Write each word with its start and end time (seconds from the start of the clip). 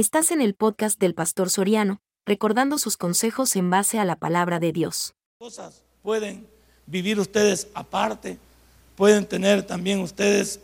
Estás 0.00 0.30
en 0.30 0.40
el 0.40 0.54
podcast 0.54 0.98
del 0.98 1.12
Pastor 1.12 1.50
Soriano, 1.50 2.00
recordando 2.24 2.78
sus 2.78 2.96
consejos 2.96 3.54
en 3.54 3.68
base 3.68 3.98
a 3.98 4.06
la 4.06 4.16
palabra 4.16 4.58
de 4.58 4.72
Dios. 4.72 5.12
Cosas 5.38 5.82
pueden 6.00 6.46
vivir 6.86 7.20
ustedes 7.20 7.68
aparte, 7.74 8.38
pueden 8.96 9.26
tener 9.26 9.62
también 9.62 10.00
ustedes 10.00 10.58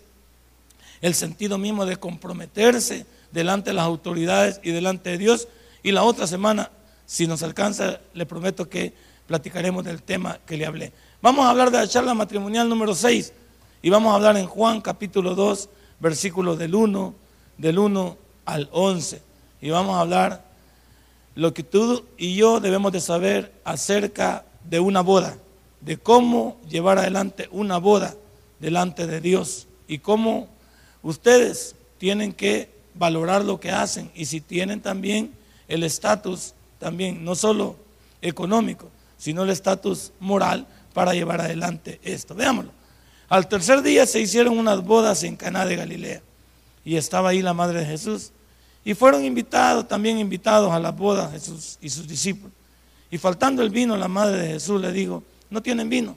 el 1.02 1.12
sentido 1.12 1.58
mismo 1.58 1.84
de 1.84 1.98
comprometerse 1.98 3.04
delante 3.30 3.68
de 3.68 3.74
las 3.74 3.84
autoridades 3.84 4.58
y 4.62 4.70
delante 4.70 5.10
de 5.10 5.18
Dios. 5.18 5.48
Y 5.82 5.92
la 5.92 6.04
otra 6.04 6.26
semana, 6.26 6.70
si 7.04 7.26
nos 7.26 7.42
alcanza, 7.42 8.00
le 8.14 8.24
prometo 8.24 8.70
que 8.70 8.94
platicaremos 9.26 9.84
del 9.84 10.02
tema 10.02 10.40
que 10.46 10.56
le 10.56 10.64
hablé. 10.64 10.94
Vamos 11.20 11.44
a 11.44 11.50
hablar 11.50 11.70
de 11.70 11.76
la 11.76 11.88
charla 11.88 12.14
matrimonial 12.14 12.70
número 12.70 12.94
6 12.94 13.34
y 13.82 13.90
vamos 13.90 14.12
a 14.12 14.16
hablar 14.16 14.38
en 14.38 14.46
Juan 14.46 14.80
capítulo 14.80 15.34
2, 15.34 15.68
versículos 16.00 16.58
del 16.58 16.74
1, 16.74 17.14
del 17.58 17.78
1 17.78 18.16
al 18.46 18.70
11. 18.72 19.25
Y 19.60 19.70
vamos 19.70 19.96
a 19.96 20.00
hablar 20.00 20.44
lo 21.34 21.52
que 21.52 21.62
tú 21.62 22.04
y 22.16 22.34
yo 22.34 22.60
debemos 22.60 22.92
de 22.92 23.00
saber 23.00 23.52
acerca 23.64 24.44
de 24.64 24.80
una 24.80 25.02
boda, 25.02 25.36
de 25.80 25.98
cómo 25.98 26.58
llevar 26.68 26.98
adelante 26.98 27.48
una 27.52 27.78
boda 27.78 28.14
delante 28.58 29.06
de 29.06 29.20
Dios 29.20 29.66
y 29.86 29.98
cómo 29.98 30.48
ustedes 31.02 31.76
tienen 31.98 32.32
que 32.32 32.70
valorar 32.94 33.44
lo 33.44 33.60
que 33.60 33.70
hacen 33.70 34.10
y 34.14 34.24
si 34.26 34.40
tienen 34.40 34.80
también 34.80 35.32
el 35.68 35.82
estatus, 35.82 36.54
también 36.78 37.24
no 37.24 37.34
solo 37.34 37.76
económico, 38.22 38.88
sino 39.18 39.42
el 39.42 39.50
estatus 39.50 40.12
moral 40.20 40.66
para 40.92 41.12
llevar 41.12 41.40
adelante 41.40 42.00
esto. 42.02 42.34
Veámoslo. 42.34 42.72
Al 43.28 43.48
tercer 43.48 43.82
día 43.82 44.06
se 44.06 44.20
hicieron 44.20 44.58
unas 44.58 44.84
bodas 44.84 45.22
en 45.24 45.36
Caná 45.36 45.66
de 45.66 45.76
Galilea 45.76 46.22
y 46.84 46.96
estaba 46.96 47.30
ahí 47.30 47.42
la 47.42 47.54
madre 47.54 47.80
de 47.80 47.86
Jesús. 47.86 48.32
Y 48.86 48.94
fueron 48.94 49.24
invitados, 49.24 49.88
también 49.88 50.16
invitados 50.16 50.70
a 50.70 50.78
las 50.78 50.96
bodas 50.96 51.32
Jesús 51.32 51.76
y 51.80 51.90
sus 51.90 52.06
discípulos. 52.06 52.52
Y 53.10 53.18
faltando 53.18 53.60
el 53.64 53.70
vino, 53.70 53.96
la 53.96 54.06
madre 54.06 54.38
de 54.42 54.48
Jesús 54.50 54.80
le 54.80 54.92
dijo, 54.92 55.24
no 55.50 55.60
tienen 55.60 55.88
vino. 55.88 56.16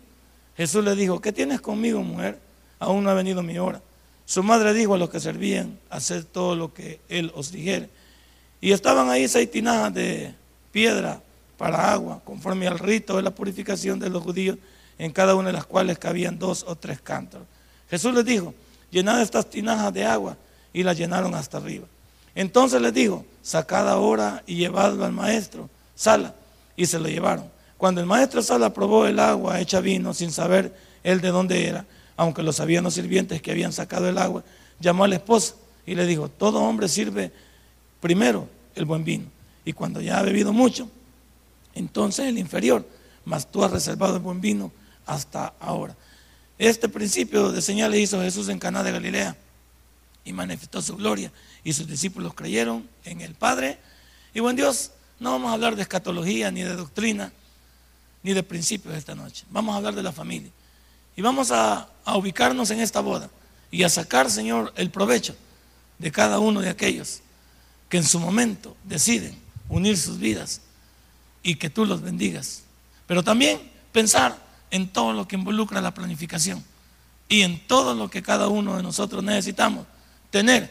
Jesús 0.56 0.86
le 0.86 0.94
dijo, 0.94 1.20
¿qué 1.20 1.34
tienes 1.34 1.62
conmigo, 1.62 2.04
mujer? 2.04 2.40
Aún 2.78 3.04
no 3.04 3.10
ha 3.10 3.16
venido 3.16 3.42
mi 3.42 3.58
hora. 3.58 3.82
Su 4.24 4.44
madre 4.44 4.76
dijo 4.76 4.94
a 4.94 5.00
los 5.00 5.10
que 5.10 5.20
servían, 5.20 5.80
hacer 5.90 6.26
todo 6.26 6.56
lo 6.56 6.72
que 6.72 7.02
él 7.10 7.32
os 7.34 7.52
dijere. 7.52 7.90
Y 8.62 8.72
estaban 8.72 9.10
ahí 9.10 9.28
seis 9.28 9.50
tinajas 9.50 9.92
de 9.96 10.36
piedra 10.72 11.24
para 11.58 11.92
agua, 11.92 12.22
conforme 12.24 12.68
al 12.68 12.78
rito 12.78 13.16
de 13.16 13.24
la 13.24 13.32
purificación 13.32 13.98
de 13.98 14.12
los 14.12 14.22
judíos, 14.22 14.60
en 15.00 15.12
cada 15.12 15.34
una 15.34 15.48
de 15.48 15.54
las 15.54 15.66
cuales 15.66 15.98
cabían 15.98 16.38
dos 16.38 16.64
o 16.68 16.76
tres 16.76 17.02
cántaros. 17.02 17.48
Jesús 17.90 18.14
les 18.14 18.26
dijo, 18.26 18.54
llenad 18.92 19.24
estas 19.24 19.50
tinajas 19.50 19.92
de 19.92 20.06
agua, 20.06 20.38
y 20.72 20.84
las 20.84 20.96
llenaron 20.96 21.34
hasta 21.34 21.58
arriba. 21.58 21.88
Entonces 22.36 22.82
les 22.82 22.94
dijo, 22.94 23.26
sacad 23.42 23.90
ahora 23.90 24.44
y 24.46 24.56
llevadlo 24.56 25.06
al 25.06 25.12
maestro, 25.12 25.70
sala, 25.96 26.36
y 26.76 26.86
se 26.86 27.00
lo 27.00 27.08
llevaron. 27.08 27.46
Cuando 27.78 28.02
el 28.02 28.08
maestro 28.08 28.42
Sala 28.42 28.74
probó 28.74 29.06
el 29.06 29.20
agua 29.20 29.62
hecha 29.62 29.80
vino, 29.80 30.14
sin 30.14 30.32
saber 30.32 30.76
él 31.02 31.22
de 31.22 31.30
dónde 31.30 31.66
era, 31.66 31.86
aunque 32.18 32.44
lo 32.44 32.52
sabían 32.52 32.84
los 32.84 32.96
sirvientes 32.96 33.42
que 33.42 33.52
habían 33.52 33.72
sacado 33.72 34.10
el 34.10 34.18
agua, 34.18 34.44
llamó 34.82 35.06
a 35.06 35.08
la 35.08 35.16
esposa 35.16 35.56
y 35.86 35.96
le 35.96 36.06
dijo, 36.06 36.28
todo 36.28 36.62
hombre 36.62 36.90
sirve 36.90 37.32
primero 38.02 38.50
el 38.76 38.84
buen 38.84 39.06
vino, 39.06 39.26
y 39.64 39.72
cuando 39.72 40.02
ya 40.02 40.20
ha 40.20 40.24
bebido 40.24 40.52
mucho, 40.52 40.90
entonces 41.74 42.26
el 42.28 42.38
inferior, 42.38 42.86
mas 43.24 43.50
tú 43.50 43.64
has 43.64 43.72
reservado 43.72 44.18
el 44.18 44.22
buen 44.22 44.42
vino 44.42 44.74
hasta 45.06 45.54
ahora. 45.62 45.96
Este 46.58 46.90
principio 46.90 47.52
de 47.52 47.62
señales 47.62 48.02
hizo 48.02 48.22
Jesús 48.22 48.50
en 48.50 48.60
Caná 48.60 48.84
de 48.84 48.92
Galilea 48.92 49.38
y 50.24 50.34
manifestó 50.34 50.82
su 50.82 50.96
gloria 50.96 51.32
y 51.64 51.74
sus 51.74 51.88
discípulos 51.88 52.34
creyeron 52.34 52.88
en 53.04 53.22
el 53.22 53.36
Padre. 53.36 53.80
Y 54.34 54.40
buen 54.40 54.56
Dios, 54.56 54.92
no 55.20 55.32
vamos 55.32 55.52
a 55.52 55.54
hablar 55.54 55.76
de 55.76 55.82
escatología 55.82 56.52
ni 56.52 56.62
de 56.62 56.76
doctrina 56.76 57.32
ni 58.24 58.34
de 58.34 58.44
principios 58.44 58.96
esta 58.96 59.16
noche. 59.16 59.46
Vamos 59.50 59.74
a 59.74 59.78
hablar 59.78 59.96
de 59.96 60.04
la 60.04 60.12
familia. 60.12 60.52
Y 61.16 61.22
vamos 61.22 61.52
a, 61.52 61.90
a 62.06 62.18
ubicarnos 62.18 62.70
en 62.72 62.80
esta 62.80 63.02
boda 63.02 63.30
y 63.72 63.84
a 63.84 63.90
sacar, 63.90 64.30
Señor, 64.30 64.74
el 64.76 64.90
provecho 64.90 65.36
de 65.98 66.12
cada 66.12 66.40
uno 66.40 66.62
de 66.62 66.70
aquellos 66.70 67.22
que 67.90 67.98
en 67.98 68.04
su 68.04 68.20
momento 68.20 68.76
deciden 68.84 69.38
unir 69.68 69.98
sus 69.98 70.18
vidas 70.20 70.62
y 71.44 71.56
que 71.56 71.70
tú 71.70 71.86
los 71.86 72.02
bendigas. 72.02 72.64
Pero 73.08 73.24
también 73.24 73.60
pensar 73.92 74.38
en 74.72 74.90
todo 74.90 75.14
lo 75.14 75.28
que 75.28 75.36
involucra 75.36 75.82
la 75.82 75.94
planificación 75.94 76.64
y 77.28 77.42
en 77.42 77.66
todo 77.68 77.96
lo 77.96 78.10
que 78.10 78.22
cada 78.22 78.48
uno 78.48 78.78
de 78.78 78.84
nosotros 78.84 79.24
necesitamos 79.24 79.86
tener 80.30 80.70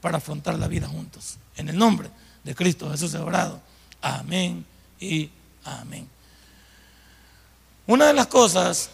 para 0.00 0.18
afrontar 0.18 0.58
la 0.58 0.68
vida 0.68 0.88
juntos. 0.88 1.38
En 1.56 1.68
el 1.68 1.76
nombre 1.76 2.08
de 2.44 2.54
Cristo 2.54 2.90
Jesús 2.90 3.14
obrado. 3.14 3.60
Amén 4.00 4.64
y 4.98 5.30
amén. 5.64 6.08
Una 7.86 8.06
de 8.06 8.14
las 8.14 8.26
cosas 8.28 8.90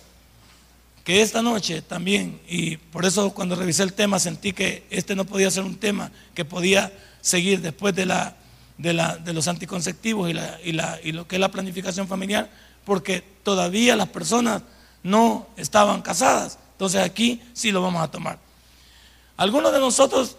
que 1.05 1.23
esta 1.23 1.43
noche 1.43 1.83
también, 1.83 2.41
y 2.49 2.79
por 2.79 3.05
eso 3.05 3.33
cuando 3.33 3.55
revisé 3.55 3.83
el 3.85 3.93
tema 3.93 4.19
sentí 4.19 4.53
que 4.53 4.87
este 4.91 5.15
no 5.15 5.25
podía 5.25 5.51
ser 5.51 5.65
un 5.65 5.77
tema 5.77 6.11
que 6.35 6.45
podía 6.45 6.93
seguir 7.21 7.61
después 7.61 7.95
de 7.95 8.07
la 8.07 8.37
de, 8.79 9.33
los 9.33 9.49
anticonceptivos 9.49 10.31
y, 10.31 10.69
y, 10.69 11.13
lo 11.13 11.27
que 11.27 11.37
es 11.37 11.41
la 11.41 11.51
planificación 11.51 12.09
familiar, 12.09 12.51
porque 12.85 13.23
todavía 13.43 13.97
las 13.97 14.09
personas 14.09 14.63
no 15.03 15.47
estaban 15.57 16.03
casadas. 16.03 16.59
Entonces 16.73 17.03
aquí 17.03 17.41
sí 17.53 17.73
lo 17.73 17.81
vamos 17.81 18.03
a 18.03 18.11
tomar. 18.11 18.39
Algunos 19.37 19.73
de 19.73 19.81
nosotros 19.81 20.37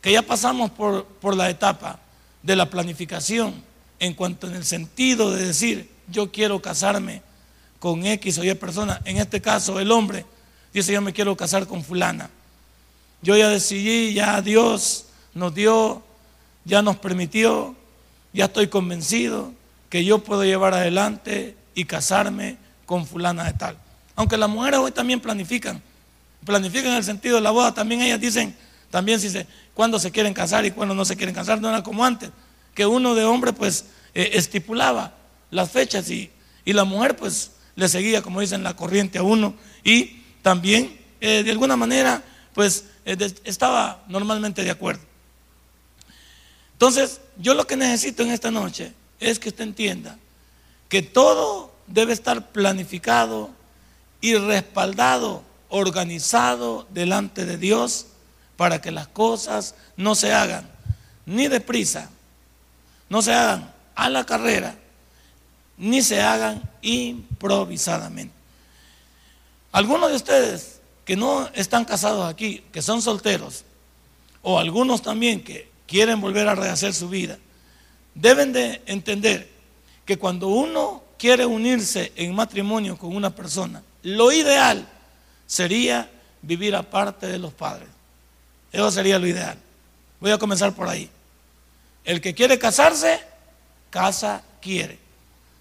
que 0.00 0.12
ya 0.12 0.22
pasamos 0.22 0.70
por, 0.70 1.04
por 1.04 1.36
la 1.36 1.50
etapa 1.50 1.98
de 2.42 2.56
la 2.56 2.70
planificación, 2.70 3.62
en 4.00 4.14
cuanto 4.14 4.46
en 4.46 4.54
el 4.54 4.64
sentido 4.64 5.32
de 5.32 5.46
decir, 5.46 5.90
yo 6.08 6.30
quiero 6.30 6.62
casarme 6.62 7.22
con 7.78 8.06
X 8.06 8.38
o 8.38 8.44
Y 8.44 8.54
persona, 8.54 9.00
en 9.04 9.18
este 9.18 9.40
caso 9.40 9.80
el 9.80 9.90
hombre 9.90 10.24
dice, 10.72 10.92
yo 10.92 11.00
me 11.00 11.12
quiero 11.12 11.36
casar 11.36 11.66
con 11.66 11.82
fulana. 11.82 12.30
Yo 13.20 13.36
ya 13.36 13.48
decidí, 13.48 14.14
ya 14.14 14.40
Dios 14.42 15.06
nos 15.34 15.54
dio, 15.54 16.02
ya 16.64 16.82
nos 16.82 16.96
permitió, 16.96 17.74
ya 18.32 18.46
estoy 18.46 18.68
convencido 18.68 19.52
que 19.90 20.04
yo 20.04 20.20
puedo 20.20 20.44
llevar 20.44 20.74
adelante 20.74 21.56
y 21.74 21.84
casarme 21.84 22.58
con 22.86 23.06
fulana 23.06 23.44
de 23.44 23.54
tal. 23.54 23.76
Aunque 24.14 24.36
las 24.36 24.48
mujeres 24.48 24.80
hoy 24.80 24.92
también 24.92 25.20
planifican, 25.20 25.82
planifican 26.44 26.92
el 26.92 27.04
sentido 27.04 27.36
de 27.36 27.42
la 27.42 27.50
boda, 27.50 27.74
también 27.74 28.00
ellas 28.00 28.20
dicen, 28.20 28.56
también 28.90 29.20
si 29.20 29.28
se, 29.30 29.46
cuándo 29.74 29.98
se 29.98 30.10
quieren 30.10 30.34
casar 30.34 30.64
y 30.64 30.70
cuándo 30.70 30.94
no 30.94 31.04
se 31.04 31.16
quieren 31.16 31.34
casar, 31.34 31.60
no 31.60 31.68
era 31.68 31.82
como 31.82 32.04
antes, 32.04 32.30
que 32.74 32.86
uno 32.86 33.14
de 33.14 33.24
hombre 33.24 33.52
pues 33.52 33.86
eh, 34.14 34.30
estipulaba 34.34 35.14
las 35.50 35.70
fechas 35.70 36.10
y, 36.10 36.30
y, 36.64 36.72
la 36.72 36.84
mujer 36.84 37.16
pues 37.16 37.52
le 37.76 37.88
seguía, 37.88 38.22
como 38.22 38.40
dicen, 38.40 38.62
la 38.62 38.76
corriente 38.76 39.18
a 39.18 39.22
uno 39.22 39.54
y 39.84 40.22
también 40.42 40.98
eh, 41.20 41.42
de 41.42 41.50
alguna 41.50 41.76
manera 41.76 42.22
pues 42.54 42.84
eh, 43.04 43.16
estaba 43.44 44.04
normalmente 44.08 44.62
de 44.62 44.70
acuerdo. 44.70 45.02
Entonces, 46.72 47.20
yo 47.36 47.54
lo 47.54 47.66
que 47.66 47.76
necesito 47.76 48.22
en 48.22 48.30
esta 48.30 48.50
noche 48.50 48.92
es 49.18 49.38
que 49.38 49.48
usted 49.48 49.64
entienda 49.64 50.18
que 50.88 51.02
todo 51.02 51.72
debe 51.86 52.12
estar 52.12 52.52
planificado 52.52 53.50
y 54.20 54.34
respaldado, 54.34 55.42
organizado 55.68 56.86
delante 56.90 57.44
de 57.44 57.58
Dios 57.58 58.06
para 58.56 58.80
que 58.80 58.90
las 58.90 59.08
cosas 59.08 59.74
no 59.96 60.14
se 60.14 60.32
hagan 60.32 60.68
ni 61.26 61.46
deprisa, 61.48 62.10
no 63.08 63.22
se 63.22 63.32
hagan 63.32 63.72
a 63.94 64.08
la 64.08 64.24
carrera, 64.24 64.76
ni 65.76 66.02
se 66.02 66.20
hagan 66.20 66.62
improvisadamente. 66.82 68.34
Algunos 69.72 70.10
de 70.10 70.16
ustedes 70.16 70.80
que 71.04 71.16
no 71.16 71.48
están 71.54 71.84
casados 71.84 72.28
aquí, 72.28 72.64
que 72.72 72.82
son 72.82 73.02
solteros, 73.02 73.64
o 74.42 74.58
algunos 74.58 75.02
también 75.02 75.44
que 75.44 75.70
quieren 75.86 76.20
volver 76.20 76.48
a 76.48 76.54
rehacer 76.54 76.94
su 76.94 77.08
vida, 77.08 77.38
deben 78.14 78.52
de 78.52 78.82
entender 78.86 79.48
que 80.04 80.18
cuando 80.18 80.48
uno 80.48 81.02
quiere 81.18 81.44
unirse 81.44 82.12
en 82.16 82.34
matrimonio 82.34 82.96
con 82.96 83.14
una 83.14 83.34
persona, 83.34 83.82
lo 84.02 84.32
ideal 84.32 84.86
sería 85.48 86.08
vivir 86.42 86.76
aparte 86.76 87.26
de 87.26 87.38
los 87.38 87.52
padres. 87.52 87.88
Eso 88.70 88.88
sería 88.92 89.18
lo 89.18 89.26
ideal. 89.26 89.58
Voy 90.20 90.30
a 90.30 90.38
comenzar 90.38 90.72
por 90.74 90.86
ahí. 90.88 91.10
El 92.04 92.20
que 92.20 92.34
quiere 92.34 92.58
casarse, 92.58 93.20
casa 93.90 94.42
quiere. 94.60 94.98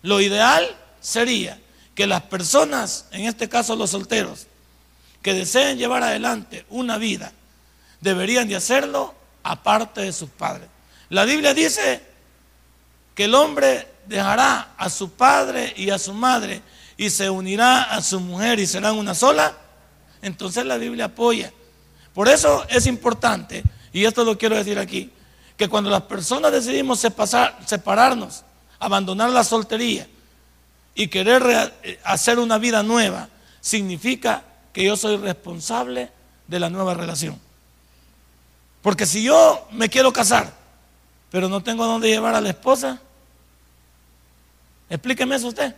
Lo 0.03 0.21
ideal 0.21 0.67
sería 1.01 1.59
que 1.95 2.05
las 2.05 2.21
personas, 2.23 3.05
en 3.11 3.25
este 3.25 3.49
caso 3.49 3.75
los 3.75 3.89
solteros, 3.89 4.45
que 5.23 5.33
deseen 5.33 5.77
llevar 5.77 6.03
adelante 6.03 6.65
una 6.69 6.97
vida, 6.97 7.31
deberían 8.01 8.47
de 8.47 8.55
hacerlo 8.55 9.15
aparte 9.41 10.01
de 10.01 10.13
sus 10.13 10.29
padres. 10.29 10.67
La 11.09 11.25
Biblia 11.25 11.53
dice 11.53 12.01
que 13.15 13.23
el 13.23 13.35
hombre 13.35 13.87
dejará 14.05 14.73
a 14.77 14.89
su 14.89 15.11
padre 15.11 15.73
y 15.75 15.89
a 15.89 15.97
su 15.97 16.13
madre 16.13 16.61
y 16.97 17.09
se 17.09 17.29
unirá 17.29 17.83
a 17.83 18.01
su 18.01 18.19
mujer 18.19 18.59
y 18.59 18.67
serán 18.67 18.95
una 18.95 19.15
sola. 19.15 19.55
Entonces 20.21 20.65
la 20.65 20.77
Biblia 20.77 21.05
apoya. 21.05 21.51
Por 22.13 22.27
eso 22.27 22.65
es 22.69 22.87
importante, 22.87 23.63
y 23.93 24.05
esto 24.05 24.23
lo 24.23 24.37
quiero 24.37 24.55
decir 24.55 24.79
aquí, 24.79 25.11
que 25.55 25.67
cuando 25.67 25.89
las 25.89 26.03
personas 26.03 26.51
decidimos 26.51 26.99
separarnos, 26.99 28.43
abandonar 28.79 29.29
la 29.31 29.43
soltería 29.43 30.07
y 30.95 31.07
querer 31.07 31.73
eh, 31.83 31.99
hacer 32.03 32.39
una 32.39 32.57
vida 32.57 32.83
nueva, 32.83 33.29
significa 33.59 34.43
que 34.73 34.83
yo 34.83 34.95
soy 34.95 35.17
responsable 35.17 36.11
de 36.47 36.59
la 36.59 36.69
nueva 36.69 36.93
relación. 36.93 37.39
Porque 38.81 39.05
si 39.05 39.23
yo 39.23 39.67
me 39.71 39.89
quiero 39.89 40.13
casar, 40.13 40.53
pero 41.29 41.49
no 41.49 41.61
tengo 41.61 41.85
dónde 41.85 42.07
llevar 42.07 42.35
a 42.35 42.41
la 42.41 42.49
esposa, 42.49 42.99
explíqueme 44.89 45.35
eso 45.35 45.47
usted. 45.47 45.75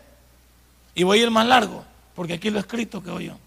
Y 0.93 1.03
voy 1.03 1.19
a 1.19 1.23
ir 1.23 1.31
más 1.31 1.47
largo, 1.47 1.83
porque 2.15 2.33
aquí 2.33 2.49
lo 2.49 2.57
he 2.57 2.61
escrito 2.61 3.01
que 3.01 3.25
yo. 3.25 3.37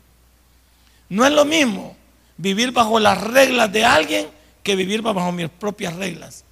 No 1.13 1.27
es 1.27 1.33
lo 1.33 1.45
mismo 1.45 1.95
vivir 2.39 2.73
bajo 2.73 2.99
las 2.99 3.21
reglas 3.21 3.71
de 3.71 3.85
alguien 3.85 4.27
que 4.63 4.75
vivir 4.75 5.03
bajo 5.03 5.31
mis 5.31 5.51
propias 5.51 5.95
reglas. 5.95 6.43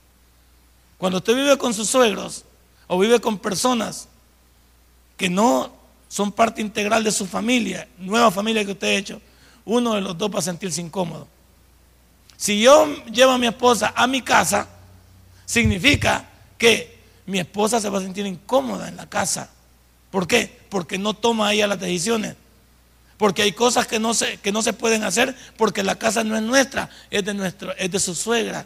Cuando 0.98 1.16
usted 1.16 1.34
vive 1.34 1.56
con 1.56 1.72
sus 1.72 1.88
suegros 1.88 2.44
o 2.86 2.98
vive 2.98 3.22
con 3.22 3.38
personas 3.38 4.06
que 5.16 5.30
no 5.30 5.72
son 6.08 6.30
parte 6.30 6.60
integral 6.60 7.02
de 7.02 7.10
su 7.10 7.24
familia, 7.24 7.88
nueva 7.96 8.30
familia 8.30 8.62
que 8.62 8.72
usted 8.72 8.88
ha 8.88 8.98
hecho, 8.98 9.22
uno 9.64 9.94
de 9.94 10.02
los 10.02 10.18
dos 10.18 10.30
va 10.30 10.40
a 10.40 10.42
sentirse 10.42 10.82
incómodo. 10.82 11.26
Si 12.36 12.60
yo 12.60 12.86
llevo 13.06 13.32
a 13.32 13.38
mi 13.38 13.46
esposa 13.46 13.94
a 13.96 14.06
mi 14.06 14.20
casa, 14.20 14.68
significa 15.46 16.28
que 16.58 17.00
mi 17.24 17.38
esposa 17.38 17.80
se 17.80 17.88
va 17.88 17.96
a 17.96 18.02
sentir 18.02 18.26
incómoda 18.26 18.88
en 18.88 18.96
la 18.96 19.08
casa. 19.08 19.48
¿Por 20.10 20.26
qué? 20.26 20.60
Porque 20.68 20.98
no 20.98 21.14
toma 21.14 21.50
ella 21.54 21.66
las 21.66 21.80
decisiones. 21.80 22.36
Porque 23.20 23.42
hay 23.42 23.52
cosas 23.52 23.86
que 23.86 23.98
no 23.98 24.14
se, 24.14 24.38
que 24.38 24.50
no 24.50 24.62
se 24.62 24.72
pueden 24.72 25.04
hacer 25.04 25.36
porque 25.58 25.82
la 25.82 25.96
casa 25.96 26.24
no 26.24 26.36
es 26.36 26.42
nuestra, 26.42 26.88
es 27.10 27.22
de, 27.22 27.34
nuestro, 27.34 27.76
es 27.76 27.90
de 27.90 28.00
su 28.00 28.14
suegra. 28.14 28.64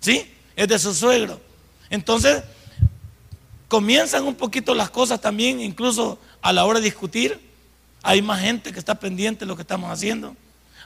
¿Sí? 0.00 0.32
Es 0.56 0.68
de 0.68 0.78
su 0.78 0.94
suegro. 0.94 1.38
Entonces, 1.90 2.42
comienzan 3.68 4.24
un 4.24 4.36
poquito 4.36 4.74
las 4.74 4.88
cosas 4.88 5.20
también, 5.20 5.60
incluso 5.60 6.18
a 6.40 6.54
la 6.54 6.64
hora 6.64 6.78
de 6.78 6.86
discutir. 6.86 7.38
Hay 8.02 8.22
más 8.22 8.40
gente 8.40 8.72
que 8.72 8.78
está 8.78 8.94
pendiente 8.94 9.40
de 9.40 9.46
lo 9.48 9.54
que 9.54 9.60
estamos 9.60 9.90
haciendo. 9.90 10.34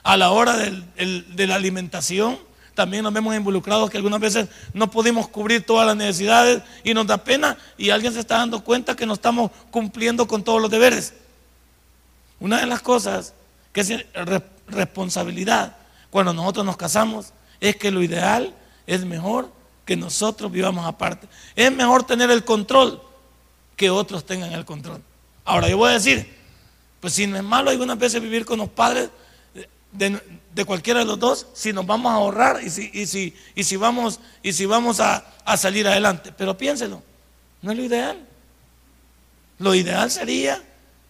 A 0.03 0.17
la 0.17 0.31
hora 0.31 0.57
de 0.57 1.47
la 1.47 1.55
alimentación, 1.55 2.37
también 2.75 3.03
nos 3.03 3.13
vemos 3.13 3.33
involucrados 3.33 3.89
que 3.89 3.95
algunas 3.95 4.19
veces 4.19 4.49
no 4.73 4.91
pudimos 4.91 5.29
cubrir 5.29 5.65
todas 5.65 5.87
las 5.87 5.95
necesidades 5.95 6.63
y 6.83 6.93
nos 6.93 7.07
da 7.07 7.23
pena 7.23 7.57
y 7.77 7.91
alguien 7.91 8.11
se 8.11 8.19
está 8.19 8.39
dando 8.39 8.61
cuenta 8.61 8.97
que 8.97 9.05
no 9.05 9.13
estamos 9.13 9.51
cumpliendo 9.71 10.27
con 10.27 10.43
todos 10.43 10.61
los 10.61 10.69
deberes. 10.69 11.13
Una 12.39 12.59
de 12.59 12.65
las 12.65 12.81
cosas 12.81 13.33
que 13.73 13.81
es 13.81 14.05
responsabilidad 14.67 15.75
cuando 16.09 16.33
nosotros 16.33 16.65
nos 16.65 16.77
casamos 16.77 17.33
es 17.59 17.75
que 17.75 17.91
lo 17.91 18.01
ideal 18.01 18.53
es 18.87 19.05
mejor 19.05 19.51
que 19.85 19.95
nosotros 19.95 20.51
vivamos 20.51 20.85
aparte. 20.85 21.27
Es 21.55 21.71
mejor 21.71 22.03
tener 22.03 22.29
el 22.31 22.43
control 22.45 23.01
que 23.75 23.89
otros 23.89 24.25
tengan 24.25 24.53
el 24.53 24.65
control. 24.65 25.01
Ahora 25.45 25.69
yo 25.69 25.77
voy 25.77 25.89
a 25.89 25.93
decir, 25.93 26.31
pues 26.99 27.13
si 27.13 27.27
no 27.27 27.37
es 27.37 27.43
malo 27.43 27.69
algunas 27.69 27.97
veces 27.97 28.21
vivir 28.21 28.45
con 28.45 28.59
los 28.59 28.69
padres 28.69 29.09
de, 29.91 30.65
cualquiera 30.65 30.99
de 30.99 31.05
los 31.05 31.19
dos, 31.19 31.47
si 31.53 31.73
nos 31.73 31.85
vamos 31.85 32.11
a 32.11 32.15
ahorrar 32.15 32.61
y 32.63 32.69
si, 32.69 32.91
y 32.93 33.05
si, 33.05 33.35
y 33.55 33.63
si 33.63 33.75
vamos, 33.75 34.19
y 34.43 34.53
si 34.53 34.65
vamos 34.65 34.99
a, 34.99 35.25
a 35.45 35.57
salir 35.57 35.87
adelante. 35.87 36.31
Pero 36.37 36.57
piénselo, 36.57 37.01
no 37.61 37.71
es 37.71 37.77
lo 37.77 37.83
ideal. 37.83 38.19
Lo 39.57 39.73
ideal 39.75 40.09
sería 40.11 40.61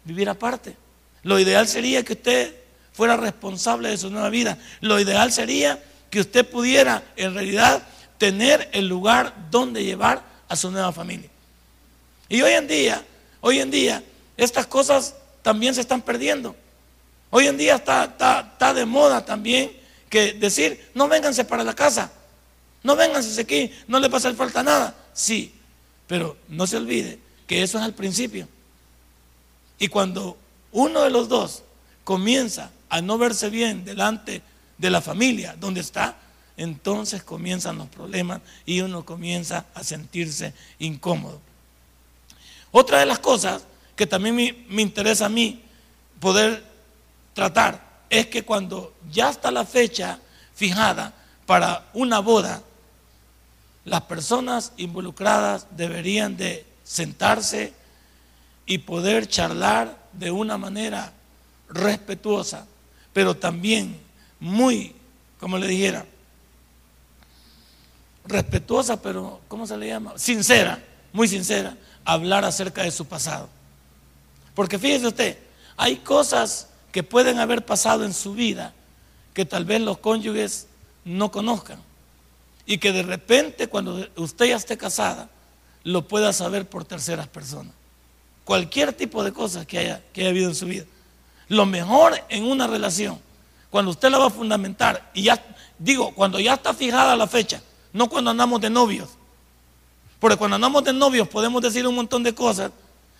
vivir 0.03 0.29
aparte. 0.29 0.75
Lo 1.23 1.39
ideal 1.39 1.67
sería 1.67 2.03
que 2.03 2.13
usted 2.13 2.55
fuera 2.93 3.17
responsable 3.17 3.89
de 3.89 3.97
su 3.97 4.09
nueva 4.09 4.29
vida. 4.29 4.57
Lo 4.81 4.99
ideal 4.99 5.31
sería 5.31 5.81
que 6.09 6.19
usted 6.19 6.49
pudiera 6.49 7.03
en 7.15 7.33
realidad 7.33 7.83
tener 8.17 8.69
el 8.73 8.87
lugar 8.87 9.33
donde 9.49 9.83
llevar 9.83 10.23
a 10.47 10.55
su 10.55 10.71
nueva 10.71 10.91
familia. 10.91 11.29
Y 12.27 12.41
hoy 12.41 12.53
en 12.53 12.67
día, 12.67 13.03
hoy 13.41 13.59
en 13.59 13.71
día, 13.71 14.03
estas 14.37 14.67
cosas 14.67 15.15
también 15.41 15.73
se 15.73 15.81
están 15.81 16.01
perdiendo. 16.01 16.55
Hoy 17.29 17.47
en 17.47 17.57
día 17.57 17.75
está, 17.75 18.03
está, 18.05 18.73
de 18.73 18.85
moda 18.85 19.23
también 19.23 19.71
que 20.09 20.33
decir, 20.33 20.89
no 20.95 21.07
vénganse 21.07 21.45
para 21.45 21.63
la 21.63 21.75
casa, 21.75 22.11
no 22.83 22.95
vénganse 22.95 23.39
aquí, 23.39 23.71
no 23.87 23.99
le 23.99 24.09
pasa 24.09 24.33
falta 24.33 24.63
nada. 24.63 24.95
Sí, 25.13 25.53
pero 26.07 26.37
no 26.47 26.65
se 26.65 26.77
olvide 26.77 27.19
que 27.45 27.63
eso 27.63 27.77
es 27.77 27.83
al 27.83 27.93
principio. 27.93 28.47
Y 29.77 29.87
cuando 29.87 30.37
uno 30.71 31.01
de 31.01 31.09
los 31.09 31.29
dos 31.29 31.63
comienza 32.03 32.71
a 32.89 33.01
no 33.01 33.17
verse 33.17 33.49
bien 33.49 33.85
delante 33.85 34.41
de 34.77 34.89
la 34.89 35.01
familia 35.01 35.55
donde 35.59 35.81
está, 35.81 36.17
entonces 36.57 37.23
comienzan 37.23 37.77
los 37.77 37.87
problemas 37.87 38.41
y 38.65 38.81
uno 38.81 39.05
comienza 39.05 39.65
a 39.73 39.83
sentirse 39.83 40.53
incómodo. 40.79 41.39
Otra 42.71 42.99
de 42.99 43.05
las 43.05 43.19
cosas 43.19 43.63
que 43.95 44.07
también 44.07 44.35
me, 44.35 44.81
interesa 44.81 45.25
a 45.25 45.29
mí 45.29 45.61
poder 46.19 46.63
tratar 47.33 48.03
es 48.09 48.27
que 48.27 48.43
cuando 48.43 48.93
ya 49.11 49.29
está 49.29 49.51
la 49.51 49.65
fecha 49.65 50.19
fijada 50.55 51.13
para 51.45 51.89
una 51.93 52.19
boda, 52.19 52.61
las 53.85 54.01
personas 54.01 54.73
involucradas 54.77 55.67
deberían 55.71 56.37
de 56.37 56.65
sentarse 56.83 57.73
y 58.65 58.79
poder 58.79 59.27
charlar 59.27 59.97
de 60.19 60.31
una 60.31 60.57
manera 60.57 61.13
respetuosa, 61.69 62.65
pero 63.13 63.35
también 63.35 63.99
muy, 64.39 64.95
como 65.39 65.57
le 65.57 65.67
dijera, 65.67 66.05
respetuosa, 68.25 69.01
pero 69.01 69.41
¿cómo 69.47 69.65
se 69.65 69.77
le 69.77 69.87
llama? 69.87 70.17
Sincera, 70.17 70.83
muy 71.13 71.27
sincera, 71.27 71.77
hablar 72.03 72.43
acerca 72.45 72.83
de 72.83 72.91
su 72.91 73.05
pasado. 73.05 73.49
Porque 74.53 74.77
fíjese 74.77 75.07
usted, 75.07 75.37
hay 75.77 75.97
cosas 75.97 76.67
que 76.91 77.03
pueden 77.03 77.39
haber 77.39 77.65
pasado 77.65 78.03
en 78.03 78.13
su 78.13 78.33
vida 78.33 78.73
que 79.33 79.45
tal 79.45 79.63
vez 79.63 79.81
los 79.81 79.99
cónyuges 79.99 80.67
no 81.05 81.31
conozcan 81.31 81.79
y 82.65 82.77
que 82.77 82.91
de 82.91 83.03
repente 83.03 83.67
cuando 83.67 84.05
usted 84.17 84.47
ya 84.47 84.57
esté 84.57 84.77
casada 84.77 85.29
lo 85.83 86.07
pueda 86.07 86.33
saber 86.33 86.67
por 86.67 86.83
terceras 86.83 87.27
personas. 87.27 87.73
Cualquier 88.49 88.93
tipo 88.93 89.23
de 89.23 89.31
cosas 89.31 89.67
que 89.67 89.77
haya, 89.77 90.01
que 90.11 90.21
haya 90.21 90.31
habido 90.31 90.49
en 90.49 90.55
su 90.55 90.65
vida. 90.65 90.83
Lo 91.49 91.67
mejor 91.67 92.19
en 92.29 92.45
una 92.45 92.65
relación, 92.65 93.21
cuando 93.69 93.91
usted 93.91 94.09
la 94.09 94.17
va 94.17 94.25
a 94.25 94.31
fundamentar, 94.31 95.11
y 95.13 95.21
ya, 95.21 95.39
digo, 95.77 96.15
cuando 96.15 96.39
ya 96.39 96.55
está 96.55 96.73
fijada 96.73 97.15
la 97.15 97.27
fecha, 97.27 97.61
no 97.93 98.09
cuando 98.09 98.31
andamos 98.31 98.59
de 98.59 98.71
novios. 98.71 99.09
Porque 100.19 100.35
cuando 100.35 100.55
andamos 100.55 100.83
de 100.83 100.93
novios 100.93 101.27
podemos 101.27 101.61
decir 101.61 101.85
un 101.85 101.93
montón 101.93 102.23
de 102.23 102.33
cosas 102.33 102.71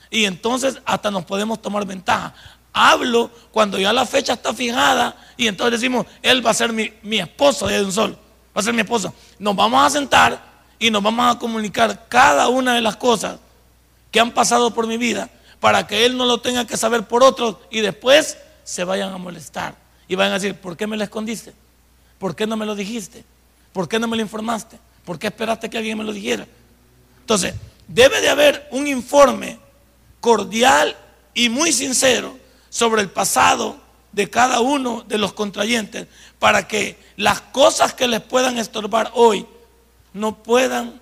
y 0.09 0.25
entonces 0.25 0.79
hasta 0.83 1.11
nos 1.11 1.25
podemos 1.25 1.61
tomar 1.61 1.85
ventaja. 1.85 2.33
Hablo 2.73 3.29
cuando 3.51 3.77
ya 3.77 3.93
la 3.93 4.07
fecha 4.07 4.33
está 4.33 4.51
fijada 4.51 5.15
y 5.37 5.45
entonces 5.45 5.79
decimos, 5.79 6.07
él 6.23 6.43
va 6.43 6.49
a 6.49 6.55
ser 6.55 6.73
mi, 6.73 7.19
esposo 7.19 7.67
de 7.67 7.85
un 7.85 7.91
sol, 7.91 8.17
va 8.57 8.61
a 8.61 8.63
ser 8.63 8.73
mi 8.73 8.81
esposo. 8.81 9.13
Nos 9.37 9.55
vamos 9.55 9.85
a 9.85 9.91
sentar 9.91 10.41
y 10.79 10.89
nos 10.89 11.03
vamos 11.03 11.35
a 11.35 11.37
comunicar 11.37 12.07
cada 12.09 12.47
una 12.47 12.73
de 12.73 12.81
las 12.81 12.95
cosas 12.95 13.37
que 14.11 14.19
han 14.19 14.31
pasado 14.31 14.73
por 14.73 14.87
mi 14.87 14.97
vida 14.97 15.29
para 15.59 15.87
que 15.87 16.05
él 16.05 16.17
no 16.17 16.25
lo 16.25 16.39
tenga 16.41 16.65
que 16.65 16.77
saber 16.77 17.07
por 17.07 17.23
otros 17.23 17.57
y 17.69 17.81
después 17.81 18.37
se 18.63 18.83
vayan 18.83 19.11
a 19.11 19.17
molestar 19.17 19.75
y 20.07 20.15
vayan 20.15 20.33
a 20.33 20.39
decir, 20.39 20.55
¿por 20.55 20.77
qué 20.77 20.87
me 20.87 20.97
lo 20.97 21.03
escondiste? 21.03 21.53
¿Por 22.17 22.35
qué 22.35 22.47
no 22.47 22.57
me 22.57 22.65
lo 22.65 22.75
dijiste? 22.75 23.23
¿Por 23.73 23.87
qué 23.87 23.99
no 23.99 24.07
me 24.07 24.17
lo 24.17 24.21
informaste? 24.21 24.79
¿Por 25.05 25.19
qué 25.19 25.27
esperaste 25.27 25.69
que 25.69 25.77
alguien 25.77 25.97
me 25.97 26.03
lo 26.03 26.13
dijera? 26.13 26.47
Entonces, 27.21 27.53
debe 27.87 28.21
de 28.21 28.29
haber 28.29 28.67
un 28.71 28.87
informe 28.87 29.59
cordial 30.19 30.95
y 31.33 31.49
muy 31.49 31.71
sincero 31.71 32.37
sobre 32.69 33.01
el 33.01 33.09
pasado 33.09 33.77
de 34.11 34.29
cada 34.29 34.59
uno 34.59 35.03
de 35.07 35.17
los 35.17 35.33
contrayentes 35.33 36.07
para 36.39 36.67
que 36.67 36.97
las 37.15 37.41
cosas 37.41 37.93
que 37.93 38.07
les 38.07 38.21
puedan 38.21 38.57
estorbar 38.57 39.11
hoy 39.13 39.45
no 40.13 40.41
puedan 40.41 40.99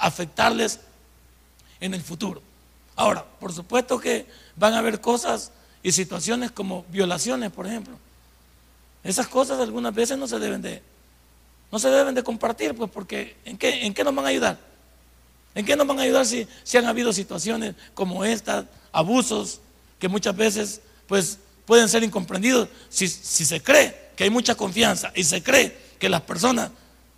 afectarles 0.00 0.80
en 1.80 1.94
el 1.94 2.02
futuro. 2.02 2.42
Ahora, 2.98 3.24
por 3.38 3.52
supuesto 3.52 4.00
que 4.00 4.26
van 4.56 4.74
a 4.74 4.78
haber 4.78 5.00
cosas 5.00 5.52
y 5.84 5.92
situaciones 5.92 6.50
como 6.50 6.84
violaciones, 6.90 7.52
por 7.52 7.64
ejemplo. 7.64 7.96
Esas 9.04 9.28
cosas 9.28 9.60
algunas 9.60 9.94
veces 9.94 10.18
no 10.18 10.26
se 10.26 10.40
deben 10.40 10.60
de 10.60 10.82
no 11.70 11.78
se 11.78 11.90
deben 11.90 12.16
de 12.16 12.24
compartir, 12.24 12.74
pues 12.74 12.90
porque 12.90 13.36
¿en 13.44 13.56
qué, 13.56 13.86
¿en 13.86 13.94
qué 13.94 14.02
nos 14.02 14.12
van 14.12 14.24
a 14.24 14.28
ayudar? 14.30 14.58
¿En 15.54 15.64
qué 15.64 15.76
nos 15.76 15.86
van 15.86 16.00
a 16.00 16.02
ayudar 16.02 16.26
si, 16.26 16.48
si 16.64 16.76
han 16.76 16.86
habido 16.86 17.12
situaciones 17.12 17.76
como 17.94 18.24
estas, 18.24 18.64
abusos, 18.90 19.60
que 20.00 20.08
muchas 20.08 20.34
veces 20.34 20.80
pues, 21.06 21.38
pueden 21.66 21.88
ser 21.88 22.02
incomprendidos? 22.02 22.68
Si, 22.88 23.06
si 23.06 23.44
se 23.44 23.62
cree 23.62 24.08
que 24.16 24.24
hay 24.24 24.30
mucha 24.30 24.56
confianza 24.56 25.12
y 25.14 25.22
se 25.22 25.40
cree 25.40 25.78
que 26.00 26.08
las 26.08 26.22
personas 26.22 26.70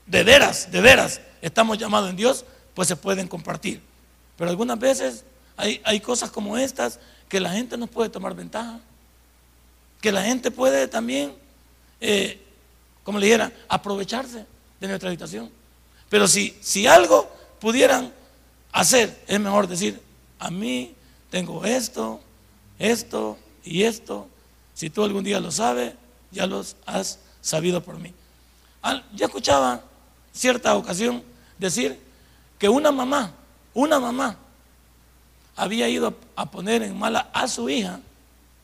de 0.04 0.24
veras, 0.24 0.70
de 0.70 0.82
veras, 0.82 1.22
estamos 1.40 1.78
llamados 1.78 2.10
en 2.10 2.16
Dios, 2.16 2.44
pues 2.74 2.86
se 2.86 2.96
pueden 2.96 3.28
compartir. 3.28 3.80
Pero 4.36 4.50
algunas 4.50 4.78
veces 4.78 5.24
hay, 5.60 6.00
cosas 6.00 6.30
como 6.30 6.56
estas 6.56 6.98
que 7.28 7.40
la 7.40 7.50
gente 7.50 7.76
nos 7.76 7.90
puede 7.90 8.08
tomar 8.08 8.34
ventaja, 8.34 8.80
que 10.00 10.12
la 10.12 10.22
gente 10.22 10.50
puede 10.50 10.88
también... 10.88 11.34
Eh, 12.00 12.40
como 13.02 13.18
le 13.18 13.26
dijera, 13.26 13.52
aprovecharse 13.68 14.46
de 14.78 14.88
nuestra 14.88 15.08
habitación. 15.08 15.50
Pero 16.08 16.28
si, 16.28 16.56
si 16.60 16.86
algo 16.86 17.30
pudieran 17.58 18.12
hacer, 18.72 19.22
es 19.26 19.40
mejor 19.40 19.66
decir, 19.66 20.00
a 20.38 20.50
mí 20.50 20.94
tengo 21.30 21.64
esto, 21.64 22.20
esto 22.78 23.38
y 23.64 23.82
esto. 23.82 24.28
Si 24.74 24.90
tú 24.90 25.02
algún 25.02 25.24
día 25.24 25.40
lo 25.40 25.50
sabes, 25.50 25.94
ya 26.30 26.46
los 26.46 26.76
has 26.86 27.18
sabido 27.40 27.82
por 27.82 27.98
mí. 27.98 28.14
Yo 29.14 29.26
escuchaba 29.26 29.82
cierta 30.32 30.76
ocasión 30.76 31.22
decir 31.58 31.98
que 32.58 32.68
una 32.68 32.92
mamá, 32.92 33.32
una 33.74 33.98
mamá, 33.98 34.36
había 35.56 35.88
ido 35.88 36.14
a 36.36 36.50
poner 36.50 36.82
en 36.82 36.98
mala 36.98 37.30
a 37.32 37.48
su 37.48 37.68
hija 37.68 38.00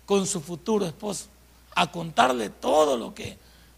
con 0.06 0.26
su 0.26 0.40
futuro 0.40 0.86
esposo, 0.86 1.26
a 1.74 1.90
contarle 1.90 2.48
todo 2.48 2.96
lo 2.96 3.14
que 3.14 3.36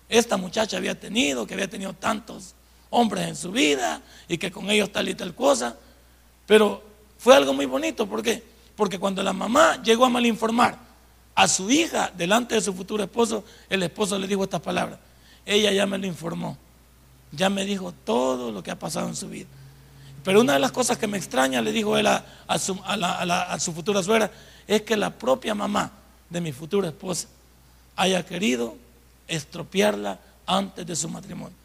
esta 0.09 0.37
muchacha 0.37 0.77
había 0.77 0.99
tenido, 0.99 1.47
que 1.47 1.55
había 1.55 1.69
tenido 1.69 1.93
tantos 1.95 2.55
hombres 2.91 3.29
en 3.29 3.37
su 3.37 3.51
vida 3.51 4.03
y 4.29 4.39
que 4.39 4.51
con 4.51 4.71
ellos 4.71 4.93
tal 4.93 5.09
y 5.09 5.15
tal 5.15 5.35
cosa. 5.35 5.77
Pero 6.47 6.83
fue 7.19 7.35
algo 7.35 7.53
muy 7.53 7.67
bonito, 7.67 8.07
¿por 8.07 8.23
qué? 8.23 8.43
Porque 8.77 8.99
cuando 8.99 9.23
la 9.23 9.33
mamá 9.33 9.83
llegó 9.83 10.05
a 10.05 10.09
malinformar 10.09 10.79
a 11.35 11.49
su 11.49 11.71
hija 11.71 12.13
delante 12.17 12.55
de 12.55 12.61
su 12.61 12.73
futuro 12.73 13.03
esposo, 13.03 13.45
el 13.69 13.83
esposo 13.83 14.19
le 14.19 14.27
dijo 14.27 14.45
estas 14.45 14.61
palabras. 14.61 14.99
Ella 15.45 15.73
ya 15.73 15.87
me 15.87 15.99
lo 15.99 16.07
informó, 16.07 16.57
ya 17.33 17.49
me 17.49 17.65
dijo 17.65 17.93
todo 18.05 18.53
lo 18.53 18.63
que 18.63 18.71
ha 18.71 18.79
pasado 18.79 19.09
en 19.09 19.17
su 19.17 19.29
vida. 19.29 19.47
Pero 20.25 20.41
una 20.41 20.55
de 20.55 20.59
las 20.59 20.73
cosas 20.73 20.99
que 20.99 21.07
me 21.07 21.19
extraña, 21.19 21.63
le 21.63 21.73
dijo 21.73 21.97
él 21.97 22.07
a, 22.07 22.25
su, 22.59 23.73
futura 23.73 24.03
suegra, 24.03 24.31
es 24.67 24.83
que 24.83 24.97
la 24.97 25.11
propia 25.11 25.55
mamá 25.55 25.91
de 26.29 26.41
mi 26.41 26.53
futura 26.53 26.89
esposa 26.89 27.29
haya 27.97 28.25
querido 28.25 28.77
estropearla 29.27 30.19
antes 30.47 30.87
de 30.87 30.97
su 30.97 31.09
matrimonio. 31.09 31.57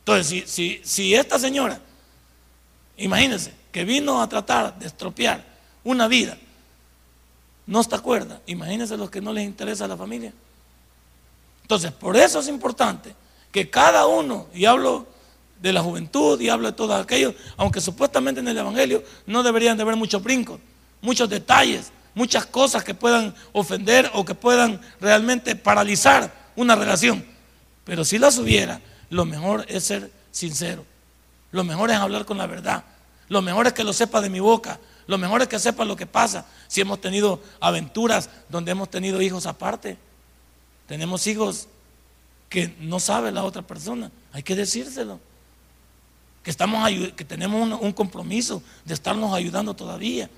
Entonces, 0.00 0.50
si, 0.50 0.80
si, 0.84 1.14
esta 1.14 1.38
señora, 1.38 1.80
imagínense, 2.96 3.52
que 3.72 3.84
vino 3.84 4.22
a 4.22 4.28
tratar 4.28 4.78
de 4.78 4.86
estropear 4.86 5.44
una 5.84 6.08
vida, 6.08 6.36
no 7.66 7.80
está 7.80 7.96
acuerda, 7.96 8.40
imagínense 8.46 8.96
los 8.96 9.10
que 9.10 9.20
no 9.20 9.32
les 9.32 9.44
interesa 9.44 9.84
a 9.84 9.88
la 9.88 9.96
familia. 9.96 10.32
Entonces, 11.62 11.90
por 11.92 12.16
eso 12.16 12.40
es 12.40 12.48
importante 12.48 13.14
que 13.50 13.68
cada 13.68 14.06
uno, 14.06 14.46
y 14.54 14.66
hablo 14.66 15.06
de 15.60 15.72
la 15.72 15.82
juventud 15.82 16.40
y 16.40 16.48
hablo 16.48 16.68
de 16.68 16.72
todos 16.72 17.00
aquellos, 17.00 17.34
aunque 17.56 17.80
supuestamente 17.80 18.40
en 18.40 18.48
el 18.48 18.58
Evangelio 18.58 19.02
no 19.26 19.42
deberían 19.42 19.76
de 19.76 19.82
haber 19.82 19.96
muchos 19.96 20.22
brincos, 20.22 20.60
muchos 21.00 21.28
detalles, 21.28 21.92
muchas 22.14 22.46
cosas 22.46 22.84
que 22.84 22.94
puedan 22.94 23.34
ofender 23.52 24.10
o 24.14 24.24
que 24.24 24.34
puedan 24.34 24.80
realmente 25.00 25.56
paralizar 25.56 26.32
una 26.56 26.74
relación. 26.74 27.24
Pero 27.84 28.04
si 28.04 28.18
las 28.18 28.38
hubiera, 28.38 28.80
lo 29.10 29.24
mejor 29.24 29.64
es 29.68 29.84
ser 29.84 30.10
sincero. 30.30 30.84
Lo 31.52 31.64
mejor 31.64 31.90
es 31.90 31.96
hablar 31.96 32.24
con 32.24 32.38
la 32.38 32.46
verdad. 32.46 32.84
Lo 33.28 33.42
mejor 33.42 33.66
es 33.66 33.72
que 33.72 33.84
lo 33.84 33.92
sepa 33.92 34.20
de 34.20 34.30
mi 34.30 34.40
boca. 34.40 34.78
Lo 35.06 35.18
mejor 35.18 35.42
es 35.42 35.48
que 35.48 35.58
sepa 35.58 35.84
lo 35.84 35.96
que 35.96 36.06
pasa. 36.06 36.46
Si 36.68 36.80
hemos 36.80 37.00
tenido 37.00 37.40
aventuras 37.60 38.28
donde 38.48 38.72
hemos 38.72 38.90
tenido 38.90 39.22
hijos 39.22 39.46
aparte, 39.46 39.96
tenemos 40.86 41.26
hijos 41.26 41.68
que 42.48 42.74
no 42.80 43.00
sabe 43.00 43.30
la 43.32 43.44
otra 43.44 43.62
persona. 43.62 44.10
Hay 44.32 44.42
que 44.42 44.54
decírselo. 44.54 45.20
Que, 46.46 46.50
estamos, 46.52 46.88
que 47.16 47.24
tenemos 47.24 47.80
un, 47.80 47.92
compromiso 47.92 48.62
de 48.84 48.94
estarnos 48.94 49.34
ayudando 49.34 49.74
todavía. 49.74 50.30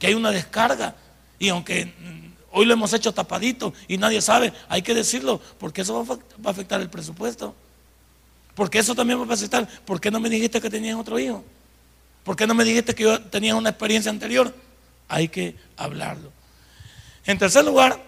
Que 0.00 0.08
hay 0.08 0.14
una 0.14 0.32
descarga 0.32 0.96
y 1.38 1.48
aunque 1.48 1.86
mm, 1.86 2.32
hoy 2.50 2.66
lo 2.66 2.72
hemos 2.72 2.92
hecho 2.92 3.14
tapadito 3.14 3.72
y 3.86 3.96
nadie 3.96 4.20
sabe, 4.20 4.52
hay 4.68 4.82
que 4.82 4.94
decirlo, 4.94 5.40
porque 5.60 5.82
eso 5.82 6.04
va 6.04 6.48
a 6.48 6.50
afectar 6.50 6.80
el 6.80 6.90
presupuesto. 6.90 7.54
Porque 8.56 8.80
eso 8.80 8.96
también 8.96 9.20
va 9.20 9.30
a 9.30 9.32
afectar. 9.32 9.68
¿Por 9.84 10.00
qué 10.00 10.10
no 10.10 10.18
me 10.18 10.28
dijiste 10.28 10.60
que 10.60 10.68
tenías 10.68 10.98
otro 10.98 11.20
hijo? 11.20 11.44
¿Por 12.24 12.34
qué 12.34 12.48
no 12.48 12.54
me 12.54 12.64
dijiste 12.64 12.92
que 12.92 13.04
yo 13.04 13.22
tenía 13.22 13.54
una 13.54 13.68
experiencia 13.68 14.10
anterior? 14.10 14.52
Hay 15.06 15.28
que 15.28 15.54
hablarlo. 15.76 16.32
En 17.26 17.38
tercer 17.38 17.64
lugar, 17.64 18.02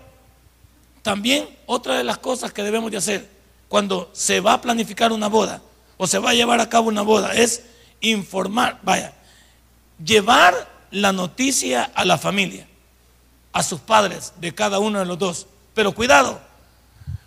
también 1.03 1.49
otra 1.67 1.97
de 1.97 2.03
las 2.03 2.19
cosas 2.19 2.53
que 2.53 2.65
debemos 2.65 2.91
de 2.91 2.97
hacer 2.97 3.31
cuando 3.69 4.11
se 4.15 4.41
va 4.41 4.55
a 4.55 4.61
planificar 4.61 5.13
una 5.13 5.29
boda 5.29 5.63
o 5.97 6.07
se 6.07 6.19
va 6.19 6.31
a 6.31 6.35
llevar 6.35 6.61
a 6.61 6.69
cabo 6.69 6.89
una 6.89 7.03
boda 7.03 7.35
es 7.35 7.63
informar, 8.01 8.79
vaya, 8.83 9.15
llevar 10.03 10.69
la 10.91 11.13
noticia 11.13 11.91
a 11.95 12.05
la 12.05 12.19
familia 12.19 12.67
a 13.53 13.63
sus 13.63 13.81
padres 13.81 14.35
de 14.39 14.55
cada 14.55 14.79
uno 14.79 14.99
de 14.99 15.07
los 15.07 15.19
dos. 15.19 15.47
Pero 15.73 15.93
cuidado, 15.93 16.39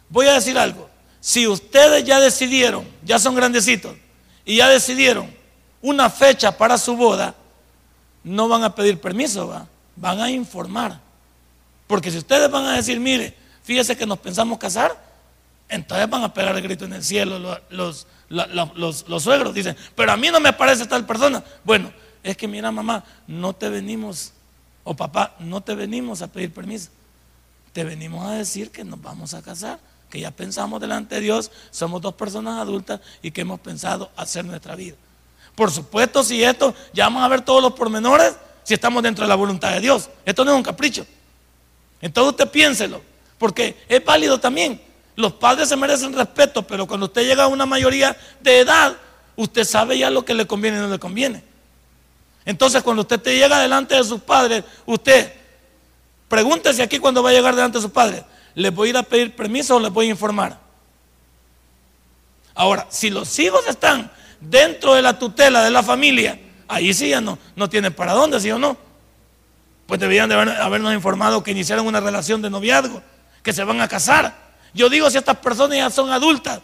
voy 0.10 0.28
a 0.28 0.34
decir 0.34 0.58
algo. 0.60 0.88
Si 1.20 1.48
ustedes 1.48 2.04
ya 2.06 2.20
decidieron, 2.20 2.88
ya 3.04 3.18
son 3.18 3.36
grandecitos, 3.36 3.96
y 4.46 4.58
ya 4.58 4.70
decidieron 4.70 5.34
una 5.82 6.10
fecha 6.10 6.56
para 6.58 6.78
su 6.78 6.96
boda, 6.96 7.36
no 8.24 8.48
van 8.48 8.64
a 8.64 8.76
pedir 8.76 9.02
permiso, 9.02 9.48
¿va? 9.48 9.68
van 9.96 10.22
a 10.22 10.30
informar. 10.30 11.00
Porque 11.88 12.12
si 12.12 12.20
ustedes 12.20 12.50
van 12.52 12.66
a 12.66 12.76
decir, 12.76 13.00
mire, 13.00 13.36
fíjese 13.64 13.98
que 13.98 14.06
nos 14.06 14.20
pensamos 14.20 14.60
casar, 14.60 15.09
entonces 15.70 16.10
van 16.10 16.24
a 16.24 16.34
pegar 16.34 16.56
el 16.56 16.64
grito 16.64 16.86
en 16.86 16.94
el 16.94 17.04
cielo 17.04 17.60
los, 17.70 18.08
los, 18.30 19.08
los 19.08 19.24
suegros. 19.24 19.54
Dicen, 19.54 19.78
pero 19.96 20.12
a 20.12 20.18
mí 20.18 20.30
no 20.30 20.40
me 20.40 20.52
parece 20.52 20.86
tal 20.88 21.06
persona. 21.06 21.44
Bueno, 21.64 21.94
es 22.24 22.36
que 22.36 22.48
mira 22.48 22.72
mamá, 22.72 23.04
no 23.28 23.54
te 23.54 23.70
venimos 23.70 24.34
o 24.84 24.96
papá, 24.96 25.36
no 25.40 25.62
te 25.62 25.76
venimos 25.76 26.22
a 26.22 26.28
pedir 26.28 26.52
permiso, 26.52 26.90
te 27.74 27.84
venimos 27.84 28.26
a 28.26 28.32
decir 28.32 28.72
que 28.72 28.84
nos 28.84 29.02
vamos 29.02 29.34
a 29.34 29.42
casar, 29.42 29.80
que 30.10 30.20
ya 30.20 30.32
pensamos 30.32 30.82
delante 30.82 31.16
de 31.16 31.22
Dios, 31.22 31.52
somos 31.70 32.02
dos 32.02 32.16
personas 32.16 32.60
adultas 32.60 33.00
y 33.22 33.30
que 33.30 33.42
hemos 33.42 33.60
pensado 33.60 34.12
hacer 34.16 34.46
nuestra 34.46 34.76
vida. 34.76 34.96
Por 35.56 35.70
supuesto, 35.70 36.24
si 36.24 36.44
esto, 36.44 36.74
ya 36.94 37.06
vamos 37.06 37.24
a 37.24 37.28
ver 37.28 37.42
todos 37.42 37.62
los 37.62 37.74
pormenores, 37.74 38.36
si 38.64 38.74
estamos 38.74 39.04
dentro 39.04 39.26
de 39.26 39.30
la 39.30 39.36
voluntad 39.36 39.72
de 39.74 39.80
Dios. 39.80 40.10
Esto 40.26 40.44
no 40.44 40.52
es 40.52 40.58
un 40.58 40.64
capricho. 40.64 41.06
Entonces 42.02 42.32
usted 42.32 42.50
piénselo, 42.50 43.02
porque 43.38 43.78
es 43.88 44.04
válido 44.04 44.40
también. 44.40 44.82
Los 45.20 45.34
padres 45.34 45.68
se 45.68 45.76
merecen 45.76 46.14
respeto, 46.14 46.66
pero 46.66 46.88
cuando 46.88 47.08
usted 47.08 47.28
llega 47.28 47.44
a 47.44 47.48
una 47.48 47.66
mayoría 47.66 48.16
de 48.40 48.60
edad, 48.60 48.96
usted 49.36 49.66
sabe 49.66 49.98
ya 49.98 50.10
lo 50.10 50.24
que 50.24 50.34
le 50.34 50.48
conviene 50.48 50.78
y 50.78 50.80
no 50.80 50.88
le 50.88 50.98
conviene. 50.98 51.44
Entonces, 52.46 52.82
cuando 52.82 53.02
usted 53.02 53.20
te 53.20 53.36
llega 53.36 53.60
delante 53.60 53.96
de 53.96 54.04
sus 54.06 54.22
padres, 54.22 54.64
usted 54.86 55.34
pregúntese 56.30 56.82
aquí 56.82 57.00
cuando 57.00 57.22
va 57.22 57.32
a 57.32 57.34
llegar 57.34 57.54
delante 57.54 57.80
de 57.80 57.82
sus 57.82 57.92
padres, 57.92 58.24
¿les 58.56 58.74
voy 58.74 58.88
a 58.88 58.90
ir 58.92 58.98
a 58.98 59.04
pedir 59.04 59.36
permiso 59.36 59.76
o 59.76 59.82
les 59.82 59.92
voy 59.92 60.06
a 60.06 60.12
informar? 60.12 60.58
Ahora, 62.56 62.88
si 62.90 63.10
los 63.10 63.38
hijos 63.40 63.68
están 63.68 64.10
dentro 64.40 64.94
de 64.94 65.02
la 65.02 65.20
tutela 65.20 65.66
de 65.66 65.70
la 65.70 65.84
familia, 65.84 66.40
ahí 66.70 66.94
sí 66.94 67.10
ya 67.10 67.20
no, 67.20 67.38
no 67.58 67.70
tienen 67.70 67.94
para 67.94 68.14
dónde, 68.14 68.40
¿sí 68.40 68.50
o 68.52 68.58
no? 68.58 68.78
Pues 69.86 70.00
deberían 70.00 70.30
de 70.30 70.36
habernos 70.36 70.94
informado 70.94 71.44
que 71.44 71.52
iniciaron 71.52 71.86
una 71.86 72.00
relación 72.00 72.42
de 72.42 72.50
noviazgo, 72.50 73.04
que 73.44 73.52
se 73.52 73.66
van 73.66 73.82
a 73.82 73.90
casar. 73.90 74.48
Yo 74.74 74.90
digo 74.90 75.10
si 75.10 75.18
estas 75.18 75.38
personas 75.38 75.78
ya 75.78 75.90
son 75.90 76.12
adultas 76.12 76.62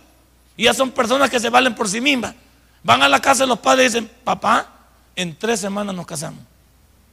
y 0.58 0.66
ya 0.66 0.74
son 0.74 0.92
personas 0.92 1.30
que 1.30 1.40
se 1.40 1.50
valen 1.50 1.76
por 1.76 1.90
sí 1.90 2.02
mismas, 2.02 2.36
van 2.84 3.02
a 3.02 3.10
la 3.10 3.20
casa 3.20 3.44
de 3.44 3.48
los 3.48 3.60
padres 3.60 3.86
y 3.86 4.00
dicen, 4.00 4.12
papá, 4.24 4.68
en 5.16 5.36
tres 5.36 5.60
semanas 5.60 5.96
nos 5.96 6.06
casamos. 6.06 6.42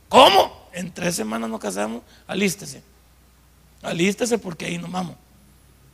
¿Cómo? 0.09 0.69
En 0.73 0.93
tres 0.93 1.17
semanas 1.17 1.49
nos 1.49 1.61
casamos, 1.61 2.03
alístese. 2.27 2.83
Alístese 3.83 4.39
porque 4.39 4.67
ahí 4.67 4.79
nos 4.79 4.91
vamos. 4.91 5.17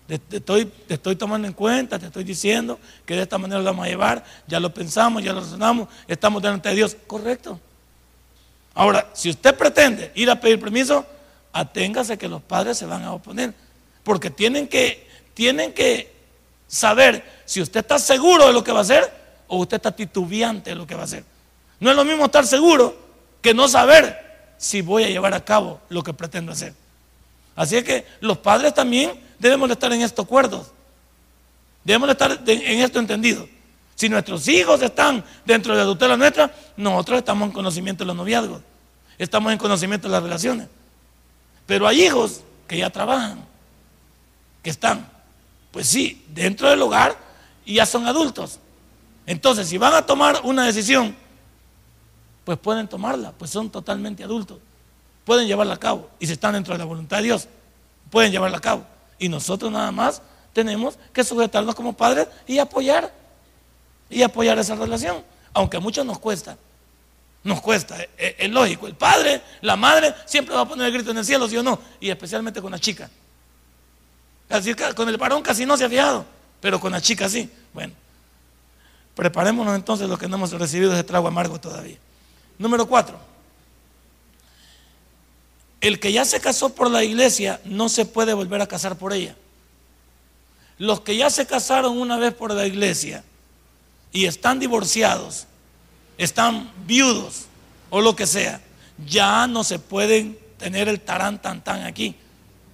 Te, 0.06 0.20
estoy, 0.36 0.64
te 0.64 0.94
estoy 0.94 1.16
tomando 1.16 1.46
en 1.46 1.54
cuenta, 1.54 1.98
te 1.98 2.06
estoy 2.06 2.24
diciendo 2.24 2.80
que 3.04 3.14
de 3.14 3.22
esta 3.22 3.36
manera 3.36 3.60
lo 3.60 3.66
vamos 3.66 3.86
a 3.86 3.88
llevar, 3.88 4.24
ya 4.46 4.58
lo 4.58 4.72
pensamos, 4.72 5.22
ya 5.22 5.32
lo 5.32 5.40
razonamos, 5.40 5.88
estamos 6.06 6.42
delante 6.42 6.70
de 6.70 6.74
Dios. 6.76 6.96
Correcto. 7.06 7.60
Ahora, 8.74 9.10
si 9.12 9.28
usted 9.28 9.54
pretende 9.56 10.10
ir 10.14 10.30
a 10.30 10.40
pedir 10.40 10.58
permiso, 10.58 11.04
aténgase 11.52 12.16
que 12.16 12.28
los 12.28 12.42
padres 12.42 12.78
se 12.78 12.86
van 12.86 13.02
a 13.04 13.12
oponer. 13.12 13.52
Porque 14.08 14.30
tienen 14.30 14.66
que, 14.68 15.06
tienen 15.34 15.74
que 15.74 16.10
saber 16.66 17.42
si 17.44 17.60
usted 17.60 17.80
está 17.80 17.98
seguro 17.98 18.46
de 18.46 18.54
lo 18.54 18.64
que 18.64 18.72
va 18.72 18.78
a 18.78 18.80
hacer 18.80 19.12
o 19.48 19.58
usted 19.58 19.76
está 19.76 19.94
titubeante 19.94 20.70
de 20.70 20.76
lo 20.76 20.86
que 20.86 20.94
va 20.94 21.02
a 21.02 21.04
hacer. 21.04 21.24
No 21.78 21.90
es 21.90 21.94
lo 21.94 22.06
mismo 22.06 22.24
estar 22.24 22.46
seguro 22.46 22.96
que 23.42 23.52
no 23.52 23.68
saber 23.68 24.54
si 24.56 24.80
voy 24.80 25.04
a 25.04 25.08
llevar 25.10 25.34
a 25.34 25.44
cabo 25.44 25.82
lo 25.90 26.02
que 26.02 26.14
pretendo 26.14 26.52
hacer. 26.52 26.72
Así 27.54 27.76
es 27.76 27.84
que 27.84 28.06
los 28.20 28.38
padres 28.38 28.72
también 28.72 29.12
debemos 29.38 29.68
de 29.68 29.74
estar 29.74 29.92
en 29.92 30.00
estos 30.00 30.24
acuerdos. 30.24 30.68
Debemos 31.84 32.06
de 32.06 32.12
estar 32.12 32.40
en 32.46 32.80
esto 32.80 33.00
entendido. 33.00 33.46
Si 33.94 34.08
nuestros 34.08 34.48
hijos 34.48 34.80
están 34.80 35.22
dentro 35.44 35.76
de 35.76 35.80
la 35.80 35.84
tutela 35.84 36.16
nuestra, 36.16 36.50
nosotros 36.78 37.18
estamos 37.18 37.48
en 37.48 37.52
conocimiento 37.52 38.04
de 38.04 38.06
los 38.08 38.16
noviazgos. 38.16 38.62
Estamos 39.18 39.52
en 39.52 39.58
conocimiento 39.58 40.08
de 40.08 40.12
las 40.12 40.22
relaciones. 40.22 40.66
Pero 41.66 41.86
hay 41.86 42.06
hijos 42.06 42.40
que 42.66 42.78
ya 42.78 42.88
trabajan, 42.88 43.47
están, 44.68 45.08
pues 45.70 45.86
sí, 45.86 46.24
dentro 46.28 46.68
del 46.68 46.80
hogar 46.82 47.16
y 47.64 47.74
ya 47.74 47.86
son 47.86 48.06
adultos. 48.06 48.58
Entonces, 49.26 49.68
si 49.68 49.78
van 49.78 49.94
a 49.94 50.06
tomar 50.06 50.40
una 50.44 50.64
decisión 50.64 51.14
pues 52.48 52.58
pueden 52.58 52.88
tomarla, 52.88 53.32
pues 53.32 53.50
son 53.50 53.68
totalmente 53.68 54.24
adultos. 54.24 54.56
Pueden 55.26 55.46
llevarla 55.46 55.74
a 55.74 55.78
cabo. 55.78 56.08
Y 56.18 56.26
si 56.26 56.32
están 56.32 56.54
dentro 56.54 56.72
de 56.72 56.78
la 56.78 56.86
voluntad 56.86 57.18
de 57.18 57.24
Dios, 57.24 57.46
pueden 58.10 58.32
llevarla 58.32 58.56
a 58.56 58.60
cabo. 58.62 58.86
Y 59.18 59.28
nosotros 59.28 59.70
nada 59.70 59.92
más 59.92 60.22
tenemos 60.54 60.98
que 61.12 61.22
sujetarnos 61.24 61.74
como 61.74 61.92
padres 61.92 62.26
y 62.46 62.58
apoyar. 62.58 63.12
y 64.08 64.22
apoyar 64.22 64.58
esa 64.58 64.76
relación, 64.76 65.22
aunque 65.52 65.76
a 65.76 65.80
muchos 65.80 66.06
nos 66.06 66.18
cuesta. 66.18 66.56
Nos 67.44 67.60
cuesta, 67.60 67.98
es, 68.16 68.48
lógico. 68.48 68.86
El 68.86 68.94
padre, 68.94 69.42
la 69.60 69.76
madre, 69.76 70.14
siempre 70.24 70.54
va 70.54 70.62
a 70.62 70.66
poner 70.66 70.86
el 70.86 70.94
grito 70.94 71.10
en 71.10 71.18
el 71.18 71.26
cielo, 71.26 71.46
¿sí 71.48 71.58
o 71.58 71.62
no? 71.62 71.78
Y 72.00 72.08
especialmente 72.08 72.62
con 72.62 72.72
la 72.72 72.78
chica. 72.78 73.10
Con 74.94 75.08
el 75.08 75.16
varón 75.16 75.42
casi 75.42 75.66
no 75.66 75.76
se 75.76 75.84
ha 75.84 75.88
fijado, 75.88 76.24
pero 76.60 76.80
con 76.80 76.92
la 76.92 77.00
chica 77.00 77.28
sí. 77.28 77.50
Bueno, 77.74 77.92
preparémonos 79.14 79.74
entonces 79.74 80.08
los 80.08 80.18
que 80.18 80.28
no 80.28 80.36
hemos 80.36 80.52
recibido 80.52 80.92
ese 80.92 81.04
trago 81.04 81.28
amargo 81.28 81.60
todavía. 81.60 81.98
Número 82.58 82.86
cuatro. 82.86 83.18
El 85.80 86.00
que 86.00 86.12
ya 86.12 86.24
se 86.24 86.40
casó 86.40 86.70
por 86.70 86.90
la 86.90 87.04
iglesia 87.04 87.60
no 87.64 87.88
se 87.88 88.04
puede 88.04 88.32
volver 88.34 88.60
a 88.60 88.66
casar 88.66 88.96
por 88.96 89.12
ella. 89.12 89.36
Los 90.78 91.00
que 91.00 91.16
ya 91.16 91.30
se 91.30 91.46
casaron 91.46 91.98
una 91.98 92.16
vez 92.16 92.34
por 92.34 92.52
la 92.52 92.66
iglesia 92.66 93.24
y 94.12 94.24
están 94.24 94.58
divorciados, 94.58 95.46
están 96.16 96.70
viudos 96.86 97.46
o 97.90 98.00
lo 98.00 98.16
que 98.16 98.26
sea, 98.26 98.60
ya 99.06 99.46
no 99.46 99.62
se 99.62 99.78
pueden 99.78 100.38
tener 100.58 100.88
el 100.88 101.00
tarán 101.00 101.40
tan 101.40 101.62
tan 101.62 101.82
aquí 101.82 102.16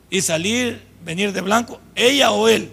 y 0.09 0.23
salir, 0.23 0.83
venir 1.05 1.33
de 1.33 1.41
blanco, 1.41 1.81
ella 1.95 2.31
o 2.33 2.49
él. 2.49 2.73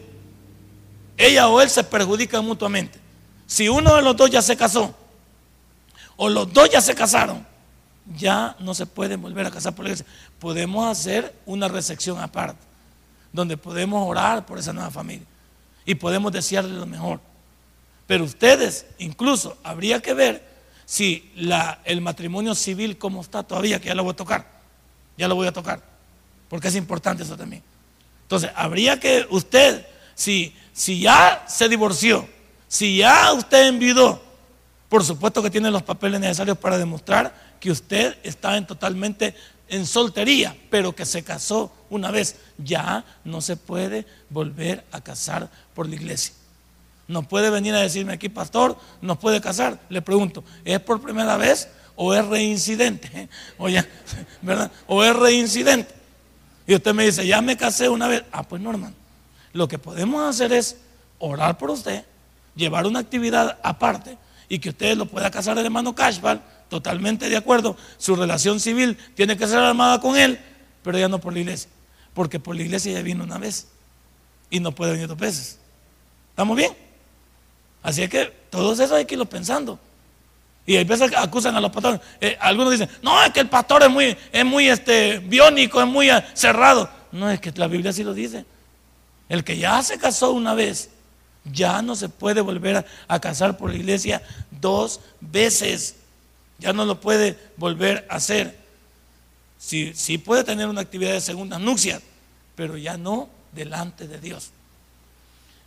Ella 1.18 1.50
o 1.50 1.62
él 1.62 1.70
se 1.70 1.84
perjudican 1.84 2.44
mutuamente. 2.46 3.00
Si 3.46 3.68
uno 3.70 3.96
de 3.96 4.02
los 4.02 4.16
dos 4.16 4.30
ya 4.30 4.42
se 4.42 4.56
casó 4.56 4.96
o 6.16 6.30
los 6.30 6.52
dos 6.52 6.70
ya 6.70 6.82
se 6.82 6.96
casaron, 6.96 7.46
ya 8.18 8.56
no 8.60 8.74
se 8.74 8.86
pueden 8.86 9.22
volver 9.22 9.46
a 9.46 9.52
casar 9.52 9.76
por 9.76 9.86
la 9.86 9.92
iglesia. 9.92 10.06
Podemos 10.40 10.90
hacer 10.90 11.36
una 11.46 11.68
recepción 11.68 12.20
aparte, 12.20 12.62
donde 13.32 13.58
podemos 13.58 14.08
orar 14.08 14.46
por 14.46 14.58
esa 14.58 14.74
nueva 14.74 14.90
familia 14.90 15.26
y 15.86 15.96
podemos 15.96 16.32
desearle 16.32 16.74
lo 16.74 16.86
mejor. 16.86 17.20
Pero 18.08 18.24
ustedes, 18.24 18.86
incluso, 18.98 19.58
habría 19.64 20.02
que 20.02 20.14
ver 20.14 20.52
si 20.86 21.32
el 21.86 22.02
matrimonio 22.02 22.56
civil 22.56 22.98
como 22.98 23.22
está 23.22 23.44
todavía, 23.44 23.80
que 23.80 23.88
ya 23.88 23.96
lo 23.96 24.04
voy 24.04 24.14
a 24.14 24.16
tocar, 24.16 24.46
ya 25.18 25.28
lo 25.28 25.36
voy 25.36 25.48
a 25.48 25.54
tocar, 25.54 25.82
porque 26.50 26.68
es 26.68 26.76
importante 26.76 27.24
eso 27.24 27.38
también. 27.38 27.64
Entonces, 28.32 28.52
habría 28.56 28.98
que 28.98 29.28
usted, 29.30 29.86
si, 30.16 30.56
si 30.72 31.02
ya 31.02 31.44
se 31.50 31.68
divorció, 31.68 32.26
si 32.66 32.96
ya 32.96 33.34
usted 33.34 33.68
envidó, 33.68 34.24
por 34.88 35.04
supuesto 35.04 35.44
que 35.44 35.50
tiene 35.50 35.70
los 35.70 35.84
papeles 35.84 36.22
necesarios 36.22 36.58
para 36.58 36.78
demostrar 36.78 37.36
que 37.60 37.72
usted 37.72 38.16
está 38.24 38.56
en 38.56 38.66
totalmente 38.66 39.36
en 39.68 39.86
soltería, 39.86 40.56
pero 40.70 40.96
que 40.96 41.06
se 41.06 41.24
casó 41.26 41.74
una 41.90 42.10
vez, 42.10 42.38
ya 42.58 43.04
no 43.26 43.42
se 43.42 43.58
puede 43.58 44.06
volver 44.30 44.86
a 44.94 45.02
casar 45.02 45.50
por 45.74 45.90
la 45.90 45.96
iglesia. 45.96 46.34
No 47.10 47.24
puede 47.24 47.50
venir 47.50 47.76
a 47.76 47.82
decirme 47.82 48.14
aquí, 48.14 48.30
pastor, 48.30 48.78
no 49.02 49.20
puede 49.20 49.42
casar. 49.42 49.78
Le 49.90 50.02
pregunto, 50.02 50.46
¿es 50.64 50.80
por 50.80 51.02
primera 51.02 51.36
vez 51.36 51.68
o 51.98 52.14
es 52.14 52.26
reincidente? 52.26 53.28
Oye, 53.58 53.86
¿verdad? 54.42 54.72
¿O 54.88 55.04
es 55.04 55.14
reincidente? 55.14 56.01
Y 56.72 56.76
usted 56.76 56.94
me 56.94 57.04
dice, 57.04 57.28
ya 57.28 57.42
me 57.42 57.58
casé 57.58 57.90
una 57.90 58.08
vez. 58.08 58.24
Ah, 58.32 58.44
pues 58.44 58.62
no, 58.62 58.70
hermano. 58.70 58.96
Lo 59.52 59.68
que 59.68 59.78
podemos 59.78 60.24
hacer 60.24 60.54
es 60.54 60.78
orar 61.20 61.58
por 61.58 61.70
usted, 61.70 62.06
llevar 62.56 62.88
una 62.88 63.00
actividad 63.00 63.60
aparte 63.62 64.18
y 64.48 64.58
que 64.58 64.70
usted 64.70 64.96
lo 64.96 65.06
pueda 65.06 65.30
casar 65.30 65.58
el 65.58 65.66
hermano 65.66 65.94
Cashball 65.94 66.42
totalmente 66.70 67.28
de 67.28 67.36
acuerdo, 67.36 67.76
su 67.98 68.16
relación 68.16 68.62
civil 68.62 68.98
tiene 69.16 69.36
que 69.36 69.48
ser 69.48 69.58
armada 69.58 70.00
con 70.00 70.16
él, 70.16 70.40
pero 70.82 70.98
ya 70.98 71.10
no 71.10 71.20
por 71.20 71.34
la 71.34 71.40
iglesia, 71.40 71.70
porque 72.14 72.40
por 72.40 72.56
la 72.56 72.62
iglesia 72.62 72.94
ya 72.94 73.02
vino 73.02 73.26
una 73.26 73.38
vez 73.38 73.68
y 74.50 74.62
no 74.62 74.72
puede 74.72 74.94
venir 74.94 75.10
dos 75.10 75.18
veces. 75.18 75.60
¿Estamos 76.30 76.56
bien? 76.56 76.72
Así 77.84 78.02
es 78.02 78.10
que 78.10 78.34
todos 78.50 78.80
eso 78.80 78.96
hay 78.96 79.04
que 79.04 79.16
irlo 79.16 79.26
pensando. 79.26 79.78
Y 80.66 80.76
hay 80.76 80.84
veces 80.84 81.12
acusan 81.16 81.56
a 81.56 81.62
los 81.62 81.72
pastores. 81.72 82.00
Eh, 82.20 82.38
algunos 82.40 82.72
dicen, 82.72 82.90
no, 83.02 83.24
es 83.24 83.32
que 83.32 83.40
el 83.40 83.50
pastor 83.50 83.84
es 83.84 83.90
muy, 83.90 84.16
es 84.32 84.46
muy 84.46 84.70
este, 84.70 85.20
biónico, 85.20 85.82
es 85.82 85.88
muy 85.88 86.10
eh, 86.10 86.24
cerrado. 86.34 86.90
No, 87.12 87.30
es 87.30 87.40
que 87.40 87.52
la 87.56 87.68
Biblia 87.68 87.92
sí 87.92 88.04
lo 88.04 88.14
dice. 88.14 88.46
El 89.28 89.44
que 89.44 89.58
ya 89.58 89.82
se 89.82 89.98
casó 89.98 90.32
una 90.32 90.54
vez, 90.54 90.90
ya 91.46 91.82
no 91.82 91.96
se 91.96 92.10
puede 92.10 92.42
volver 92.42 92.86
a 93.08 93.20
casar 93.20 93.58
por 93.58 93.70
la 93.72 93.78
iglesia 93.78 94.22
dos 94.52 95.00
veces 95.20 95.96
ya 96.62 96.72
no 96.72 96.86
lo 96.86 97.02
puede 97.02 97.38
volver 97.58 98.08
a 98.10 98.16
hacer. 98.16 98.56
Sí, 99.58 99.92
sí 99.96 100.20
puede 100.20 100.44
tener 100.44 100.68
una 100.68 100.82
actividad 100.82 101.14
de 101.14 101.22
segunda 101.22 101.58
nupcias, 101.60 102.02
pero 102.56 102.78
ya 102.78 102.98
no 102.98 103.30
delante 103.52 104.08
de 104.08 104.20
Dios. 104.20 104.52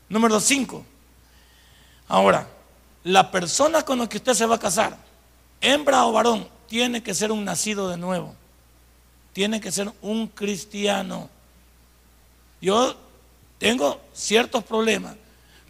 Número 0.08 0.40
5. 0.40 0.86
Ahora, 2.08 2.48
la 3.04 3.30
persona 3.30 3.82
con 3.82 3.98
la 3.98 4.08
que 4.08 4.16
usted 4.16 4.34
se 4.34 4.46
va 4.46 4.56
a 4.56 4.60
casar, 4.60 4.96
hembra 5.60 6.06
o 6.06 6.12
varón, 6.12 6.48
tiene 6.66 7.02
que 7.02 7.14
ser 7.14 7.30
un 7.30 7.44
nacido 7.44 7.88
de 7.88 7.96
nuevo. 7.96 8.34
Tiene 9.32 9.60
que 9.60 9.70
ser 9.70 9.92
un 10.00 10.28
cristiano. 10.28 11.28
Yo 12.60 12.96
tengo 13.58 14.00
ciertos 14.12 14.64
problemas 14.64 15.16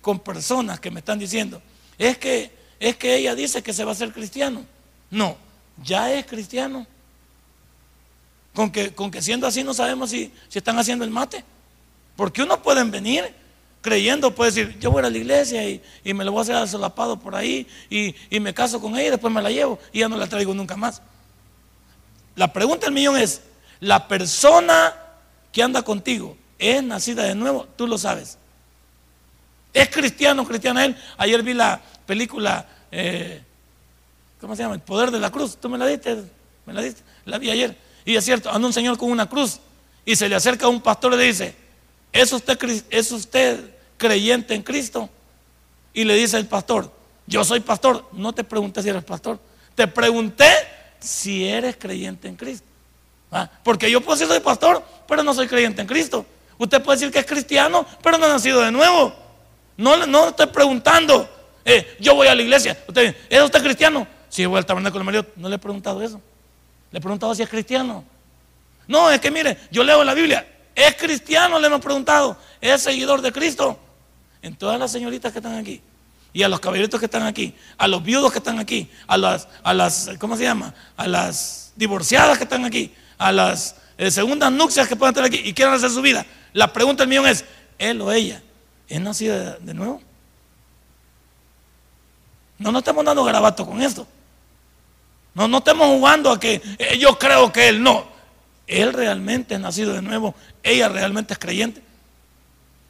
con 0.00 0.20
personas 0.20 0.80
que 0.80 0.90
me 0.90 1.00
están 1.00 1.18
diciendo, 1.18 1.60
es 1.98 2.18
que, 2.18 2.52
es 2.78 2.96
que 2.96 3.16
ella 3.16 3.34
dice 3.34 3.62
que 3.62 3.72
se 3.72 3.84
va 3.84 3.92
a 3.92 3.96
ser 3.96 4.12
cristiano. 4.12 4.64
No, 5.10 5.36
ya 5.82 6.12
es 6.12 6.26
cristiano. 6.26 6.86
Con 8.54 8.70
que, 8.70 8.94
con 8.94 9.10
que 9.10 9.20
siendo 9.20 9.46
así 9.46 9.64
no 9.64 9.74
sabemos 9.74 10.10
si, 10.10 10.32
si 10.48 10.58
están 10.58 10.78
haciendo 10.78 11.04
el 11.04 11.10
mate. 11.10 11.44
Porque 12.14 12.42
uno 12.42 12.62
pueden 12.62 12.90
venir 12.90 13.34
creyendo, 13.84 14.34
puede 14.34 14.50
decir, 14.50 14.78
yo 14.80 14.90
voy 14.90 15.04
a 15.04 15.10
la 15.10 15.16
iglesia 15.16 15.68
y, 15.68 15.80
me 16.14 16.24
lo 16.24 16.32
voy 16.32 16.40
a 16.40 16.42
hacer 16.42 16.68
solapado 16.68 17.20
por 17.20 17.36
ahí 17.36 17.66
y, 17.90 18.14
y, 18.30 18.40
me 18.40 18.54
caso 18.54 18.80
con 18.80 18.94
ella 18.94 19.08
y 19.08 19.10
después 19.10 19.32
me 19.32 19.42
la 19.42 19.50
llevo 19.50 19.78
y 19.92 20.00
ya 20.00 20.08
no 20.08 20.16
la 20.16 20.26
traigo 20.26 20.54
nunca 20.54 20.74
más. 20.76 21.02
La 22.34 22.52
pregunta 22.52 22.86
del 22.86 22.94
millón 22.94 23.18
es, 23.18 23.42
¿la 23.80 24.08
persona 24.08 24.94
que 25.52 25.62
anda 25.62 25.82
contigo 25.82 26.36
es 26.58 26.82
nacida 26.82 27.24
de 27.24 27.34
nuevo? 27.34 27.68
Tú 27.76 27.86
lo 27.86 27.98
sabes. 27.98 28.38
¿Es 29.72 29.88
cristiano, 29.90 30.46
cristiana 30.46 30.84
él? 30.84 30.96
Ayer 31.18 31.42
vi 31.42 31.52
la 31.52 31.80
película 32.06 32.66
eh, 32.96 33.42
¿cómo 34.40 34.54
se 34.54 34.62
llama? 34.62 34.76
El 34.76 34.82
poder 34.82 35.10
de 35.10 35.18
la 35.18 35.30
cruz. 35.30 35.56
Tú 35.56 35.68
me 35.68 35.76
la 35.76 35.86
diste, 35.86 36.22
me 36.64 36.72
la 36.72 36.80
diste, 36.80 37.02
la 37.24 37.38
vi 37.38 37.50
ayer. 37.50 37.76
Y 38.04 38.14
es 38.14 38.24
cierto, 38.24 38.50
anda 38.50 38.66
un 38.66 38.72
señor 38.72 38.96
con 38.96 39.10
una 39.10 39.28
cruz 39.28 39.58
y 40.04 40.14
se 40.14 40.28
le 40.28 40.36
acerca 40.36 40.66
a 40.66 40.68
un 40.68 40.80
pastor 40.80 41.14
y 41.14 41.16
le 41.16 41.24
dice, 41.24 41.56
¿es 42.12 42.32
usted, 42.32 42.84
¿es 42.90 43.10
usted 43.10 43.73
creyente 44.04 44.54
en 44.54 44.62
Cristo? 44.62 45.08
Y 45.94 46.04
le 46.04 46.14
dice 46.14 46.36
el 46.36 46.46
pastor, 46.46 46.92
yo 47.26 47.42
soy 47.42 47.60
pastor. 47.60 48.04
No 48.12 48.34
te 48.34 48.44
pregunté 48.44 48.82
si 48.82 48.90
eres 48.90 49.02
pastor, 49.02 49.38
te 49.74 49.86
pregunté 49.86 50.50
si 51.00 51.48
eres 51.48 51.76
creyente 51.76 52.28
en 52.28 52.36
Cristo. 52.36 52.66
¿Ah? 53.32 53.50
Porque 53.62 53.90
yo 53.90 54.02
puedo 54.02 54.16
decir 54.16 54.28
soy 54.28 54.40
pastor, 54.40 54.84
pero 55.08 55.22
no 55.22 55.32
soy 55.32 55.48
creyente 55.48 55.80
en 55.80 55.88
Cristo. 55.88 56.26
Usted 56.58 56.82
puede 56.82 56.98
decir 56.98 57.12
que 57.12 57.20
es 57.20 57.26
cristiano, 57.26 57.86
pero 58.02 58.18
no 58.18 58.26
ha 58.26 58.28
nacido 58.28 58.60
de 58.60 58.70
nuevo. 58.70 59.14
No, 59.78 60.06
no 60.06 60.28
estoy 60.28 60.46
preguntando. 60.48 61.28
Eh, 61.64 61.96
yo 61.98 62.14
voy 62.14 62.28
a 62.28 62.34
la 62.34 62.42
iglesia. 62.42 62.78
Usted, 62.86 63.16
¿Es 63.30 63.42
usted 63.42 63.62
cristiano? 63.62 64.06
Si 64.28 64.44
voy 64.44 64.58
al 64.58 64.66
tabernáculo 64.66 65.02
Mario, 65.02 65.26
no 65.36 65.48
le 65.48 65.56
he 65.56 65.58
preguntado 65.58 66.02
eso. 66.02 66.20
Le 66.90 66.98
he 66.98 67.00
preguntado 67.00 67.34
si 67.34 67.42
es 67.42 67.48
cristiano. 67.48 68.04
No, 68.86 69.10
es 69.10 69.18
que 69.18 69.30
mire, 69.30 69.56
yo 69.70 69.82
leo 69.82 70.04
la 70.04 70.12
Biblia. 70.12 70.46
Es 70.74 70.94
cristiano, 70.96 71.58
le 71.58 71.66
hemos 71.68 71.80
preguntado. 71.80 72.36
Es 72.60 72.82
seguidor 72.82 73.22
de 73.22 73.32
Cristo. 73.32 73.78
En 74.44 74.54
todas 74.56 74.78
las 74.78 74.92
señoritas 74.92 75.32
que 75.32 75.38
están 75.38 75.54
aquí. 75.54 75.80
Y 76.34 76.42
a 76.42 76.48
los 76.50 76.60
caballeritos 76.60 77.00
que 77.00 77.06
están 77.06 77.22
aquí. 77.22 77.54
A 77.78 77.88
los 77.88 78.04
viudos 78.04 78.30
que 78.30 78.38
están 78.40 78.58
aquí. 78.58 78.90
A 79.06 79.16
las, 79.16 79.48
a 79.62 79.72
las 79.72 80.10
¿cómo 80.18 80.36
se 80.36 80.42
llama? 80.42 80.74
A 80.98 81.08
las 81.08 81.72
divorciadas 81.76 82.36
que 82.36 82.44
están 82.44 82.66
aquí. 82.66 82.92
A 83.16 83.32
las 83.32 83.76
eh, 83.96 84.10
segundas 84.10 84.52
nupcias 84.52 84.86
que 84.86 84.96
pueden 84.96 85.12
estar 85.12 85.24
aquí 85.24 85.40
y 85.42 85.54
quieren 85.54 85.72
hacer 85.72 85.88
su 85.88 86.02
vida. 86.02 86.26
La 86.52 86.74
pregunta 86.74 87.04
del 87.04 87.08
millón 87.08 87.26
es, 87.26 87.46
¿él 87.78 88.02
o 88.02 88.12
ella 88.12 88.42
es 88.86 89.00
nacida 89.00 89.56
de 89.56 89.72
nuevo? 89.72 90.02
No 92.58 92.70
nos 92.70 92.80
estamos 92.80 93.02
dando 93.02 93.24
garabato 93.24 93.64
con 93.64 93.80
esto. 93.80 94.06
No, 95.32 95.48
no 95.48 95.58
estemos 95.58 95.86
jugando 95.86 96.30
a 96.30 96.38
que 96.38 96.60
eh, 96.78 96.98
yo 96.98 97.18
creo 97.18 97.50
que 97.50 97.68
él 97.68 97.82
no. 97.82 98.06
Él 98.66 98.92
realmente 98.92 99.54
es 99.54 99.60
nacido 99.60 99.94
de 99.94 100.02
nuevo. 100.02 100.34
Ella 100.62 100.90
realmente 100.90 101.32
es 101.32 101.38
creyente. 101.38 101.82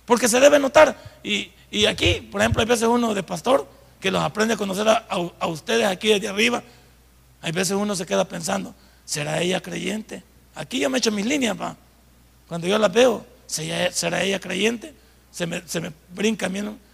Porque 0.07 0.29
se 0.29 0.41
debe 0.41 0.59
notar. 0.59 0.97
Y, 1.23 1.51
aquí, 1.87 2.21
por 2.31 2.41
ejemplo, 2.41 2.61
hay 2.61 2.69
veces 2.69 2.89
uno 2.89 3.15
de 3.15 3.23
pastor 3.23 3.67
que 4.01 4.11
los 4.11 4.23
aprende 4.23 4.55
a 4.55 4.57
conocer 4.57 4.87
a, 4.89 5.47
ustedes 5.47 5.87
aquí 5.87 6.09
desde 6.09 6.29
arriba. 6.29 6.63
Hay 7.41 7.53
veces 7.53 7.77
uno 7.77 7.97
se 7.97 8.07
queda 8.07 8.27
pensando, 8.27 8.75
¿será 9.05 9.41
ella 9.41 9.61
creyente? 9.61 10.23
Aquí 10.55 10.79
yo 10.79 10.89
me 10.91 10.99
echo 10.99 11.11
mis 11.11 11.27
líneas, 11.27 11.57
pa. 11.57 11.77
Cuando 12.49 12.67
yo 12.67 12.79
la 12.79 12.89
veo, 12.89 13.25
¿será 13.47 14.23
ella 14.23 14.39
creyente? 14.39 14.95
Se 15.31 15.47
me, 15.47 15.67
se 15.67 15.81
me 15.81 15.93
brinca, 16.15 16.51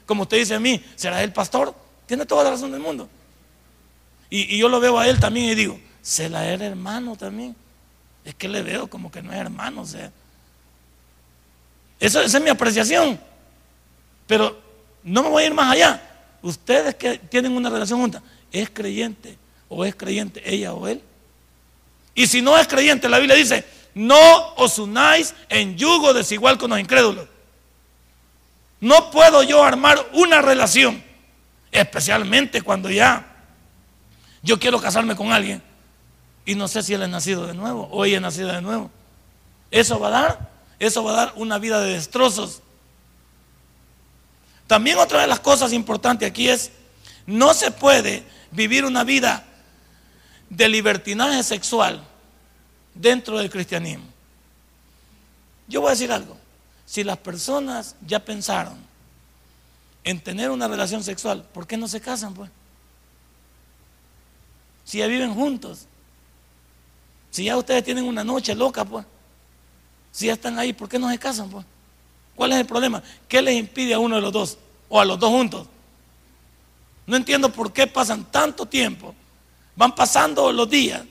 como 0.06 0.22
usted 0.22 0.38
dice 0.38 0.54
a 0.54 0.60
mí, 0.60 0.82
¿será 0.96 1.22
él 1.22 1.32
pastor? 1.32 1.74
Tiene 2.06 2.26
toda 2.26 2.42
la 2.44 2.50
razón 2.50 2.72
del 2.72 2.80
mundo. 2.80 3.08
Y, 4.30 4.56
yo 4.56 4.68
lo 4.68 4.80
veo 4.80 4.98
a 4.98 5.08
él 5.08 5.18
también 5.18 5.50
y 5.50 5.54
digo, 5.54 5.78
se 6.02 6.28
la 6.28 6.46
era 6.46 6.64
hermano 6.64 7.16
también. 7.16 7.54
Es 8.24 8.34
que 8.34 8.48
le 8.48 8.62
veo 8.62 8.88
como 8.88 9.10
que 9.10 9.22
no 9.22 9.32
es 9.32 9.38
hermano, 9.38 9.82
o 9.82 9.86
sea. 9.86 10.12
Eso, 12.00 12.22
esa 12.22 12.38
es 12.38 12.42
mi 12.42 12.50
apreciación. 12.50 13.20
Pero 14.26 14.58
no 15.04 15.22
me 15.22 15.28
voy 15.28 15.44
a 15.44 15.46
ir 15.46 15.54
más 15.54 15.72
allá. 15.72 16.02
ustedes 16.42 16.94
que 16.94 17.18
tienen 17.18 17.52
una 17.52 17.68
relación 17.68 18.00
junta, 18.00 18.22
¿es 18.50 18.70
creyente 18.70 19.36
o 19.68 19.84
es 19.84 19.94
creyente 19.94 20.42
ella 20.44 20.72
o 20.72 20.88
él? 20.88 21.02
Y 22.14 22.26
si 22.26 22.40
no 22.40 22.56
es 22.58 22.66
creyente, 22.66 23.08
la 23.08 23.18
Biblia 23.18 23.36
dice, 23.36 23.64
no 23.94 24.54
os 24.54 24.78
unáis 24.78 25.34
en 25.48 25.76
yugo 25.76 26.14
desigual 26.14 26.58
con 26.58 26.70
los 26.70 26.80
incrédulos. 26.80 27.28
No 28.80 29.10
puedo 29.10 29.42
yo 29.42 29.62
armar 29.62 29.98
una 30.14 30.40
relación, 30.40 31.02
especialmente 31.70 32.62
cuando 32.62 32.90
ya 32.90 33.26
yo 34.42 34.58
quiero 34.58 34.80
casarme 34.80 35.14
con 35.14 35.32
alguien 35.32 35.62
y 36.46 36.54
no 36.54 36.66
sé 36.66 36.82
si 36.82 36.94
él 36.94 37.02
es 37.02 37.08
nacido 37.08 37.46
de 37.46 37.54
nuevo 37.54 37.88
o 37.90 38.04
ella 38.04 38.16
es 38.16 38.22
nacida 38.22 38.54
de 38.54 38.62
nuevo. 38.62 38.90
Eso 39.70 40.00
va 40.00 40.08
a 40.08 40.10
dar, 40.10 40.49
eso 40.80 41.04
va 41.04 41.12
a 41.12 41.26
dar 41.26 41.32
una 41.36 41.58
vida 41.58 41.80
de 41.80 41.92
destrozos. 41.92 42.62
También 44.66 44.98
otra 44.98 45.20
de 45.20 45.26
las 45.26 45.40
cosas 45.40 45.72
importantes 45.72 46.28
aquí 46.28 46.48
es, 46.48 46.70
no 47.26 47.54
se 47.54 47.70
puede 47.70 48.24
vivir 48.50 48.84
una 48.84 49.04
vida 49.04 49.44
de 50.48 50.68
libertinaje 50.68 51.42
sexual 51.42 52.02
dentro 52.94 53.38
del 53.38 53.50
cristianismo. 53.50 54.06
Yo 55.68 55.82
voy 55.82 55.88
a 55.88 55.90
decir 55.92 56.10
algo, 56.10 56.36
si 56.86 57.04
las 57.04 57.18
personas 57.18 57.94
ya 58.04 58.24
pensaron 58.24 58.76
en 60.02 60.18
tener 60.20 60.50
una 60.50 60.66
relación 60.66 61.04
sexual, 61.04 61.44
¿por 61.52 61.66
qué 61.66 61.76
no 61.76 61.86
se 61.86 62.00
casan 62.00 62.34
pues? 62.34 62.50
Si 64.84 64.98
ya 64.98 65.06
viven 65.06 65.34
juntos, 65.34 65.86
si 67.30 67.44
ya 67.44 67.56
ustedes 67.56 67.84
tienen 67.84 68.04
una 68.04 68.24
noche 68.24 68.54
loca 68.54 68.84
pues, 68.84 69.06
si 70.12 70.26
ya 70.26 70.34
están 70.34 70.58
ahí, 70.58 70.72
¿por 70.72 70.88
qué 70.88 70.98
no 70.98 71.10
se 71.10 71.18
casan 71.18 71.48
pues? 71.50 71.64
¿Cuál 72.34 72.52
es 72.52 72.58
el 72.58 72.66
problema? 72.66 73.02
¿Qué 73.28 73.42
les 73.42 73.54
impide 73.54 73.94
a 73.94 73.98
uno 73.98 74.16
de 74.16 74.22
los 74.22 74.32
dos 74.32 74.58
o 74.88 75.00
a 75.00 75.04
los 75.04 75.18
dos 75.18 75.30
juntos? 75.30 75.66
No 77.06 77.16
entiendo 77.16 77.52
por 77.52 77.72
qué 77.72 77.86
pasan 77.86 78.24
tanto 78.30 78.66
tiempo. 78.66 79.14
Van 79.76 79.94
pasando 79.94 80.52
los 80.52 80.68
días 80.68 81.02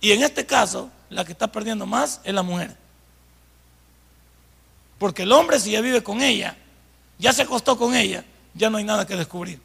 y 0.00 0.12
en 0.12 0.22
este 0.22 0.46
caso 0.46 0.90
la 1.10 1.24
que 1.24 1.32
está 1.32 1.50
perdiendo 1.50 1.86
más 1.86 2.20
es 2.24 2.34
la 2.34 2.42
mujer. 2.42 2.76
Porque 4.98 5.22
el 5.22 5.32
hombre 5.32 5.60
si 5.60 5.72
ya 5.72 5.80
vive 5.80 6.02
con 6.02 6.22
ella, 6.22 6.56
ya 7.18 7.32
se 7.32 7.42
acostó 7.42 7.76
con 7.76 7.94
ella, 7.94 8.24
ya 8.54 8.70
no 8.70 8.78
hay 8.78 8.84
nada 8.84 9.06
que 9.06 9.16
descubrir. 9.16 9.60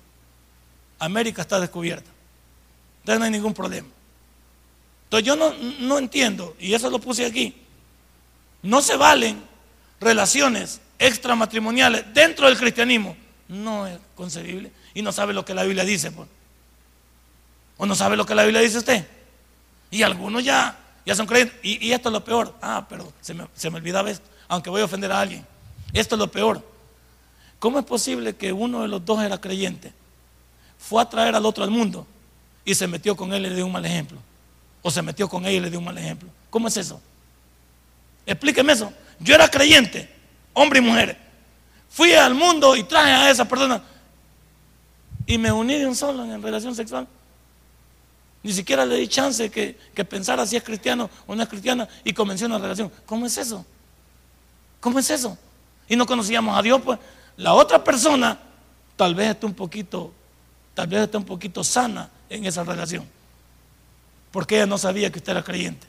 América 1.00 1.42
está 1.42 1.60
descubierta. 1.60 2.10
Entonces 3.02 3.20
no 3.20 3.26
hay 3.26 3.32
ningún 3.32 3.54
problema. 3.54 3.88
Entonces 5.06 5.26
yo 5.26 5.36
no, 5.36 5.54
no 5.80 5.98
entiendo, 5.98 6.56
y 6.60 6.74
eso 6.74 6.90
lo 6.90 7.00
puse 7.00 7.26
aquí, 7.26 7.56
no 8.62 8.82
se 8.82 8.98
valen 8.98 9.42
relaciones 10.00 10.82
extramatrimoniales 10.98 12.06
dentro 12.14 12.48
del 12.48 12.58
cristianismo. 12.58 13.16
No 13.48 13.88
es 13.88 13.98
concebible. 14.16 14.72
Y 14.94 15.02
no 15.02 15.12
sabe 15.12 15.34
lo 15.34 15.46
que 15.46 15.54
la 15.54 15.64
Biblia 15.64 15.84
dice. 15.84 16.12
Pues. 16.12 16.28
¿O 17.78 17.86
no 17.86 17.96
sabe 17.96 18.18
lo 18.18 18.26
que 18.26 18.36
la 18.36 18.44
Biblia 18.44 18.62
dice 18.62 18.78
usted? 18.78 19.08
Y 19.92 20.04
algunos 20.04 20.44
ya, 20.44 20.78
ya 21.06 21.16
son 21.16 21.26
creyentes. 21.26 21.58
Y, 21.64 21.92
esto 21.92 22.10
es 22.10 22.14
lo 22.14 22.24
peor. 22.24 22.56
Ah, 22.62 22.86
pero 22.88 23.12
se 23.22 23.34
me, 23.34 23.48
se 23.56 23.70
me 23.70 23.78
olvidaba 23.78 24.12
esto. 24.12 24.28
Aunque 24.48 24.70
voy 24.70 24.82
a 24.82 24.86
ofender 24.86 25.12
a 25.12 25.20
alguien. 25.20 25.46
Esto 25.94 26.16
es 26.16 26.20
lo 26.20 26.32
peor. 26.32 26.64
¿Cómo 27.60 27.80
es 27.80 27.86
posible 27.86 28.36
que 28.36 28.54
uno 28.54 28.82
de 28.82 28.88
los 28.88 29.04
dos 29.04 29.22
era 29.24 29.40
creyente? 29.40 29.94
Fue 30.78 31.02
a 31.02 31.10
traer 31.10 31.36
al 31.36 31.46
otro 31.46 31.64
al 31.64 31.72
mundo 31.72 32.08
y 32.64 32.76
se 32.76 32.88
metió 32.88 33.16
con 33.16 33.34
él 33.34 33.46
y 33.46 33.50
le 33.50 33.56
dio 33.56 33.66
un 33.66 33.72
mal 33.72 33.86
ejemplo. 33.86 34.20
O 34.82 34.92
se 34.92 35.02
metió 35.02 35.28
con 35.28 35.46
ella 35.46 35.58
y 35.58 35.60
le 35.60 35.70
dio 35.70 35.80
un 35.80 35.86
mal 35.86 35.98
ejemplo. 35.98 36.30
¿Cómo 36.50 36.68
es 36.68 36.78
eso? 36.78 37.02
Explíqueme 38.30 38.74
eso. 38.74 38.94
Yo 39.20 39.34
era 39.34 39.48
creyente, 39.48 40.08
hombre 40.54 40.78
y 40.78 40.82
mujer. 40.84 41.18
Fui 41.90 42.14
al 42.14 42.36
mundo 42.36 42.76
y 42.76 42.84
traje 42.84 43.12
a 43.12 43.32
esa 43.32 43.44
persona 43.46 43.82
y 45.26 45.40
me 45.40 45.52
uní 45.52 45.80
de 45.80 45.88
un 45.88 45.96
solo 45.96 46.24
en 46.24 46.40
relación 46.40 46.76
sexual. 46.76 47.08
Ni 48.44 48.54
siquiera 48.54 48.86
le 48.86 48.98
di 48.98 49.08
chance 49.08 49.50
que, 49.50 49.76
que 49.96 50.06
pensara 50.06 50.46
si 50.46 50.56
es 50.56 50.64
cristiano 50.64 51.10
o 51.26 51.36
no 51.36 51.42
es 51.42 51.50
cristiana 51.50 51.90
y 52.04 52.14
comenzó 52.14 52.46
una 52.46 52.60
relación. 52.60 52.92
¿Cómo 53.08 53.26
es 53.26 53.36
eso? 53.36 53.66
¿Cómo 54.80 55.00
es 55.00 55.10
eso? 55.10 55.36
Y 55.88 55.96
no 55.96 56.06
conocíamos 56.06 56.56
a 56.56 56.62
Dios, 56.62 56.80
pues 56.86 57.00
la 57.36 57.56
otra 57.56 57.84
persona 57.84 58.38
tal 58.96 59.16
vez 59.16 59.32
esté 59.32 59.48
un 59.48 59.56
poquito, 59.56 60.14
tal 60.76 60.86
vez 60.86 61.02
esté 61.02 61.18
un 61.18 61.26
poquito 61.26 61.64
sana 61.64 62.12
en 62.30 62.46
esa 62.46 62.64
relación. 62.64 63.08
Porque 64.32 64.58
ella 64.58 64.68
no 64.68 64.78
sabía 64.78 65.12
que 65.12 65.18
usted 65.18 65.32
era 65.32 65.44
creyente. 65.44 65.89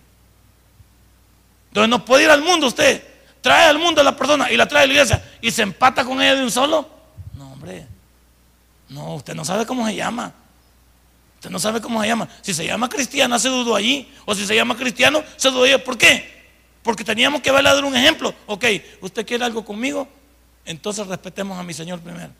Entonces 1.71 1.89
no 1.89 2.05
puede 2.05 2.25
ir 2.25 2.31
al 2.31 2.43
mundo 2.43 2.67
usted. 2.67 3.03
Trae 3.41 3.67
al 3.67 3.79
mundo 3.79 4.01
a 4.01 4.05
la 4.05 4.17
persona 4.17 4.51
y 4.51 4.57
la 4.57 4.67
trae 4.67 4.85
a 4.85 4.87
la 4.87 4.93
iglesia 4.93 5.25
y 5.41 5.51
se 5.51 5.63
empata 5.63 6.05
con 6.05 6.21
ella 6.21 6.35
de 6.35 6.43
un 6.43 6.51
solo. 6.51 6.89
No, 7.35 7.53
hombre. 7.53 7.87
No, 8.89 9.15
usted 9.15 9.35
no 9.35 9.45
sabe 9.45 9.65
cómo 9.65 9.87
se 9.87 9.95
llama. 9.95 10.33
Usted 11.37 11.49
no 11.49 11.59
sabe 11.59 11.81
cómo 11.81 12.03
se 12.03 12.09
llama. 12.09 12.29
Si 12.43 12.53
se 12.53 12.67
llama 12.67 12.89
cristiana, 12.89 13.39
se 13.39 13.49
dudó 13.49 13.77
allí. 13.77 14.13
O 14.27 14.35
si 14.35 14.45
se 14.45 14.55
llama 14.55 14.77
cristiano, 14.77 15.23
se 15.37 15.49
dudó 15.51 15.65
allí. 15.65 15.79
¿Por 15.79 15.97
qué? 15.97 16.41
Porque 16.83 17.05
teníamos 17.05 17.41
que 17.41 17.51
verle 17.51 17.71
a 17.71 17.75
dar 17.75 17.85
un 17.85 17.97
ejemplo. 17.97 18.35
Ok, 18.47 18.65
¿usted 19.01 19.25
quiere 19.25 19.45
algo 19.45 19.65
conmigo? 19.65 20.09
Entonces 20.65 21.07
respetemos 21.07 21.59
a 21.59 21.63
mi 21.63 21.73
Señor 21.73 22.01
primero. 22.01 22.31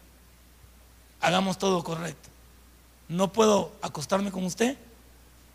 Hagamos 1.21 1.57
todo 1.57 1.83
correcto. 1.85 2.29
No 3.09 3.33
puedo 3.33 3.73
acostarme 3.81 4.31
con 4.31 4.45
usted 4.45 4.77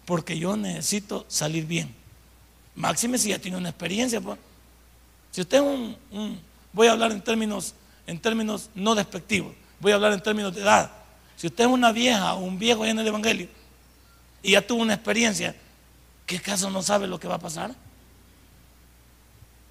porque 0.06 0.38
yo 0.38 0.56
necesito 0.56 1.26
salir 1.28 1.66
bien. 1.66 1.94
Máxime 2.76 3.18
si 3.18 3.30
ya 3.30 3.40
tiene 3.40 3.58
una 3.58 3.70
experiencia. 3.70 4.20
Pues. 4.22 4.38
Si 5.32 5.42
usted 5.42 5.58
es 5.58 5.64
un, 5.64 6.40
voy 6.74 6.88
a 6.88 6.92
hablar 6.92 7.12
en 7.12 7.22
términos, 7.22 7.74
en 8.06 8.20
términos 8.20 8.70
no 8.76 8.96
despectivos, 8.96 9.54
voy 9.80 9.92
a 9.92 9.96
hablar 9.96 10.14
en 10.14 10.22
términos 10.22 10.54
de 10.54 10.62
edad. 10.62 10.92
Si 11.36 11.48
usted 11.48 11.66
es 11.66 11.70
una 11.70 11.92
vieja 11.92 12.34
o 12.36 12.40
un 12.40 12.58
viejo 12.58 12.86
en 12.86 13.00
el 13.00 13.08
Evangelio 13.08 13.48
y 14.42 14.52
ya 14.52 14.66
tuvo 14.66 14.82
una 14.82 14.94
experiencia, 14.94 15.56
¿qué 16.26 16.40
caso 16.40 16.70
no 16.70 16.82
sabe 16.82 17.08
lo 17.08 17.20
que 17.20 17.28
va 17.28 17.36
a 17.36 17.40
pasar? 17.40 17.74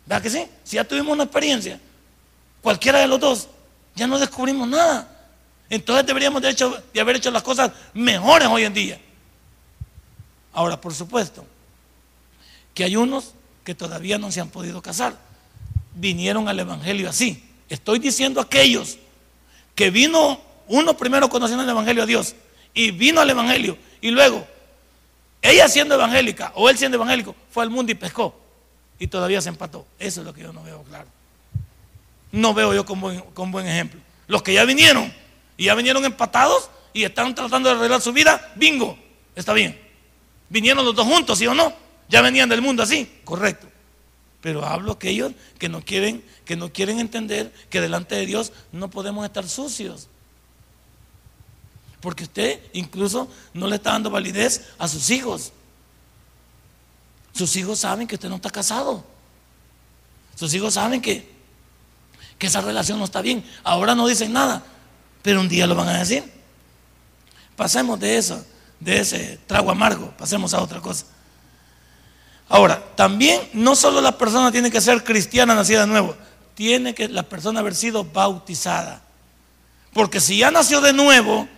¿Verdad 0.07 0.23
que 0.23 0.31
sí? 0.31 0.47
Si 0.65 0.77
ya 0.77 0.85
tuvimos 0.85 1.13
una 1.13 1.25
experiencia, 1.25 1.81
cualquiera 2.61 2.99
de 2.99 3.07
los 3.07 3.21
dos, 3.21 3.49
ya 3.95 4.07
no 4.07 4.19
descubrimos 4.19 4.69
nada. 4.69 5.11
Entonces 5.71 6.07
deberíamos 6.07 6.43
de, 6.43 7.01
haber 7.01 7.17
hecho 7.17 7.31
las 7.31 7.43
cosas 7.43 7.71
mejores 7.95 8.49
hoy 8.49 8.65
en 8.65 8.75
día. 8.75 9.01
Ahora, 10.53 10.81
por 10.81 10.95
supuesto, 10.95 11.45
que 12.75 12.85
hay 12.85 12.97
unos 12.97 13.35
que 13.65 13.75
todavía 13.75 14.19
no 14.19 14.31
se 14.31 14.41
han 14.41 14.49
podido 14.49 14.83
casar. 14.83 15.17
Vinieron 15.95 16.49
al 16.49 16.59
Evangelio 16.59 17.09
así. 17.09 17.43
Estoy 17.69 17.99
diciendo 17.99 18.41
aquellos 18.41 18.99
que 19.75 19.91
vino 19.91 20.41
uno 20.69 20.97
primero 20.97 21.29
conociendo 21.29 21.63
el 21.63 21.71
Evangelio 21.71 22.03
a 22.03 22.07
Dios 22.07 22.35
y 22.75 22.91
vino 22.91 23.21
al 23.21 23.31
Evangelio 23.31 23.79
y 24.01 24.11
luego 24.11 24.47
ella 25.41 25.69
siendo 25.69 25.95
evangélica 25.95 26.53
o 26.55 26.71
él 26.71 26.79
siendo 26.79 26.97
evangélico 26.97 27.37
fue 27.51 27.63
al 27.63 27.71
mundo 27.71 27.93
y 27.93 27.95
pescó 27.95 28.35
y 28.99 29.07
todavía 29.07 29.41
se 29.41 29.51
empató. 29.51 29.87
Eso 29.99 30.21
es 30.21 30.27
lo 30.27 30.33
que 30.33 30.43
yo 30.43 30.53
no 30.53 30.63
veo 30.63 30.83
claro. 30.85 31.07
No 32.33 32.55
veo 32.55 32.75
yo 32.75 32.85
con 32.85 33.01
buen, 33.01 33.21
con 33.35 33.53
buen 33.53 33.67
ejemplo. 33.67 34.01
Los 34.27 34.43
que 34.43 34.55
ya 34.55 34.65
vinieron 34.65 35.13
y 35.57 35.65
ya 35.65 35.75
vinieron 35.75 36.05
empatados 36.05 36.71
y 36.93 37.05
están 37.05 37.35
tratando 37.35 37.69
de 37.69 37.77
arreglar 37.77 38.01
su 38.01 38.13
vida, 38.13 38.53
bingo, 38.57 38.99
está 39.37 39.53
bien. 39.53 39.79
Vinieron 40.49 40.85
los 40.85 40.95
dos 40.95 41.07
juntos, 41.07 41.39
¿sí 41.39 41.47
o 41.47 41.55
no? 41.55 41.84
Ya 42.09 42.23
venían 42.23 42.49
del 42.49 42.63
mundo 42.63 42.83
así, 42.83 43.21
correcto. 43.25 43.67
Pero 44.41 44.65
hablo 44.65 44.93
aquellos 44.93 45.33
que 45.59 45.69
no 45.69 45.83
quieren, 45.83 46.25
que 46.45 46.57
no 46.57 46.73
quieren 46.73 47.01
entender 47.01 47.53
que 47.71 47.81
delante 47.81 48.15
de 48.15 48.27
Dios 48.27 48.53
no 48.73 48.91
podemos 48.91 49.25
estar 49.25 49.49
sucios. 49.49 50.09
Porque 52.01 52.25
usted 52.25 52.61
incluso 52.75 53.29
no 53.55 53.67
le 53.67 53.77
está 53.77 53.93
dando 53.93 54.11
validez 54.11 54.67
a 54.79 54.87
sus 54.87 55.09
hijos. 55.11 55.53
Sus 57.33 57.57
hijos 57.57 57.79
saben 57.79 58.07
que 58.07 58.17
usted 58.17 58.29
no 58.29 58.37
está 58.37 58.51
casado. 58.51 59.05
Sus 60.35 60.53
hijos 60.53 60.75
saben 60.75 61.01
que, 61.01 61.33
que 62.39 62.47
esa 62.47 62.61
relación 62.61 62.99
no 62.99 63.07
está 63.07 63.23
bien. 63.23 63.45
Ahora 63.63 63.95
no 63.95 64.07
dicen 64.07 64.33
nada, 64.33 64.63
pero 65.23 65.41
un 65.41 65.49
día 65.49 65.67
lo 65.67 65.75
van 65.75 65.89
a 65.89 65.99
decir. 65.99 66.31
Pasemos 67.57 67.99
de 67.99 68.19
eso 68.19 68.45
de 68.85 69.01
ese 69.01 69.39
trago 69.47 69.71
amargo, 69.71 70.13
pasemos 70.17 70.53
a 70.53 70.61
otra 70.61 70.81
cosa. 70.81 71.07
Ahora, 72.49 72.83
también 72.95 73.41
no 73.53 73.75
solo 73.75 74.01
la 74.01 74.19
persona 74.19 74.53
tiene 74.53 74.71
que 74.71 74.81
ser 74.81 75.03
cristiana 75.03 75.55
nacida 75.55 75.81
de 75.81 75.87
nuevo, 75.87 76.17
tiene 76.55 76.95
que 76.95 77.09
la 77.09 77.23
persona 77.23 77.61
haber 77.61 77.75
sido 77.75 78.05
bautizada. 78.05 79.03
Porque 79.93 80.21
si 80.21 80.39
ya 80.39 80.51
nació 80.51 80.81
de 80.81 80.93
nuevo, 80.93 81.49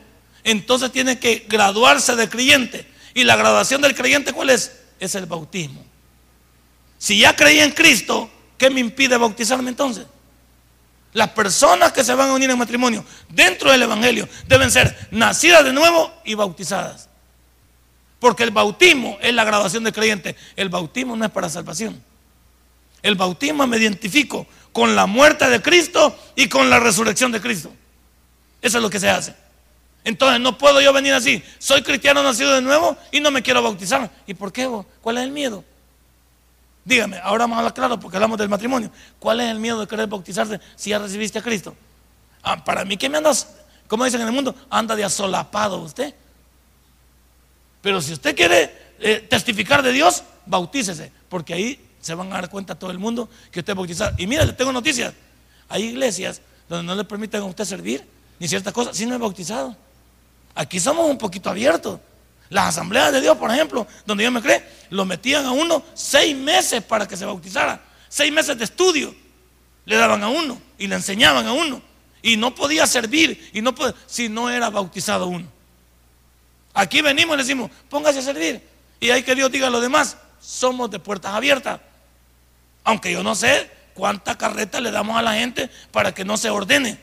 entonces 0.45 0.93
tiene 0.93 1.19
que 1.19 1.45
graduarse 1.49 2.15
de 2.15 2.29
creyente. 2.29 2.87
¿Y 3.15 3.25
la 3.25 3.35
graduación 3.35 3.81
del 3.81 3.95
creyente 3.95 4.33
cuál 4.33 4.51
es? 4.51 4.73
Es 5.01 5.15
el 5.15 5.27
bautismo. 5.27 5.83
Si 6.99 7.19
ya 7.19 7.35
creí 7.35 7.59
en 7.61 7.73
Cristo, 7.73 8.31
¿qué 8.57 8.71
me 8.71 8.81
impide 8.81 9.17
bautizarme 9.17 9.71
entonces? 9.71 10.07
Las 11.13 11.31
personas 11.31 11.93
que 11.93 12.05
se 12.05 12.15
van 12.15 12.29
a 12.29 12.35
unir 12.35 12.51
en 12.51 12.59
matrimonio 12.59 13.05
dentro 13.31 13.71
del 13.71 13.83
Evangelio 13.83 14.29
deben 14.47 14.71
ser 14.71 15.09
nacidas 15.11 15.65
de 15.65 15.73
nuevo 15.73 16.13
y 16.25 16.35
bautizadas. 16.35 17.06
Porque 18.19 18.45
el 18.45 18.51
bautismo 18.51 19.19
es 19.21 19.35
la 19.35 19.45
graduación 19.45 19.85
del 19.85 19.93
creyente. 19.93 20.37
El 20.57 20.69
bautismo 20.69 21.17
no 21.17 21.25
es 21.25 21.31
para 21.31 21.49
salvación. 21.49 22.03
El 23.03 23.15
bautismo 23.15 23.67
me 23.67 23.77
identifico 23.77 24.47
con 24.73 24.97
la 24.97 25.07
muerte 25.07 25.49
de 25.49 25.63
Cristo 25.63 26.17
y 26.35 26.49
con 26.49 26.69
la 26.69 26.81
resurrección 26.81 27.31
de 27.33 27.41
Cristo. 27.41 27.71
Eso 28.61 28.79
es 28.79 28.83
lo 28.83 28.91
que 28.91 28.99
se 28.99 29.09
hace. 29.09 29.35
Entonces 30.05 30.41
no 30.41 30.57
puedo 30.57 30.81
yo 30.81 30.93
venir 30.93 31.13
así. 31.15 31.43
Soy 31.59 31.83
cristiano 31.83 32.23
nacido 32.23 32.55
de 32.55 32.63
nuevo 32.63 32.97
y 33.11 33.21
no 33.21 33.31
me 33.31 33.43
quiero 33.43 33.63
bautizar. 33.63 34.11
¿Y 34.27 34.35
por 34.35 34.53
qué 34.53 34.67
vos? 34.67 34.87
¿Cuál 35.01 35.19
es 35.19 35.25
el 35.25 35.31
miedo? 35.31 35.65
Dígame, 36.85 37.19
ahora 37.19 37.45
vamos 37.45 37.57
a 37.57 37.59
hablar 37.59 37.75
claro 37.75 37.99
porque 37.99 38.17
hablamos 38.17 38.39
del 38.39 38.49
matrimonio. 38.49 38.91
¿Cuál 39.19 39.41
es 39.41 39.51
el 39.51 39.59
miedo 39.59 39.81
de 39.81 39.89
querer 39.89 40.07
bautizarse 40.07 40.61
si 40.77 40.91
ya 40.91 41.01
recibiste 41.01 41.41
a 41.41 41.43
Cristo? 41.43 41.75
Ah, 42.43 42.65
para 42.65 42.85
mí 42.85 42.97
que 42.97 43.09
me 43.09 43.19
andas, 43.19 43.57
como 43.89 44.05
dicen 44.05 44.21
en 44.21 44.29
el 44.29 44.33
mundo, 44.33 44.55
anda 44.71 44.95
de 44.95 45.03
asolapado 45.03 45.79
usted. 45.79 46.15
Pero 47.87 48.03
si 48.03 48.15
usted 48.15 48.35
quiere 48.35 48.69
eh, 48.99 49.25
testificar 49.31 49.81
de 49.81 49.93
Dios, 49.93 50.25
bautícese, 50.45 51.13
porque 51.29 51.55
ahí 51.55 51.81
se 52.01 52.17
van 52.17 52.33
a 52.33 52.41
dar 52.41 52.51
cuenta 52.51 52.77
todo 52.77 52.91
el 52.91 52.99
mundo 52.99 53.29
que 53.53 53.61
usted 53.61 53.75
es 53.75 53.77
bautizado. 53.77 54.13
Y 54.19 54.27
mira, 54.27 54.45
le 54.45 54.55
tengo 54.55 54.73
noticias. 54.73 55.15
Hay 55.69 55.85
iglesias 55.85 56.41
donde 56.69 56.85
no 56.85 56.97
le 56.97 57.05
permiten 57.05 57.43
a 57.43 57.45
usted 57.45 57.65
servir 57.65 58.05
ni 58.41 58.49
ciertas 58.49 58.73
cosas 58.73 58.97
si 58.97 59.07
no 59.07 59.15
es 59.15 59.21
bautizado. 59.21 59.77
Aquí 60.57 60.81
somos 60.81 61.09
un 61.09 61.17
poquito 61.17 61.49
abiertos. 61.49 62.01
Las 62.49 62.71
asambleas 62.71 63.13
de 63.13 63.21
Dios, 63.21 63.37
por 63.37 63.53
ejemplo, 63.53 63.87
donde 64.05 64.25
yo 64.25 64.33
me 64.33 64.43
cree, 64.43 64.69
lo 64.91 65.05
metían 65.05 65.47
a 65.47 65.53
uno 65.53 65.85
seis 65.95 66.37
meses 66.37 66.83
para 66.83 67.07
que 67.07 67.17
se 67.17 67.25
bautizara. 67.25 67.81
Seis 68.09 68.33
meses 68.33 68.59
de 68.59 68.65
estudio 68.65 69.15
le 69.85 69.95
daban 69.95 70.25
a 70.25 70.29
uno 70.29 70.61
y 70.77 70.89
le 70.89 70.97
enseñaban 70.97 71.47
a 71.47 71.53
uno. 71.53 71.81
Y 72.21 72.37
no 72.37 72.53
podía 72.53 72.85
servir 72.85 73.49
y 73.55 73.63
no 73.63 73.73
si 74.09 74.29
no 74.29 74.51
era 74.51 74.71
bautizado 74.71 75.29
uno. 75.29 75.55
Aquí 76.77 77.01
venimos 77.01 77.35
y 77.35 77.37
le 77.39 77.43
decimos, 77.43 77.71
póngase 77.89 78.19
a 78.19 78.23
servir. 78.23 78.61
Y 79.01 79.09
hay 79.09 79.23
que 79.23 79.35
Dios 79.35 79.51
diga 79.51 79.69
a 79.69 79.71
los 79.71 79.81
demás, 79.81 80.19
somos 80.39 80.91
de 80.91 80.99
puertas 80.99 81.33
abiertas. 81.33 81.81
Aunque 82.85 83.11
yo 83.11 83.23
no 83.23 83.35
sé 83.35 83.71
cuánta 83.95 84.37
carreta 84.37 84.79
le 84.79 84.91
damos 84.91 85.17
a 85.17 85.23
la 85.23 85.33
gente 85.33 85.71
para 85.91 86.13
que 86.13 86.23
no 86.23 86.37
se 86.37 86.51
ordene. 86.51 87.01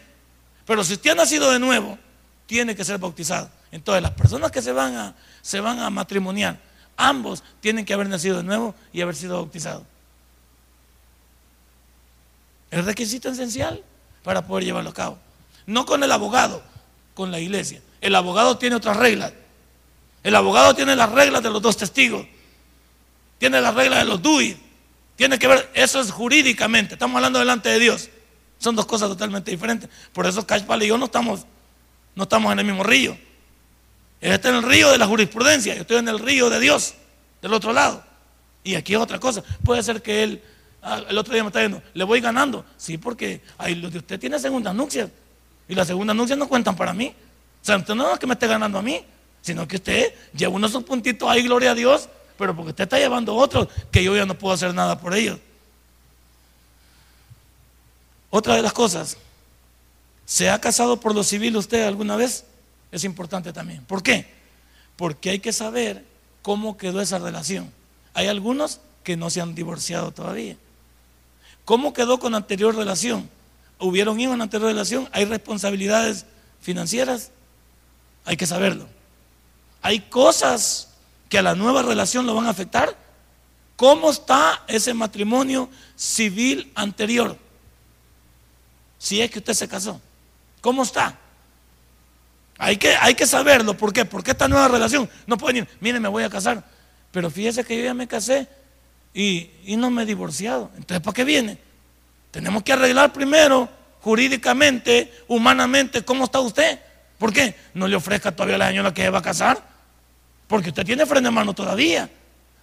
Pero 0.68 0.84
si 0.84 0.94
usted 0.94 1.10
ha 1.10 1.16
nacido 1.16 1.50
de 1.50 1.58
nuevo, 1.58 1.98
tiene 2.46 2.76
que 2.76 2.86
ser 2.86 3.00
bautizado. 3.00 3.50
Entonces 3.72 4.04
las 4.04 4.12
personas 4.12 4.52
que 4.52 4.62
se 4.62 4.72
van 4.72 4.96
a, 4.96 5.16
se 5.42 5.60
van 5.60 5.80
a 5.80 5.90
matrimoniar, 5.90 6.60
ambos 6.96 7.44
tienen 7.60 7.84
que 7.84 7.96
haber 7.96 8.08
nacido 8.08 8.38
de 8.38 8.44
nuevo 8.44 8.76
y 8.94 9.02
haber 9.02 9.16
sido 9.16 9.38
bautizados. 9.38 9.82
Es 12.70 12.86
requisito 12.86 13.28
esencial 13.28 13.84
para 14.22 14.46
poder 14.46 14.66
llevarlo 14.66 14.92
a 14.92 14.94
cabo. 14.94 15.18
No 15.66 15.88
con 15.88 16.04
el 16.04 16.12
abogado, 16.12 16.62
con 17.16 17.32
la 17.32 17.40
iglesia. 17.40 17.82
El 18.02 18.14
abogado 18.14 18.60
tiene 18.60 18.76
otras 18.76 18.98
reglas. 18.98 19.34
El 20.24 20.36
abogado 20.36 20.74
tiene 20.74 20.96
las 20.96 21.12
reglas 21.12 21.44
de 21.44 21.50
los 21.50 21.62
dos 21.62 21.78
testigos. 21.78 22.26
Tiene 23.38 23.62
las 23.62 23.76
reglas 23.76 24.00
de 24.00 24.06
los 24.06 24.22
DUI. 24.22 24.58
Tiene 25.16 25.38
que 25.38 25.48
ver, 25.48 25.70
eso 25.74 26.00
es 26.00 26.12
jurídicamente. 26.12 26.96
Estamos 26.96 27.18
hablando 27.18 27.40
delante 27.40 27.70
de 27.70 27.80
Dios. 27.80 28.10
Son 28.58 28.76
dos 28.76 28.86
cosas 28.86 29.10
totalmente 29.10 29.52
diferentes. 29.52 29.90
Por 30.14 30.26
eso 30.26 30.48
Cashpal 30.48 30.82
y 30.84 30.88
yo 30.88 30.98
no 30.98 31.06
estamos 31.06 31.46
no 32.16 32.24
estamos 32.24 32.52
en 32.52 32.60
el 32.60 32.66
mismo 32.66 32.84
río. 32.84 33.18
Él 34.22 34.32
está 34.32 34.50
en 34.50 34.56
el 34.56 34.64
río 34.64 34.92
de 34.92 34.98
la 34.98 35.08
jurisprudencia, 35.08 35.76
yo 35.76 35.82
estoy 35.82 35.98
en 35.98 36.08
el 36.08 36.20
río 36.20 36.50
de 36.50 36.60
Dios, 36.60 36.94
del 37.42 37.54
otro 37.54 37.74
lado. 37.74 38.04
Y 38.64 38.76
aquí 38.76 38.94
es 38.94 39.00
otra 39.00 39.20
cosa. 39.20 39.44
Puede 39.64 39.84
ser 39.84 40.02
que 40.02 40.24
él, 40.24 40.42
ah, 40.82 41.02
el 41.10 41.18
otro 41.18 41.34
día 41.34 41.44
me 41.44 41.50
está 41.50 41.60
diciendo, 41.60 41.84
le 41.94 42.04
voy 42.04 42.22
ganando. 42.22 42.66
Sí, 42.78 42.98
porque 42.98 43.42
ahí 43.58 43.76
lo 43.76 43.90
de 43.90 43.98
usted 43.98 44.20
tiene 44.20 44.40
segundas 44.40 44.74
nupcias. 44.74 45.10
Y 45.68 45.76
las 45.76 45.88
segundas 45.88 46.16
nupcias 46.16 46.38
no 46.38 46.48
cuentan 46.48 46.76
para 46.76 46.94
mí. 46.94 47.14
O 47.62 47.66
sea, 47.66 47.78
no 47.78 48.14
es 48.14 48.20
que 48.20 48.28
me 48.28 48.34
esté 48.34 48.48
ganando 48.48 48.78
a 48.78 48.82
mí, 48.82 49.04
sino 49.44 49.68
que 49.68 49.76
usted 49.76 50.16
lleva 50.34 50.56
unos 50.56 50.72
puntitos 50.84 51.30
ahí, 51.30 51.44
gloria 51.44 51.72
a 51.72 51.76
Dios, 51.76 52.10
pero 52.40 52.56
porque 52.56 52.72
usted 52.72 52.86
está 52.86 52.98
llevando 52.98 53.36
otros 53.36 53.68
que 53.92 54.04
yo 54.04 54.16
ya 54.16 54.26
no 54.26 54.34
puedo 54.34 54.56
hacer 54.56 54.74
nada 54.74 55.00
por 55.00 55.14
ellos. 55.14 55.38
Otra 58.32 58.56
de 58.56 58.64
las 58.64 58.74
cosas 58.74 59.18
¿Se 60.26 60.50
ha 60.50 60.60
casado 60.60 61.00
por 61.00 61.14
lo 61.14 61.24
civil 61.24 61.58
usted 61.58 61.86
alguna 61.86 62.16
vez? 62.16 62.46
Es 62.92 63.04
importante 63.04 63.52
también. 63.54 63.84
¿Por 63.86 64.04
qué? 64.04 64.28
Porque 64.96 65.32
hay 65.32 65.40
que 65.40 65.52
saber 65.52 66.06
cómo 66.42 66.78
quedó 66.78 67.02
esa 67.02 67.20
relación. 67.20 67.72
Hay 68.14 68.28
algunos 68.28 68.80
que 69.04 69.18
no 69.18 69.30
se 69.30 69.42
han 69.42 69.56
divorciado 69.56 70.12
todavía. 70.12 70.56
¿Cómo 71.66 71.94
quedó 71.94 72.20
con 72.20 72.36
anterior 72.36 72.76
relación? 72.76 73.30
¿Hubieron 73.80 74.20
hijos 74.20 74.36
en 74.36 74.42
anterior 74.42 74.70
relación? 74.70 75.10
¿Hay 75.12 75.26
responsabilidades 75.26 76.26
financieras? 76.62 77.32
Hay 78.26 78.38
que 78.38 78.46
saberlo. 78.46 78.88
¿Hay 79.84 80.00
cosas 80.00 80.88
que 81.30 81.38
a 81.38 81.42
la 81.42 81.54
nueva 81.54 81.84
relación 81.84 82.26
lo 82.26 82.34
van 82.34 82.48
a 82.48 82.52
afectar? 82.52 82.98
¿Cómo 83.76 84.10
está 84.10 84.64
ese 84.68 84.94
matrimonio 84.94 85.70
civil 85.96 86.72
anterior? 86.74 87.38
Si 88.98 89.22
es 89.22 89.30
que 89.30 89.40
usted 89.40 89.54
se 89.54 89.68
casó. 89.68 90.02
¿Cómo 90.62 90.84
está? 90.84 91.20
Hay 92.58 92.78
que, 92.78 92.96
hay 92.96 93.14
que 93.14 93.28
saberlo. 93.28 93.76
¿Por 93.76 93.92
qué? 93.92 94.06
Porque 94.06 94.32
esta 94.32 94.48
nueva 94.48 94.70
relación 94.70 95.10
no 95.28 95.38
puede 95.38 95.62
decir, 95.62 95.78
mire, 95.82 96.00
me 96.00 96.08
voy 96.08 96.24
a 96.24 96.30
casar. 96.30 96.64
Pero 97.12 97.30
fíjese 97.30 97.66
que 97.66 97.78
yo 97.78 97.84
ya 97.84 97.94
me 97.94 98.08
casé 98.08 98.48
y, 99.14 99.50
no 99.76 99.92
me 99.92 100.04
he 100.04 100.06
divorciado. 100.06 100.72
Entonces, 100.78 101.02
¿para 101.02 101.14
qué 101.14 101.26
viene? 101.26 101.58
Tenemos 102.32 102.64
que 102.64 102.72
arreglar 102.72 103.12
primero, 103.12 103.68
jurídicamente, 104.00 105.14
humanamente, 105.28 106.06
cómo 106.06 106.24
está 106.24 106.40
usted. 106.40 106.80
¿Por 107.18 107.34
qué? 107.34 107.54
No 107.74 107.90
le 107.90 107.98
ofrezca 107.98 108.32
todavía 108.32 108.56
a 108.56 108.60
la 108.60 108.68
señora 108.70 108.94
que 108.94 109.02
se 109.02 109.10
va 109.10 109.20
a 109.20 109.22
casar. 109.22 109.73
Porque 110.54 110.70
usted 110.70 110.86
tiene 110.86 111.08
freno 111.08 111.30
de 111.30 111.32
mano 111.32 111.56
todavía. 111.56 112.08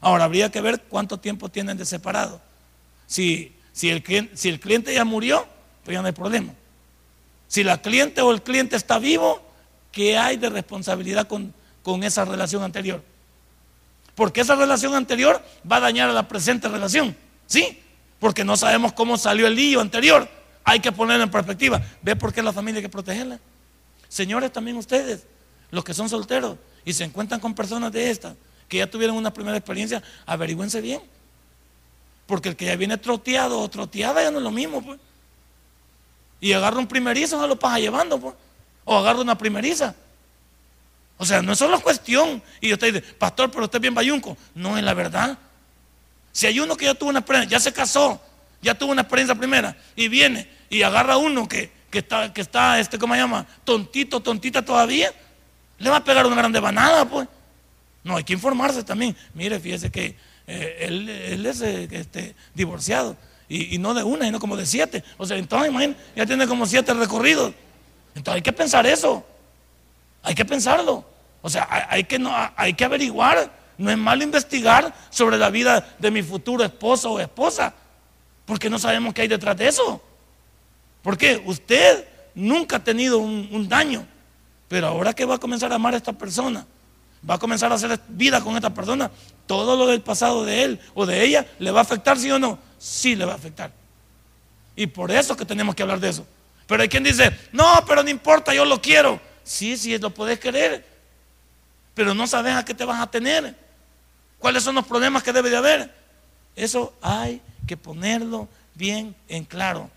Ahora 0.01 0.23
habría 0.23 0.49
que 0.49 0.61
ver 0.61 0.83
cuánto 0.83 1.19
tiempo 1.19 1.49
tienen 1.49 1.77
de 1.77 1.85
separado. 1.85 2.41
Si, 3.09 3.57
si, 3.73 3.91
el, 3.91 4.31
si 4.33 4.49
el 4.49 4.61
cliente 4.61 4.95
ya 4.95 5.05
murió, 5.05 5.45
pues 5.83 5.97
ya 5.97 6.01
no 6.01 6.07
hay 6.07 6.13
problema. 6.13 6.53
Si 7.49 7.65
la 7.65 7.83
cliente 7.83 8.21
o 8.21 8.31
el 8.31 8.43
cliente 8.43 8.77
está 8.77 9.01
vivo, 9.01 9.43
¿qué 9.91 10.17
hay 10.17 10.37
de 10.37 10.51
responsabilidad 10.51 11.27
con, 11.27 11.53
con 11.83 12.05
esa 12.05 12.25
relación 12.25 12.63
anterior? 12.63 13.03
Porque 14.15 14.43
esa 14.43 14.55
relación 14.55 14.95
anterior 14.95 15.45
va 15.69 15.79
a 15.79 15.81
dañar 15.81 16.09
a 16.11 16.13
la 16.13 16.29
presente 16.29 16.69
relación. 16.69 17.17
¿Sí? 17.49 17.83
Porque 18.21 18.45
no 18.45 18.57
sabemos 18.57 18.93
cómo 18.93 19.19
salió 19.19 19.49
el 19.49 19.57
lío 19.57 19.81
anterior. 19.81 20.29
Hay 20.63 20.79
que 20.79 20.93
ponerlo 20.93 21.25
en 21.25 21.31
perspectiva. 21.33 21.83
¿Ve 22.03 22.15
por 22.15 22.33
qué 22.33 22.41
la 22.41 22.53
familia 22.53 22.79
hay 22.79 22.83
que 22.83 22.89
protegerla? 22.89 23.41
Señores, 24.09 24.53
también 24.53 24.77
ustedes, 24.77 25.27
los 25.73 25.83
que 25.83 25.93
son 25.93 26.09
solteros 26.09 26.57
y 26.85 26.93
se 26.93 27.05
encuentran 27.05 27.41
con 27.41 27.55
personas 27.55 27.93
de 27.93 28.11
estas, 28.11 28.35
que 28.69 28.79
ya 28.79 28.91
tuvieron 28.91 29.17
una 29.17 29.33
primera 29.33 29.57
experiencia, 29.57 30.03
averigüense 30.27 30.81
bien. 30.81 31.01
Porque 32.27 32.49
el 32.49 32.57
que 32.57 32.67
ya 32.67 32.77
viene 32.77 32.97
troteado 32.97 33.61
o 33.61 33.69
troteada 33.69 34.23
ya 34.23 34.31
no 34.31 34.39
es 34.39 34.45
lo 34.45 34.51
mismo, 34.51 34.83
pues. 34.83 35.01
Y 36.41 36.53
agarra 36.53 36.79
un 36.79 36.87
primerizo, 36.87 37.39
no 37.39 37.47
lo 37.47 37.59
pasa 37.59 37.79
llevando, 37.79 38.19
pues. 38.21 38.35
O 38.85 38.97
agarra 38.97 39.21
una 39.21 39.37
primeriza. 39.37 39.95
O 41.19 41.27
sea, 41.27 41.43
no 41.43 41.53
es 41.53 41.59
solo 41.59 41.81
cuestión. 41.81 42.43
Y 42.61 42.73
usted 42.73 42.95
dice, 42.95 43.15
pastor, 43.15 43.51
pero 43.51 43.65
usted 43.65 43.79
es 43.79 43.83
bien 43.83 43.95
bayunco. 43.95 44.37
No 44.55 44.79
es 44.79 44.85
la 44.85 44.95
verdad. 44.95 45.37
Si 46.33 46.47
hay 46.47 46.61
uno 46.61 46.77
que 46.77 46.87
ya 46.87 46.95
tuvo 46.95 47.11
una 47.11 47.19
experiencia, 47.19 47.59
ya 47.59 47.61
se 47.61 47.73
casó, 47.73 48.21
ya 48.63 48.75
tuvo 48.75 48.93
una 48.93 49.03
experiencia 49.03 49.35
primera, 49.35 49.77
y 49.97 50.09
viene 50.09 50.49
y 50.71 50.83
agarra 50.83 51.17
uno 51.17 51.49
que, 51.49 51.73
está, 51.91 52.33
que 52.33 52.41
está, 52.41 52.79
este, 52.79 52.99
¿cómo 52.99 53.15
se 53.15 53.21
llama? 53.21 53.47
Tontito, 53.65 54.21
tontita 54.21 54.65
todavía, 54.65 55.13
le 55.81 55.91
va 55.91 55.97
a 55.97 56.05
pegar 56.05 56.27
una 56.27 56.37
grande 56.37 56.61
banada, 56.61 57.05
pues. 57.07 57.27
No, 58.05 58.17
hay 58.17 58.25
que 58.25 58.35
informarse 58.35 58.85
también. 58.85 59.17
Mire, 59.35 59.59
fíjese 59.59 59.91
que 59.91 60.15
eh, 60.47 60.77
él, 60.81 61.45
es 61.45 61.61
eh, 61.63 61.89
este, 61.91 62.35
divorciado 62.55 63.17
y, 63.49 63.79
no 63.79 63.95
de 63.95 64.05
una, 64.05 64.27
sino 64.27 64.39
como 64.39 64.57
de 64.57 64.67
siete. 64.67 65.03
O 65.17 65.27
sea, 65.27 65.37
entonces, 65.37 65.71
imagínate, 65.71 66.01
ya 66.15 66.27
tiene 66.27 66.47
como 66.47 66.67
siete 66.67 66.95
recorridos. 66.95 67.53
Entonces 68.15 68.35
hay 68.35 68.43
que 68.43 68.53
pensar 68.53 68.87
eso. 68.87 69.27
Hay 70.23 70.35
que 70.35 70.45
pensarlo. 70.45 71.05
O 71.43 71.49
sea, 71.49 71.67
hay, 71.89 72.05
que, 72.05 72.19
no, 72.19 72.33
hay 72.57 72.75
que 72.75 72.85
averiguar. 72.85 73.59
No 73.79 73.91
es 73.91 73.97
malo 73.97 74.23
investigar 74.23 74.95
sobre 75.09 75.39
la 75.39 75.49
vida 75.49 75.97
de 75.99 76.11
mi 76.11 76.23
futuro 76.23 76.63
esposo 76.63 77.13
o 77.13 77.21
esposa. 77.21 77.75
Porque 78.45 78.69
no 78.69 78.79
sabemos 78.79 79.15
qué 79.15 79.23
hay 79.23 79.29
detrás 79.29 79.57
de 79.57 79.69
eso. 79.69 80.03
Porque 81.03 81.43
usted 81.47 82.07
nunca 82.35 82.77
ha 82.77 82.85
tenido 82.85 83.19
un, 83.19 83.49
un 83.51 83.69
daño. 83.69 84.07
Pero 84.71 84.87
ahora 84.87 85.13
que 85.13 85.27
va 85.27 85.35
a 85.35 85.39
comenzar 85.39 85.71
a 85.73 85.75
amar 85.75 85.93
a 85.93 85.99
esta 85.99 86.15
persona, 86.15 86.65
va 87.29 87.35
a 87.35 87.39
comenzar 87.39 87.71
a 87.71 87.75
hacer 87.75 88.01
vida 88.09 88.41
con 88.41 88.57
esta 88.57 88.73
persona, 88.73 89.11
todo 89.47 89.77
lo 89.77 89.87
del 89.87 90.01
pasado 90.01 90.47
de 90.47 90.63
él 90.63 90.81
o 90.95 91.05
de 91.05 91.23
ella 91.23 91.47
le 91.59 91.71
va 91.71 91.81
a 91.81 91.83
afectar, 91.83 92.17
sí 92.17 92.31
o 92.31 92.39
no 92.39 92.59
sí 92.81 93.15
le 93.15 93.27
va 93.27 93.33
a 93.33 93.37
afectar. 93.37 93.71
Y 94.75 94.87
por 94.87 95.13
eso 95.13 95.37
que 95.37 95.45
tenemos 95.45 95.75
que 95.75 95.83
hablar 95.83 96.01
de 96.01 96.09
eso. 96.09 96.27
Pero 96.67 96.83
hay 96.83 96.89
quien 96.89 97.05
dice, 97.05 97.31
no, 97.53 97.85
pero 97.87 98.03
no 98.03 98.09
importa, 98.09 98.55
yo 98.55 98.65
lo 98.65 98.81
quiero. 98.81 99.21
Sí, 99.45 99.77
sí, 99.77 99.97
lo 99.99 100.11
puedes 100.11 100.41
querer. 100.41 100.87
Pero 101.95 102.15
no 102.15 102.27
sabes 102.27 102.55
a 102.55 102.65
qué 102.65 102.73
te 102.73 102.85
vas 102.85 103.01
a 103.01 103.11
tener. 103.11 103.55
¿Cuáles 104.39 104.63
son 104.63 104.75
los 104.75 104.87
problemas 104.87 105.23
que 105.23 105.33
debe 105.33 105.51
de 105.51 105.57
haber? 105.59 105.95
Eso 106.57 106.95
hay 107.03 107.43
que 107.67 107.77
ponerlo 107.77 108.49
bien 108.75 109.15
en 109.29 109.45
claro. 109.45 109.91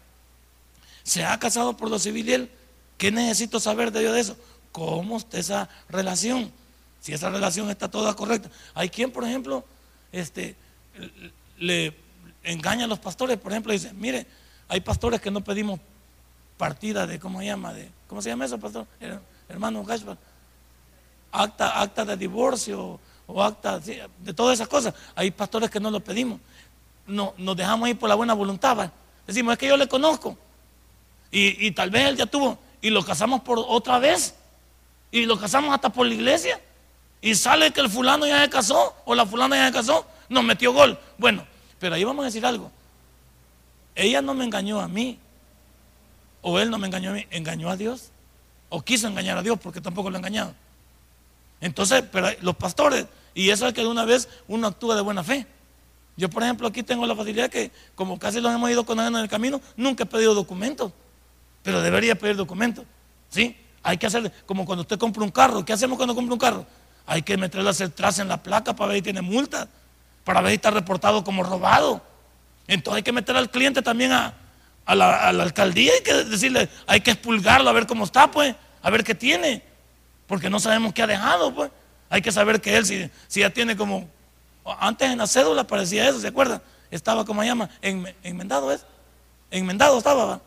¿Se 1.03 1.23
ha 1.23 1.39
casado 1.39 1.77
por 1.77 1.89
lo 1.89 1.99
civil 1.99 2.27
y 2.27 2.33
él? 2.33 2.51
¿Qué 2.97 3.11
necesito 3.11 3.59
saber 3.59 3.91
de 3.91 4.11
de 4.11 4.19
eso? 4.19 4.35
¿Cómo 4.73 5.17
está 5.17 5.37
esa 5.37 5.69
relación? 5.87 6.51
Si 6.99 7.13
esa 7.13 7.29
relación 7.29 7.69
está 7.69 7.89
toda 7.89 8.15
correcta. 8.15 8.49
Hay 8.73 8.89
quien, 8.89 9.11
por 9.11 9.23
ejemplo, 9.23 9.63
este, 10.11 10.55
le 11.59 11.95
engaña 12.43 12.85
a 12.85 12.87
los 12.87 12.99
pastores, 12.99 13.37
por 13.37 13.51
ejemplo, 13.51 13.71
dice, 13.71 13.93
mire, 13.93 14.25
hay 14.67 14.81
pastores 14.81 15.21
que 15.21 15.31
no 15.31 15.41
pedimos 15.41 15.79
partida 16.57 17.05
de, 17.05 17.19
¿cómo 17.19 17.39
se 17.39 17.45
llama? 17.45 17.71
De, 17.73 17.89
¿Cómo 18.07 18.21
se 18.21 18.29
llama 18.29 18.45
eso, 18.45 18.59
pastor? 18.59 18.87
Hermano 19.47 19.83
Gashbar, 19.83 20.17
acta, 21.31 21.79
acta 21.79 22.03
de 22.03 22.17
divorcio 22.17 22.99
o 23.27 23.43
acta 23.43 23.79
de 23.79 24.33
todas 24.33 24.55
esas 24.55 24.67
cosas. 24.67 24.95
Hay 25.13 25.29
pastores 25.29 25.69
que 25.69 25.79
no 25.79 25.91
lo 25.91 25.99
pedimos. 25.99 26.39
No, 27.05 27.33
nos 27.37 27.55
dejamos 27.55 27.89
ir 27.89 27.99
por 27.99 28.09
la 28.09 28.15
buena 28.15 28.33
voluntad. 28.33 28.89
Decimos, 29.27 29.53
es 29.53 29.59
que 29.59 29.67
yo 29.67 29.77
le 29.77 29.87
conozco. 29.87 30.35
Y, 31.31 31.67
y 31.67 31.71
tal 31.71 31.89
vez 31.89 32.07
él 32.07 32.17
ya 32.17 32.25
tuvo. 32.25 32.57
Y 32.81 32.89
lo 32.89 33.03
casamos 33.03 33.41
por 33.41 33.59
otra 33.59 33.99
vez. 33.99 34.35
Y 35.13 35.27
lo 35.27 35.39
casamos 35.39 35.71
hasta 35.71 35.89
por 35.89 36.07
la 36.07 36.15
iglesia. 36.15 36.59
Y 37.21 37.35
sale 37.35 37.69
que 37.69 37.81
el 37.81 37.89
fulano 37.89 38.25
ya 38.25 38.41
se 38.41 38.49
casó 38.49 38.95
o 39.05 39.13
la 39.13 39.27
fulana 39.27 39.55
ya 39.55 39.67
se 39.67 39.73
casó. 39.73 40.07
Nos 40.27 40.43
metió 40.43 40.73
gol. 40.73 40.97
Bueno, 41.19 41.45
pero 41.77 41.93
ahí 41.93 42.03
vamos 42.03 42.23
a 42.23 42.25
decir 42.25 42.43
algo. 42.43 42.71
Ella 43.93 44.23
no 44.23 44.33
me 44.33 44.43
engañó 44.43 44.81
a 44.81 44.87
mí. 44.87 45.19
O 46.41 46.57
él 46.57 46.71
no 46.71 46.79
me 46.79 46.87
engañó 46.87 47.11
a 47.11 47.13
mí. 47.13 47.27
Engañó 47.29 47.69
a 47.69 47.77
Dios. 47.77 48.09
O 48.69 48.81
quiso 48.81 49.07
engañar 49.07 49.37
a 49.37 49.43
Dios 49.43 49.59
porque 49.61 49.79
tampoco 49.79 50.09
lo 50.09 50.15
ha 50.15 50.19
engañado. 50.19 50.55
Entonces, 51.61 52.03
pero 52.11 52.29
los 52.41 52.55
pastores, 52.55 53.05
y 53.35 53.51
eso 53.51 53.67
es 53.67 53.73
que 53.75 53.81
de 53.81 53.87
una 53.87 54.05
vez 54.05 54.27
uno 54.47 54.65
actúa 54.65 54.95
de 54.95 55.01
buena 55.01 55.23
fe. 55.23 55.45
Yo, 56.17 56.27
por 56.27 56.41
ejemplo, 56.41 56.67
aquí 56.67 56.81
tengo 56.81 57.05
la 57.05 57.15
facilidad 57.15 57.51
que, 57.51 57.69
como 57.93 58.17
casi 58.17 58.41
los 58.41 58.51
hemos 58.51 58.71
ido 58.71 58.83
conociendo 58.83 59.19
en 59.19 59.23
el 59.23 59.29
camino, 59.29 59.61
nunca 59.77 60.05
he 60.05 60.07
pedido 60.07 60.33
documentos, 60.33 60.91
pero 61.61 61.81
debería 61.81 62.15
pedir 62.15 62.35
documentos. 62.35 62.83
¿Sí? 63.29 63.55
Hay 63.83 63.97
que 63.97 64.07
hacer, 64.07 64.31
como 64.45 64.65
cuando 64.65 64.81
usted 64.81 64.97
compra 64.97 65.23
un 65.23 65.31
carro, 65.31 65.63
¿qué 65.63 65.73
hacemos 65.73 65.97
cuando 65.97 66.15
compra 66.15 66.33
un 66.33 66.39
carro? 66.39 66.65
Hay 67.05 67.21
que 67.21 67.37
meterle 67.37 67.67
a 67.67 67.71
hacer 67.71 67.89
trace 67.89 68.21
en 68.21 68.29
la 68.29 68.41
placa 68.41 68.75
para 68.75 68.89
ver 68.89 68.97
si 68.97 69.01
tiene 69.03 69.21
multa, 69.21 69.67
para 70.23 70.41
ver 70.41 70.51
si 70.51 70.55
está 70.55 70.71
reportado 70.71 71.23
como 71.23 71.43
robado. 71.43 72.01
Entonces 72.67 72.97
hay 72.97 73.03
que 73.03 73.11
meter 73.11 73.35
al 73.35 73.51
cliente 73.51 73.81
también 73.81 74.13
a, 74.13 74.33
la, 74.87 75.27
alcaldía, 75.27 75.91
que 76.03 76.13
decirle, 76.13 76.69
hay 76.87 77.01
que 77.01 77.11
expulgarlo 77.11 77.69
a 77.69 77.73
ver 77.73 77.85
cómo 77.85 78.05
está, 78.05 78.31
pues, 78.31 78.55
a 78.81 78.89
ver 78.89 79.03
qué 79.03 79.13
tiene 79.13 79.73
porque 80.27 80.49
no 80.49 80.59
sabemos 80.59 80.93
qué 80.93 81.03
ha 81.03 81.07
dejado, 81.07 81.53
pues. 81.53 81.71
Hay 82.09 82.21
que 82.21 82.31
saber 82.31 82.61
que 82.61 82.75
él, 82.77 82.85
si, 82.85 83.39
ya 83.39 83.49
tiene 83.49 83.75
como, 83.75 84.07
antes 84.79 85.09
en 85.09 85.17
la 85.17 85.27
cédula 85.27 85.65
parecía 85.65 86.07
eso, 86.07 86.19
¿se 86.19 86.27
acuerdan? 86.27 86.61
Estaba, 86.91 87.25
como 87.25 87.41
se 87.41 87.47
llama? 87.47 87.69
En, 87.81 88.15
enmendado 88.23 88.71
es. 88.71 88.85
Enmendado 89.51 89.97
estaba, 89.97 90.41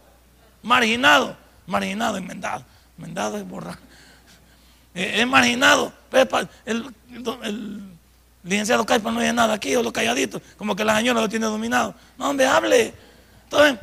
Marginado, 0.62 1.36
marginado, 1.66 2.16
enmendado. 2.16 2.64
Enmendado 2.98 3.36
es 3.36 3.46
borrar. 3.46 3.78
Es 4.94 5.26
marginado. 5.26 5.92
El, 6.64 6.92
licenciado 8.42 8.86
Caipa 8.86 9.10
no 9.10 9.20
dice 9.20 9.32
nada 9.32 9.54
aquí, 9.54 9.74
o 9.74 9.82
lo 9.82 9.92
calladito, 9.92 10.40
como 10.56 10.76
que 10.76 10.84
la 10.84 10.96
señora 10.96 11.20
lo 11.20 11.28
tiene 11.28 11.46
dominado. 11.46 11.94
No, 12.16 12.30
hombre, 12.30 12.46
hable. 12.46 12.94
Entonces, 13.44 13.78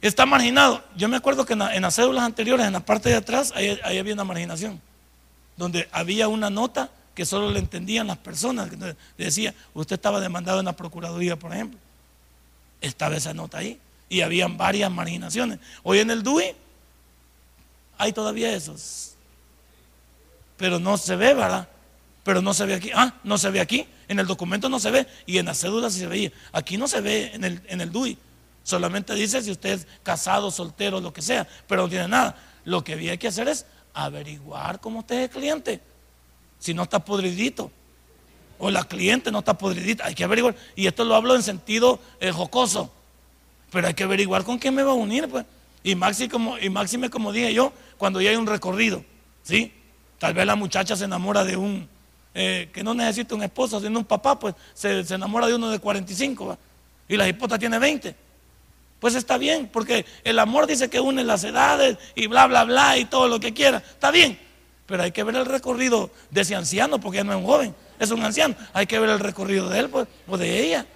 está 0.00 0.24
marginado. 0.24 0.82
Yo 0.96 1.08
me 1.08 1.16
acuerdo 1.16 1.44
que 1.44 1.52
en, 1.52 1.82
las 1.82 1.94
cédulas 1.94 2.24
anteriores, 2.24 2.66
en 2.66 2.72
la 2.72 2.80
parte 2.80 3.08
de 3.08 3.16
atrás, 3.16 3.52
ahí, 3.54 3.78
había 3.84 4.14
una 4.14 4.24
marginación, 4.24 4.80
donde 5.56 5.88
había 5.92 6.28
una 6.28 6.48
nota 6.48 6.90
que 7.14 7.26
solo 7.26 7.50
le 7.50 7.58
entendían 7.58 8.06
las 8.06 8.18
personas. 8.18 8.70
Que 8.70 8.96
decía, 9.18 9.54
usted 9.74 9.96
estaba 9.96 10.20
demandado 10.20 10.60
en 10.60 10.66
la 10.66 10.74
Procuraduría, 10.74 11.36
por 11.36 11.52
ejemplo. 11.52 11.78
Estaba 12.80 13.16
esa 13.16 13.34
nota 13.34 13.58
ahí. 13.58 13.80
Y 14.08 14.20
habían 14.20 14.56
varias 14.56 14.90
marginaciones. 14.90 15.58
Hoy 15.82 15.98
en 15.98 16.10
el 16.10 16.22
DUI 16.22 16.54
hay 17.98 18.12
todavía 18.12 18.52
esos. 18.52 19.14
Pero 20.56 20.78
no 20.78 20.96
se 20.96 21.16
ve, 21.16 21.34
¿verdad? 21.34 21.68
Pero 22.24 22.42
no 22.42 22.54
se 22.54 22.66
ve 22.66 22.74
aquí. 22.74 22.90
Ah, 22.94 23.14
no 23.24 23.38
se 23.38 23.50
ve 23.50 23.60
aquí. 23.60 23.86
En 24.08 24.18
el 24.18 24.26
documento 24.26 24.68
no 24.68 24.80
se 24.80 24.90
ve. 24.90 25.06
Y 25.26 25.38
en 25.38 25.46
la 25.46 25.54
cédula 25.54 25.90
sí 25.90 26.00
se 26.00 26.06
veía. 26.06 26.32
Aquí 26.52 26.76
no 26.76 26.88
se 26.88 27.00
ve 27.00 27.30
en 27.34 27.44
el, 27.44 27.62
en 27.68 27.80
el 27.80 27.92
DUI. 27.92 28.18
Solamente 28.62 29.14
dice 29.14 29.42
si 29.42 29.52
usted 29.52 29.70
es 29.70 29.86
casado, 30.02 30.50
soltero, 30.50 31.00
lo 31.00 31.12
que 31.12 31.22
sea, 31.22 31.46
pero 31.68 31.82
no 31.82 31.88
tiene 31.88 32.08
nada. 32.08 32.36
Lo 32.64 32.82
que 32.82 32.94
había 32.94 33.16
que 33.16 33.28
hacer 33.28 33.46
es 33.46 33.64
averiguar 33.94 34.80
cómo 34.80 35.00
usted 35.00 35.22
es 35.22 35.30
cliente. 35.30 35.80
Si 36.58 36.74
no 36.74 36.82
está 36.82 37.04
podridito. 37.04 37.70
O 38.58 38.70
la 38.70 38.82
cliente 38.84 39.30
no 39.30 39.40
está 39.40 39.56
podridita. 39.56 40.06
Hay 40.06 40.14
que 40.14 40.24
averiguar. 40.24 40.56
Y 40.74 40.86
esto 40.86 41.04
lo 41.04 41.14
hablo 41.14 41.36
en 41.36 41.42
sentido 41.42 42.00
eh, 42.18 42.32
jocoso. 42.32 42.90
Pero 43.70 43.86
hay 43.86 43.94
que 43.94 44.04
averiguar 44.04 44.42
con 44.42 44.58
quién 44.58 44.74
me 44.74 44.82
va 44.82 44.92
a 44.92 44.94
unir, 44.94 45.28
pues. 45.28 45.44
Y 45.86 45.94
máxime, 45.94 46.28
como, 46.28 46.58
y 46.58 46.68
máxime, 46.68 47.08
como 47.08 47.32
dije 47.32 47.54
yo, 47.54 47.72
cuando 47.96 48.20
ya 48.20 48.30
hay 48.30 48.36
un 48.36 48.48
recorrido. 48.48 49.04
¿Sí? 49.44 49.72
Tal 50.18 50.34
vez 50.34 50.44
la 50.44 50.56
muchacha 50.56 50.96
se 50.96 51.04
enamora 51.04 51.44
de 51.44 51.56
un 51.56 51.88
eh, 52.34 52.70
que 52.72 52.82
no 52.82 52.92
necesita 52.92 53.36
un 53.36 53.44
esposo, 53.44 53.80
sino 53.80 54.00
un 54.00 54.04
papá, 54.04 54.36
pues 54.36 54.56
se, 54.74 54.98
enamora 55.14 55.46
de 55.46 55.54
uno 55.54 55.70
de 55.70 55.78
45. 55.78 56.58
Y 57.08 57.16
la 57.16 57.28
esposa 57.28 57.56
tiene 57.56 57.78
20 57.78 58.26
pues 58.98 59.14
está 59.14 59.38
bien, 59.38 59.68
porque 59.72 60.04
el 60.24 60.38
amor 60.40 60.66
dice 60.66 60.90
que 60.90 60.98
une 60.98 61.22
las 61.22 61.44
edades 61.44 61.98
y 62.16 62.26
bla, 62.26 62.46
bla, 62.48 62.64
bla 62.64 62.98
y 62.98 63.04
todo 63.04 63.28
lo 63.28 63.38
que 63.38 63.54
quiera. 63.54 63.76
Está 63.76 64.10
bien, 64.10 64.40
pero 64.86 65.04
hay 65.04 65.12
que 65.12 65.22
ver 65.22 65.36
el 65.36 65.46
recorrido 65.46 66.10
de 66.30 66.40
ese 66.40 66.56
anciano, 66.56 66.98
porque 66.98 67.18
ya 67.18 67.24
no 67.24 67.32
es 67.32 67.38
un 67.38 67.44
joven, 67.44 67.74
es 68.00 68.10
un 68.10 68.24
anciano. 68.24 68.56
Hay 68.72 68.86
que 68.86 68.98
ver 68.98 69.10
el 69.10 69.20
recorrido 69.20 69.68
de 69.68 69.78
él 69.78 69.88
pues, 69.90 70.08
o 70.26 70.36
de 70.36 70.64
ella. 70.64 70.86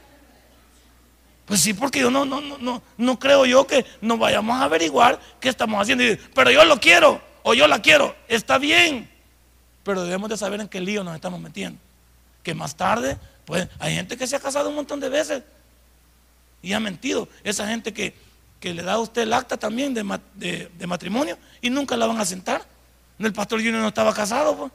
Pues 1.51 1.63
sí, 1.63 1.75
porque 1.75 1.99
yo 1.99 2.13
no, 2.13 2.25
no, 2.25 2.41
no, 2.41 2.81
no 2.97 3.19
creo 3.19 3.45
yo 3.45 3.67
que 3.67 3.85
nos 4.01 4.21
vayamos 4.21 4.61
a 4.61 4.63
averiguar 4.63 5.19
qué 5.41 5.49
estamos 5.49 5.83
haciendo. 5.83 6.05
Pero 6.33 6.53
yo 6.53 6.65
lo 6.65 6.79
quiero 6.79 7.21
o 7.43 7.55
yo 7.55 7.67
la 7.67 7.83
quiero. 7.83 8.15
Está 8.29 8.57
bien. 8.57 9.11
Pero 9.83 10.05
debemos 10.05 10.31
de 10.31 10.37
saber 10.37 10.61
en 10.61 10.69
qué 10.69 10.81
lío 10.81 11.03
nos 11.03 11.13
estamos 11.17 11.41
metiendo. 11.41 11.77
Que 12.45 12.55
más 12.55 12.77
tarde, 12.77 13.19
pues 13.47 13.67
hay 13.81 13.97
gente 13.97 14.17
que 14.17 14.29
se 14.29 14.37
ha 14.37 14.39
casado 14.39 14.69
un 14.69 14.77
montón 14.77 15.01
de 15.01 15.09
veces 15.09 15.43
y 16.63 16.73
ha 16.73 16.79
mentido. 16.79 17.29
Esa 17.43 17.67
gente 17.67 17.93
que, 17.93 18.15
le 18.63 18.85
da 18.85 18.93
a 18.93 18.99
usted 19.01 19.23
el 19.23 19.33
acta 19.33 19.57
también 19.57 19.93
de, 19.93 20.87
matrimonio 20.87 21.37
y 21.61 21.69
nunca 21.69 21.97
la 21.97 22.07
van 22.07 22.21
a 22.21 22.25
sentar. 22.25 22.65
El 23.19 23.33
pastor 23.33 23.59
Junior 23.59 23.83
no 23.83 23.89
estaba 23.89 24.15
casado, 24.15 24.57
pues. 24.57 24.73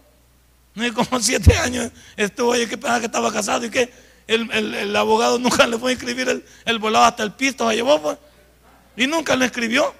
No 0.74 0.84
hay 0.84 0.92
como 0.92 1.20
siete 1.22 1.58
años 1.58 1.90
estuvo 2.18 2.52
ahí 2.52 2.68
que 2.68 2.78
pensaba 2.78 3.00
que 3.00 3.06
estaba 3.06 3.32
casado 3.32 3.66
y 3.66 3.70
que 3.70 4.05
el, 4.28 4.96
abogado 4.96 5.40
nunca 5.40 5.68
le 5.68 5.78
fue 5.78 5.92
a 5.92 5.94
inscribir 5.94 6.30
el, 6.30 6.46
el 6.66 6.80
volado 6.80 7.06
hasta 7.06 7.24
el 7.24 7.32
pisto, 7.32 7.70
se 7.70 7.76
llevó, 7.76 8.02
pues. 8.02 8.18
Y 8.98 9.08
nunca 9.08 9.36
lo 9.36 9.46
escribió. 9.46 9.94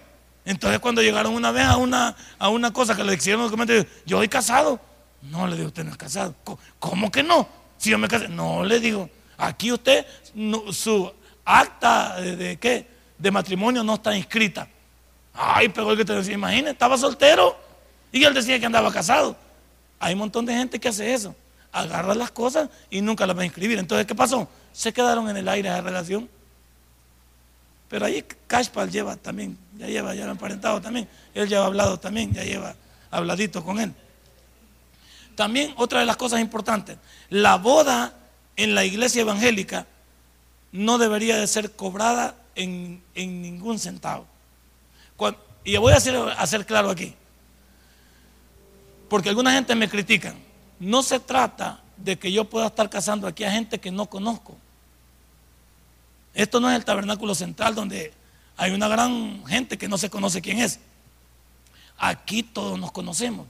Entonces 0.46 0.80
cuando 0.80 1.02
llegaron 1.02 1.34
una 1.34 1.52
vez 1.52 1.66
a 1.66 1.78
una, 1.78 2.16
a 2.38 2.50
una 2.50 2.72
cosa 2.72 2.96
que 2.96 3.04
le 3.04 3.16
hicieron 3.16 3.42
los 3.42 3.52
documentos, 3.52 3.86
yo 4.06 4.18
soy 4.18 4.30
casado. 4.30 4.80
No, 5.24 5.48
le 5.48 5.56
digo, 5.56 5.68
usted 5.68 5.84
no 5.84 5.92
es 5.92 5.98
casado. 5.98 6.36
¿Cómo 6.80 7.12
que 7.12 7.24
no? 7.24 7.48
Si 7.78 7.90
yo 7.90 7.98
me 7.98 8.08
casé. 8.08 8.28
No, 8.28 8.64
le 8.64 8.80
digo, 8.80 9.10
aquí 9.38 9.72
usted, 9.72 10.06
su 10.72 11.12
acta 11.44 12.22
de, 12.22 12.58
qué? 12.58 12.88
De 13.18 13.32
matrimonio 13.32 13.84
no 13.84 13.96
está 13.96 14.16
inscrita. 14.16 14.68
Ay, 15.34 15.70
pero 15.70 15.92
el 15.92 15.98
que 15.98 16.06
te 16.06 16.14
decía, 16.14 16.36
imagínate, 16.36 16.72
estaba 16.72 16.98
soltero 16.98 17.58
y 18.12 18.24
él 18.24 18.34
decía 18.34 18.60
que 18.60 18.66
andaba 18.66 18.92
casado. 18.92 19.36
Hay 20.00 20.14
un 20.14 20.20
montón 20.20 20.46
de 20.46 20.54
gente 20.54 20.80
que 20.80 20.90
hace 20.90 21.14
eso. 21.14 21.36
Agarra 21.76 22.16
las 22.16 22.32
cosas 22.32 22.70
y 22.90 23.02
nunca 23.02 23.28
las 23.28 23.38
va 23.38 23.42
a 23.42 23.46
inscribir. 23.46 23.78
Entonces, 23.78 24.08
¿qué 24.08 24.16
pasó? 24.16 24.48
Se 24.72 24.94
quedaron 24.94 25.30
en 25.30 25.38
el 25.38 25.48
aire 25.50 25.70
esa 25.70 25.82
relación. 25.82 26.30
Pero 27.90 28.06
ahí 28.06 28.26
Cashpal 28.48 28.90
lleva 28.90 29.16
también, 29.16 29.58
ya 29.78 29.88
lleva, 29.88 30.16
ya 30.16 30.26
lo 30.26 30.32
han 30.32 30.38
parentado 30.38 30.82
también. 30.82 31.08
Él 31.34 31.48
ya 31.48 31.62
ha 31.62 31.66
hablado 31.66 32.00
también, 32.00 32.34
ya 32.34 32.44
lleva 32.44 32.76
habladito 33.12 33.64
con 33.64 33.80
él. 33.80 33.94
También 35.36 35.74
otra 35.78 36.00
de 36.00 36.06
las 36.06 36.18
cosas 36.18 36.40
importantes, 36.40 36.98
la 37.30 37.58
boda 37.58 38.14
en 38.56 38.74
la 38.74 38.86
iglesia 38.86 39.22
evangélica 39.22 39.86
no 40.72 40.98
debería 40.98 41.38
de 41.38 41.48
ser 41.48 41.72
cobrada 41.72 42.36
en, 42.56 43.02
ningún 43.16 43.80
centavo. 43.80 44.26
y 45.64 45.78
voy 45.78 45.94
a 45.94 45.98
hacer, 45.98 46.66
claro 46.66 46.90
aquí, 46.90 47.14
porque 49.10 49.30
alguna 49.30 49.52
gente 49.52 49.76
me 49.76 49.90
critica. 49.90 50.34
No 50.80 51.04
se 51.04 51.20
trata 51.20 51.82
de 51.98 52.18
que 52.18 52.32
yo 52.32 52.46
pueda 52.46 52.68
estar 52.68 52.90
casando 52.90 53.28
aquí 53.28 53.44
a 53.44 53.52
gente 53.52 53.80
que 53.80 53.92
no 53.92 54.08
conozco. 54.08 54.58
Esto 56.34 56.60
no 56.60 56.70
es 56.70 56.76
el 56.76 56.86
tabernáculo 56.86 57.34
central 57.34 57.76
donde 57.76 58.14
hay 58.58 58.72
una 58.72 58.88
gran 58.88 59.46
gente 59.48 59.78
que 59.78 59.88
no 59.88 59.98
se 59.98 60.10
conoce 60.10 60.42
quién 60.42 60.60
es. 60.60 60.80
Aquí 61.98 62.44
todos 62.44 62.78
nos 62.78 62.92
conocemos. 62.92 63.48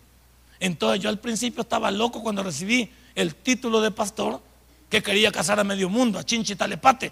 Entonces 0.59 1.01
yo 1.01 1.09
al 1.09 1.19
principio 1.19 1.61
estaba 1.61 1.91
loco 1.91 2.21
cuando 2.21 2.43
recibí 2.43 2.89
el 3.15 3.35
título 3.35 3.81
de 3.81 3.91
pastor 3.91 4.41
que 4.89 5.01
quería 5.01 5.31
casar 5.31 5.59
a 5.59 5.63
medio 5.63 5.89
mundo, 5.89 6.19
a 6.19 6.23
Chinchi 6.23 6.55
Talepate. 6.55 7.11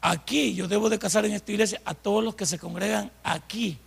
Aquí 0.00 0.54
yo 0.54 0.68
debo 0.68 0.90
de 0.90 0.98
casar 0.98 1.24
en 1.24 1.32
esta 1.32 1.50
iglesia 1.50 1.80
a 1.84 1.94
todos 1.94 2.22
los 2.22 2.34
que 2.34 2.44
se 2.44 2.58
congregan 2.58 3.10
aquí. 3.22 3.78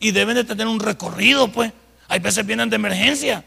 Y 0.00 0.12
deben 0.12 0.34
de 0.34 0.44
tener 0.44 0.66
un 0.66 0.80
recorrido, 0.80 1.52
pues. 1.52 1.72
Hay 2.08 2.20
veces 2.20 2.44
vienen 2.44 2.70
de 2.70 2.76
emergencia. 2.76 3.44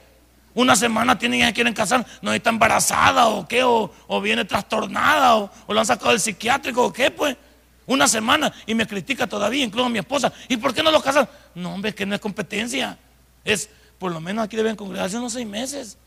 Una 0.54 0.76
semana 0.76 1.18
tienen 1.20 1.48
y 1.48 1.54
quieren 1.54 1.74
casar, 1.74 2.04
no 2.22 2.34
está 2.34 2.50
embarazada 2.50 3.28
o 3.28 3.48
qué, 3.48 3.64
o, 3.64 4.22
viene 4.22 4.44
trastornada, 4.44 5.36
o, 5.36 5.52
o 5.68 5.74
lo 5.74 5.80
han 5.80 5.86
sacado 5.86 6.12
del 6.12 6.20
psiquiátrico 6.20 6.86
o 6.86 6.92
qué, 6.92 7.12
pues. 7.12 7.38
Una 7.86 8.08
semana 8.08 8.52
y 8.66 8.76
me 8.76 8.86
critica 8.86 9.28
todavía, 9.28 9.64
incluso 9.64 9.88
mi 9.88 10.00
esposa. 10.00 10.34
¿Y 10.50 10.58
por 10.58 10.74
qué 10.74 10.84
no 10.84 10.92
lo 10.92 11.02
casan? 11.02 11.30
No, 11.56 11.74
hombre, 11.74 11.96
que 11.96 12.06
no 12.06 12.16
es 12.16 12.22
competencia. 12.22 12.98
Es, 13.46 13.70
por 13.98 14.12
lo 14.12 14.20
menos 14.20 14.44
aquí 14.44 14.58
deben 14.58 14.76
congregarse 14.76 15.18
unos 15.18 15.34
seis 15.34 15.48
meses 15.48 15.98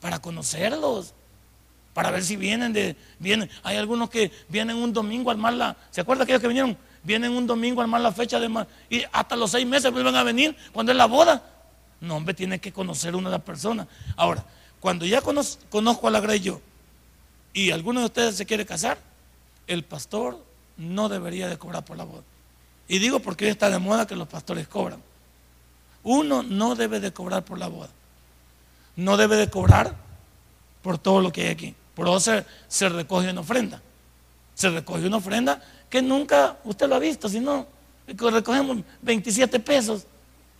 para 0.00 0.20
conocerlos 0.20 1.14
para 1.92 2.10
ver 2.10 2.22
si 2.22 2.36
vienen 2.36 2.72
de 2.72 2.96
vienen 3.18 3.50
hay 3.62 3.76
algunos 3.76 4.08
que 4.08 4.30
vienen 4.48 4.76
un 4.76 4.92
domingo 4.92 5.30
al 5.30 5.36
mar 5.36 5.52
la 5.52 5.76
¿se 5.90 6.00
acuerdan 6.00 6.22
aquellos 6.22 6.40
que 6.40 6.48
vinieron? 6.48 6.78
vienen 7.02 7.32
un 7.32 7.46
domingo 7.46 7.82
al 7.82 7.88
mar 7.88 8.00
la 8.00 8.12
fecha 8.12 8.38
de 8.38 8.48
y 8.88 9.02
hasta 9.12 9.36
los 9.36 9.50
seis 9.50 9.66
meses 9.66 9.90
vuelven 9.90 10.14
a 10.14 10.22
venir 10.22 10.56
cuando 10.72 10.92
es 10.92 10.98
la 10.98 11.06
boda 11.06 11.42
No, 12.00 12.16
hombre, 12.16 12.34
tiene 12.34 12.58
que 12.58 12.72
conocer 12.72 13.14
una 13.14 13.28
de 13.28 13.36
las 13.36 13.44
personas. 13.44 13.86
Ahora, 14.16 14.44
cuando 14.80 15.04
ya 15.04 15.20
conozco 15.20 16.08
a 16.08 16.10
la 16.10 16.20
Grey 16.20 16.40
yo 16.40 16.60
y 17.52 17.70
alguno 17.70 18.00
de 18.00 18.06
ustedes 18.06 18.36
se 18.36 18.46
quiere 18.46 18.64
casar, 18.64 18.98
el 19.66 19.84
pastor 19.84 20.42
no 20.76 21.08
debería 21.08 21.48
de 21.48 21.58
cobrar 21.58 21.84
por 21.84 21.96
la 21.96 22.04
boda. 22.04 22.22
Y 22.88 22.98
digo 22.98 23.20
porque 23.20 23.44
hoy 23.44 23.50
está 23.50 23.70
de 23.70 23.78
moda 23.78 24.06
que 24.06 24.16
los 24.16 24.26
pastores 24.26 24.66
cobran. 24.66 25.02
Uno 26.02 26.42
no 26.42 26.74
debe 26.74 26.98
de 26.98 27.12
cobrar 27.12 27.44
por 27.44 27.58
la 27.58 27.68
boda. 27.68 27.90
No 28.96 29.16
debe 29.16 29.36
de 29.36 29.50
cobrar 29.50 29.94
por 30.82 30.98
todo 30.98 31.20
lo 31.20 31.30
que 31.30 31.42
hay 31.42 31.48
aquí. 31.48 31.74
Por 31.94 32.08
eso 32.08 32.42
se, 32.68 32.88
recoge 32.88 33.30
una 33.30 33.42
ofrenda. 33.42 33.80
Se 34.54 34.70
recoge 34.70 35.06
una 35.06 35.18
ofrenda 35.18 35.62
que 35.88 36.00
nunca 36.00 36.56
usted 36.64 36.88
lo 36.88 36.94
ha 36.94 36.98
visto, 36.98 37.28
si 37.28 37.40
no, 37.40 37.66
recogemos 38.06 38.78
27 39.02 39.60
pesos 39.60 40.06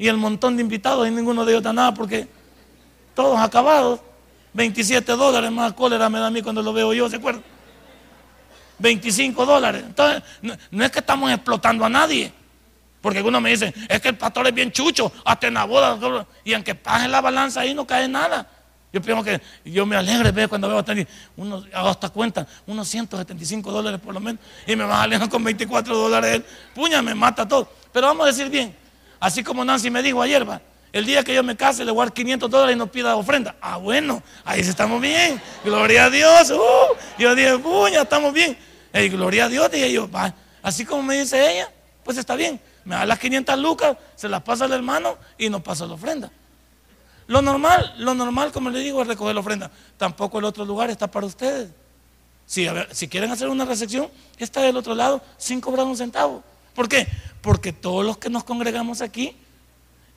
y 0.00 0.08
el 0.08 0.16
montón 0.16 0.56
de 0.56 0.62
invitados 0.62 1.06
y 1.06 1.10
ninguno 1.10 1.44
de 1.44 1.52
ellos 1.52 1.62
da 1.62 1.74
nada 1.74 1.92
porque 1.92 2.26
todos 3.14 3.38
acabados. 3.38 4.00
27 4.54 5.12
dólares 5.12 5.52
más 5.52 5.74
cólera 5.74 6.08
me 6.08 6.18
da 6.18 6.28
a 6.28 6.30
mí 6.30 6.40
cuando 6.40 6.62
lo 6.62 6.72
veo 6.72 6.94
yo, 6.94 7.10
¿se 7.10 7.16
acuerdan? 7.16 7.44
25 8.78 9.44
dólares. 9.44 9.84
Entonces, 9.86 10.22
no, 10.40 10.84
es 10.84 10.90
que 10.90 11.00
estamos 11.00 11.30
explotando 11.30 11.84
a 11.84 11.90
nadie. 11.90 12.32
Porque 13.02 13.18
algunos 13.18 13.42
me 13.42 13.50
dicen, 13.50 13.74
es 13.90 14.00
que 14.00 14.08
el 14.08 14.16
pastor 14.16 14.46
es 14.46 14.54
bien 14.54 14.72
chucho, 14.72 15.12
hasta 15.22 15.48
en 15.48 15.54
la 15.54 15.64
boda, 15.64 16.26
y 16.44 16.54
aunque 16.54 16.74
pague 16.74 17.06
la 17.06 17.20
balanza 17.20 17.60
ahí 17.60 17.74
no 17.74 17.86
cae 17.86 18.08
nada. 18.08 18.48
Yo 18.94 19.02
pienso 19.02 19.22
que 19.22 19.38
yo 19.66 19.84
me 19.84 19.96
alegre 19.96 20.32
ver 20.32 20.48
cuando 20.48 20.66
veo 20.66 20.82
tener 20.82 21.06
unos, 21.36 21.66
hago 21.74 21.90
esta 21.90 22.08
cuenta, 22.08 22.46
unos 22.66 22.88
175 22.88 23.70
dólares 23.70 24.00
por 24.00 24.14
lo 24.14 24.20
menos, 24.20 24.40
y 24.66 24.74
me 24.74 24.84
va 24.84 25.02
a 25.02 25.28
con 25.28 25.44
24 25.44 25.94
dólares. 25.94 26.40
Puña, 26.74 27.02
me 27.02 27.14
mata 27.14 27.46
todo. 27.46 27.70
Pero 27.92 28.06
vamos 28.06 28.24
a 28.24 28.26
decir 28.28 28.48
bien, 28.48 28.79
así 29.20 29.44
como 29.44 29.64
Nancy 29.64 29.90
me 29.90 30.02
dijo 30.02 30.20
ayer, 30.20 30.48
va, 30.48 30.60
el 30.92 31.06
día 31.06 31.22
que 31.22 31.34
yo 31.34 31.44
me 31.44 31.56
case 31.56 31.84
le 31.84 31.92
voy 31.92 32.02
a 32.02 32.06
dar 32.06 32.12
500 32.12 32.50
dólares 32.50 32.74
y 32.74 32.78
no 32.78 32.90
pida 32.90 33.14
ofrenda. 33.14 33.54
Ah, 33.60 33.76
bueno, 33.76 34.22
ahí 34.44 34.60
estamos 34.60 35.00
bien. 35.00 35.40
Gloria 35.64 36.06
a 36.06 36.10
Dios. 36.10 36.50
Uh, 36.50 36.96
yo 37.18 37.34
dije, 37.34 37.56
puña, 37.58 38.02
estamos 38.02 38.32
bien. 38.32 38.58
Hey, 38.92 39.08
gloria 39.08 39.44
a 39.44 39.48
Dios, 39.48 39.70
dije 39.70 39.92
yo, 39.92 40.10
va. 40.10 40.34
Así 40.62 40.84
como 40.84 41.04
me 41.04 41.18
dice 41.18 41.52
ella, 41.52 41.70
pues 42.02 42.18
está 42.18 42.34
bien. 42.34 42.60
Me 42.84 42.96
da 42.96 43.06
las 43.06 43.18
500 43.20 43.58
lucas, 43.58 43.96
se 44.16 44.28
las 44.28 44.42
pasa 44.42 44.64
al 44.64 44.72
hermano 44.72 45.16
y 45.38 45.48
no 45.48 45.62
pasa 45.62 45.86
la 45.86 45.94
ofrenda. 45.94 46.30
Lo 47.28 47.40
normal, 47.40 47.94
lo 47.98 48.14
normal, 48.14 48.50
como 48.50 48.70
le 48.70 48.80
digo, 48.80 49.00
es 49.02 49.06
recoger 49.06 49.34
la 49.34 49.40
ofrenda. 49.40 49.70
Tampoco 49.96 50.40
el 50.40 50.44
otro 50.44 50.64
lugar 50.64 50.90
está 50.90 51.08
para 51.08 51.26
ustedes. 51.26 51.70
Si, 52.46 52.66
si 52.90 53.06
quieren 53.06 53.30
hacer 53.30 53.48
una 53.48 53.64
recepción, 53.64 54.08
está 54.38 54.62
del 54.62 54.76
otro 54.76 54.96
lado 54.96 55.22
sin 55.38 55.60
cobrar 55.60 55.86
un 55.86 55.96
centavo. 55.96 56.42
¿Por 56.74 56.88
qué? 56.88 57.06
Porque 57.40 57.72
todos 57.72 58.04
los 58.04 58.18
que 58.18 58.30
nos 58.30 58.44
congregamos 58.44 59.00
aquí 59.00 59.36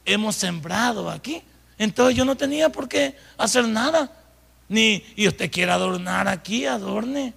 hemos 0.06 0.36
sembrado 0.36 1.10
aquí. 1.10 1.42
Entonces 1.78 2.16
yo 2.16 2.26
no 2.26 2.36
tenía 2.36 2.70
por 2.70 2.88
qué 2.88 3.16
hacer 3.38 3.68
nada. 3.68 4.12
Ni, 4.70 5.04
y 5.16 5.28
usted 5.28 5.52
quiere 5.52 5.72
adornar 5.72 6.28
aquí, 6.28 6.66
adorne. 6.66 7.34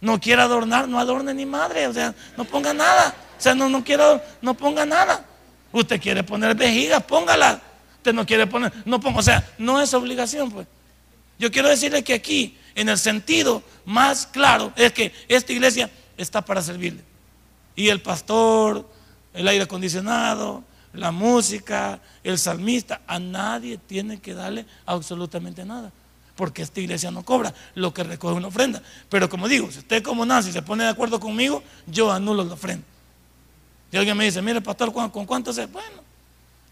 No 0.00 0.20
quiere 0.20 0.42
adornar, 0.42 0.88
no 0.88 0.98
adorne 0.98 1.34
ni 1.34 1.46
madre. 1.46 1.86
O 1.86 1.92
sea, 1.92 2.14
no 2.36 2.44
ponga 2.44 2.72
nada. 2.72 3.14
O 3.38 3.40
sea, 3.40 3.54
no, 3.54 3.68
no 3.68 3.82
quiero, 3.84 4.20
no 4.40 4.54
ponga 4.54 4.86
nada. 4.86 5.24
Usted 5.72 6.00
quiere 6.00 6.22
poner 6.22 6.54
vejigas, 6.54 7.02
póngala. 7.04 7.60
Usted 7.96 8.12
no 8.12 8.26
quiere 8.26 8.46
poner, 8.46 8.72
no 8.84 9.00
ponga, 9.00 9.20
o 9.20 9.22
sea, 9.22 9.48
no 9.58 9.80
es 9.80 9.94
obligación, 9.94 10.50
pues. 10.50 10.66
Yo 11.38 11.50
quiero 11.50 11.68
decirle 11.68 12.04
que 12.04 12.14
aquí, 12.14 12.58
en 12.74 12.88
el 12.88 12.98
sentido 12.98 13.62
más 13.84 14.26
claro, 14.26 14.72
es 14.76 14.92
que 14.92 15.12
esta 15.28 15.52
iglesia 15.52 15.90
está 16.16 16.42
para 16.42 16.62
servirle. 16.62 17.02
Y 17.74 17.88
el 17.88 18.00
pastor, 18.02 18.88
el 19.34 19.48
aire 19.48 19.64
acondicionado, 19.64 20.64
la 20.94 21.10
música, 21.10 22.00
el 22.22 22.38
salmista, 22.38 23.00
a 23.06 23.18
nadie 23.18 23.78
tiene 23.78 24.20
que 24.20 24.34
darle 24.34 24.66
absolutamente 24.86 25.64
nada. 25.64 25.90
Porque 26.36 26.62
esta 26.62 26.80
iglesia 26.80 27.10
no 27.10 27.24
cobra 27.24 27.54
lo 27.74 27.92
que 27.92 28.02
recoge 28.02 28.34
una 28.34 28.48
ofrenda. 28.48 28.82
Pero 29.08 29.28
como 29.28 29.48
digo, 29.48 29.70
si 29.70 29.78
usted 29.78 30.02
como 30.02 30.24
Nancy 30.24 30.52
se 30.52 30.62
pone 30.62 30.84
de 30.84 30.90
acuerdo 30.90 31.20
conmigo, 31.20 31.62
yo 31.86 32.10
anulo 32.10 32.44
la 32.44 32.54
ofrenda. 32.54 32.84
Y 33.90 33.96
alguien 33.96 34.16
me 34.16 34.24
dice, 34.24 34.40
mire 34.40 34.60
pastor, 34.60 34.92
¿con, 34.92 35.26
cuánto 35.26 35.52
se? 35.52 35.66
Bueno, 35.66 36.02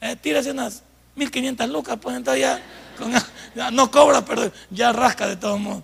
eh, 0.00 0.16
tírese 0.16 0.52
unas 0.52 0.82
1500 1.14 1.68
lucas, 1.68 1.98
pues 2.00 2.16
entonces 2.16 2.42
ya, 3.54 3.70
no 3.70 3.90
cobra, 3.90 4.24
pero 4.24 4.50
ya 4.70 4.92
rasca 4.92 5.26
de 5.26 5.36
todos 5.36 5.60
modos. 5.60 5.82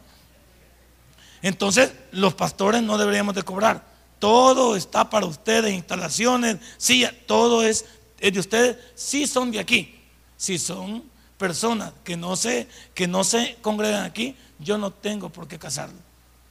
Entonces, 1.43 1.93
los 2.13 2.35
pastores 2.35 2.83
no 2.83 2.97
deberíamos 2.97 3.35
de 3.35 3.43
cobrar. 3.43 3.85
Todo 4.19 4.77
está 4.77 5.11
para 5.11 5.27
ustedes, 5.27 5.73
instalaciones, 5.73 6.59
sí, 6.79 7.05
todo 7.27 7.65
es, 7.65 7.85
de 8.19 8.39
ustedes, 8.39 8.77
sí 8.95 9.27
son 9.27 9.51
de 9.51 9.61
aquí. 9.61 10.01
Si 10.37 10.59
son 10.59 11.05
personas 11.39 11.93
que 12.05 12.17
no 12.17 12.37
se, 12.37 12.69
que 12.95 13.07
no 13.07 13.25
se 13.25 13.57
congregan 13.61 14.05
aquí, 14.05 14.37
yo 14.59 14.79
no 14.79 14.91
tengo 14.91 15.29
por 15.29 15.49
qué 15.49 15.59
casarlo. 15.59 15.99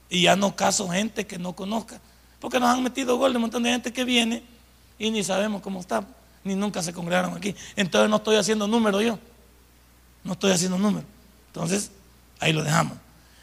Y 0.09 0.23
ya 0.23 0.35
no 0.35 0.55
caso 0.55 0.89
gente 0.89 1.25
que 1.25 1.39
no 1.39 1.53
conozca. 1.53 1.99
Porque 2.39 2.59
nos 2.59 2.69
han 2.69 2.83
metido 2.83 3.17
gol 3.17 3.31
de 3.31 3.37
un 3.37 3.41
montón 3.43 3.63
de 3.63 3.71
gente 3.71 3.91
que 3.91 4.03
viene 4.03 4.43
y 4.99 5.09
ni 5.09 5.23
sabemos 5.23 5.61
cómo 5.61 5.79
está 5.79 6.05
ni 6.45 6.55
nunca 6.55 6.81
se 6.81 6.93
congregaron 6.93 7.35
aquí. 7.35 7.53
Entonces 7.75 8.09
no 8.09 8.17
estoy 8.17 8.37
haciendo 8.37 8.67
número 8.67 9.01
yo. 9.01 9.19
No 10.23 10.33
estoy 10.33 10.51
haciendo 10.51 10.77
número. 10.77 11.05
Entonces, 11.47 11.91
ahí 12.39 12.53
lo 12.53 12.63
dejamos. 12.63 12.97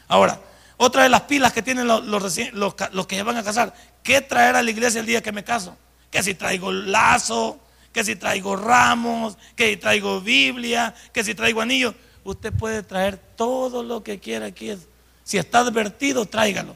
Ahora, 0.07 0.39
otra 0.77 1.03
de 1.03 1.09
las 1.09 1.21
pilas 1.21 1.51
que 1.53 1.61
tienen 1.61 1.85
los, 1.85 2.03
los, 2.05 3.05
que 3.05 3.15
se 3.15 3.23
van 3.23 3.37
a 3.37 3.43
casar, 3.43 3.75
¿qué 4.03 4.21
traer 4.21 4.55
a 4.55 4.61
la 4.61 4.69
iglesia 4.69 4.99
el 4.99 5.07
día 5.07 5.23
que 5.23 5.31
me 5.31 5.43
caso? 5.43 5.75
Que 6.11 6.21
si 6.21 6.35
traigo 6.35 6.71
lazo, 6.71 7.59
que 7.91 8.03
si 8.03 8.15
traigo 8.15 8.55
ramos, 8.55 9.37
que 9.55 9.69
si 9.69 9.77
traigo 9.77 10.21
Biblia, 10.21 10.93
que 11.13 11.23
si 11.23 11.33
traigo 11.33 11.61
anillo. 11.61 11.95
Usted 12.23 12.53
puede 12.53 12.83
traer 12.83 13.17
todo 13.17 13.83
lo 13.83 14.03
que 14.03 14.19
quiera 14.19 14.47
aquí. 14.47 14.75
Si 15.23 15.37
está 15.37 15.59
advertido, 15.59 16.25
tráigalo. 16.25 16.75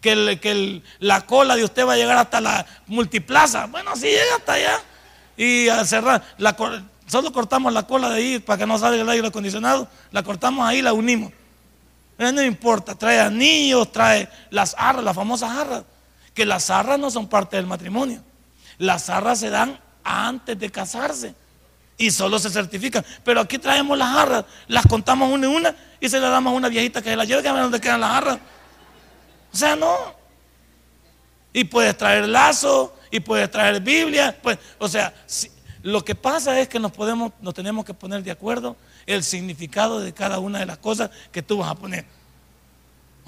Que, 0.00 0.82
la 1.00 1.26
cola 1.26 1.56
de 1.56 1.64
usted 1.64 1.86
va 1.86 1.94
a 1.94 1.96
llegar 1.96 2.16
hasta 2.16 2.40
la 2.40 2.64
multiplaza. 2.86 3.66
Bueno, 3.66 3.96
si 3.96 4.06
llega 4.06 4.36
hasta 4.36 4.52
allá 4.52 4.80
y 5.36 5.68
a 5.68 5.84
cerrar. 5.84 6.22
Solo 7.06 7.32
cortamos 7.32 7.72
la 7.72 7.86
cola 7.86 8.10
de 8.10 8.16
ahí 8.16 8.38
para 8.38 8.58
que 8.58 8.66
no 8.66 8.78
salga 8.78 9.00
el 9.00 9.08
aire 9.08 9.28
acondicionado. 9.28 9.88
La 10.12 10.22
cortamos 10.22 10.66
ahí, 10.66 10.82
la 10.82 10.92
unimos. 10.92 11.32
Eh, 12.18 12.32
no 12.32 12.42
importa, 12.42 12.94
trae 12.94 13.20
anillos, 13.20 13.92
trae 13.92 14.28
las 14.50 14.74
arras, 14.78 15.04
las 15.04 15.14
famosas 15.14 15.50
arras. 15.50 15.84
Que 16.36 16.46
las 16.46 16.70
arras 16.70 17.00
no 17.00 17.10
son 17.10 17.26
parte 17.26 17.56
del 17.56 17.66
matrimonio. 17.66 18.22
Las 18.78 19.10
arras 19.10 19.40
se 19.40 19.50
dan 19.50 19.80
antes 20.04 20.56
de 20.56 20.70
casarse 20.70 21.34
y 21.98 22.12
solo 22.12 22.38
se 22.38 22.50
certifican. 22.50 23.04
Pero 23.24 23.40
aquí 23.40 23.58
traemos 23.58 23.98
las 23.98 24.16
arras, 24.16 24.44
las 24.68 24.86
contamos 24.86 25.32
una 25.32 25.48
y 25.48 25.50
una 25.50 25.74
y 25.98 26.08
se 26.08 26.20
las 26.20 26.30
damos 26.30 26.52
a 26.52 26.56
una 26.56 26.68
viejita 26.68 27.02
que 27.02 27.10
se 27.10 27.16
las 27.16 27.26
lleve, 27.26 27.42
que 27.42 27.48
a 27.48 27.52
ver 27.52 27.62
dónde 27.62 27.80
quedan 27.80 28.00
las 28.00 28.10
arras. 28.10 28.38
O 29.52 29.56
sea, 29.56 29.74
no. 29.74 30.14
Y 31.52 31.64
puedes 31.64 31.96
traer 31.96 32.28
lazo, 32.28 32.96
y 33.10 33.20
puedes 33.20 33.50
traer 33.50 33.80
Biblia. 33.80 34.36
Pues, 34.42 34.58
o 34.78 34.88
sea, 34.88 35.14
lo 35.82 36.04
que 36.04 36.14
pasa 36.14 36.58
es 36.60 36.68
que 36.68 36.78
nos, 36.78 36.92
podemos, 36.92 37.32
nos 37.40 37.54
tenemos 37.54 37.84
que 37.84 37.94
poner 37.94 38.22
de 38.22 38.30
acuerdo 38.30 38.76
el 39.06 39.22
significado 39.22 40.00
de 40.00 40.12
cada 40.12 40.38
una 40.38 40.58
de 40.58 40.66
las 40.66 40.78
cosas 40.78 41.10
que 41.32 41.42
tú 41.42 41.58
vas 41.58 41.70
a 41.70 41.74
poner. 41.74 42.04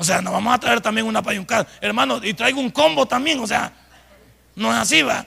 O 0.00 0.04
sea, 0.04 0.22
nos 0.22 0.32
vamos 0.32 0.54
a 0.54 0.58
traer 0.58 0.80
también 0.80 1.08
una 1.08 1.20
payuncada. 1.20 1.66
Hermano, 1.80 2.20
y 2.22 2.32
traigo 2.32 2.60
un 2.60 2.70
combo 2.70 3.04
también. 3.06 3.40
O 3.40 3.46
sea, 3.48 3.72
no 4.54 4.70
es 4.70 4.78
así, 4.78 5.02
va. 5.02 5.26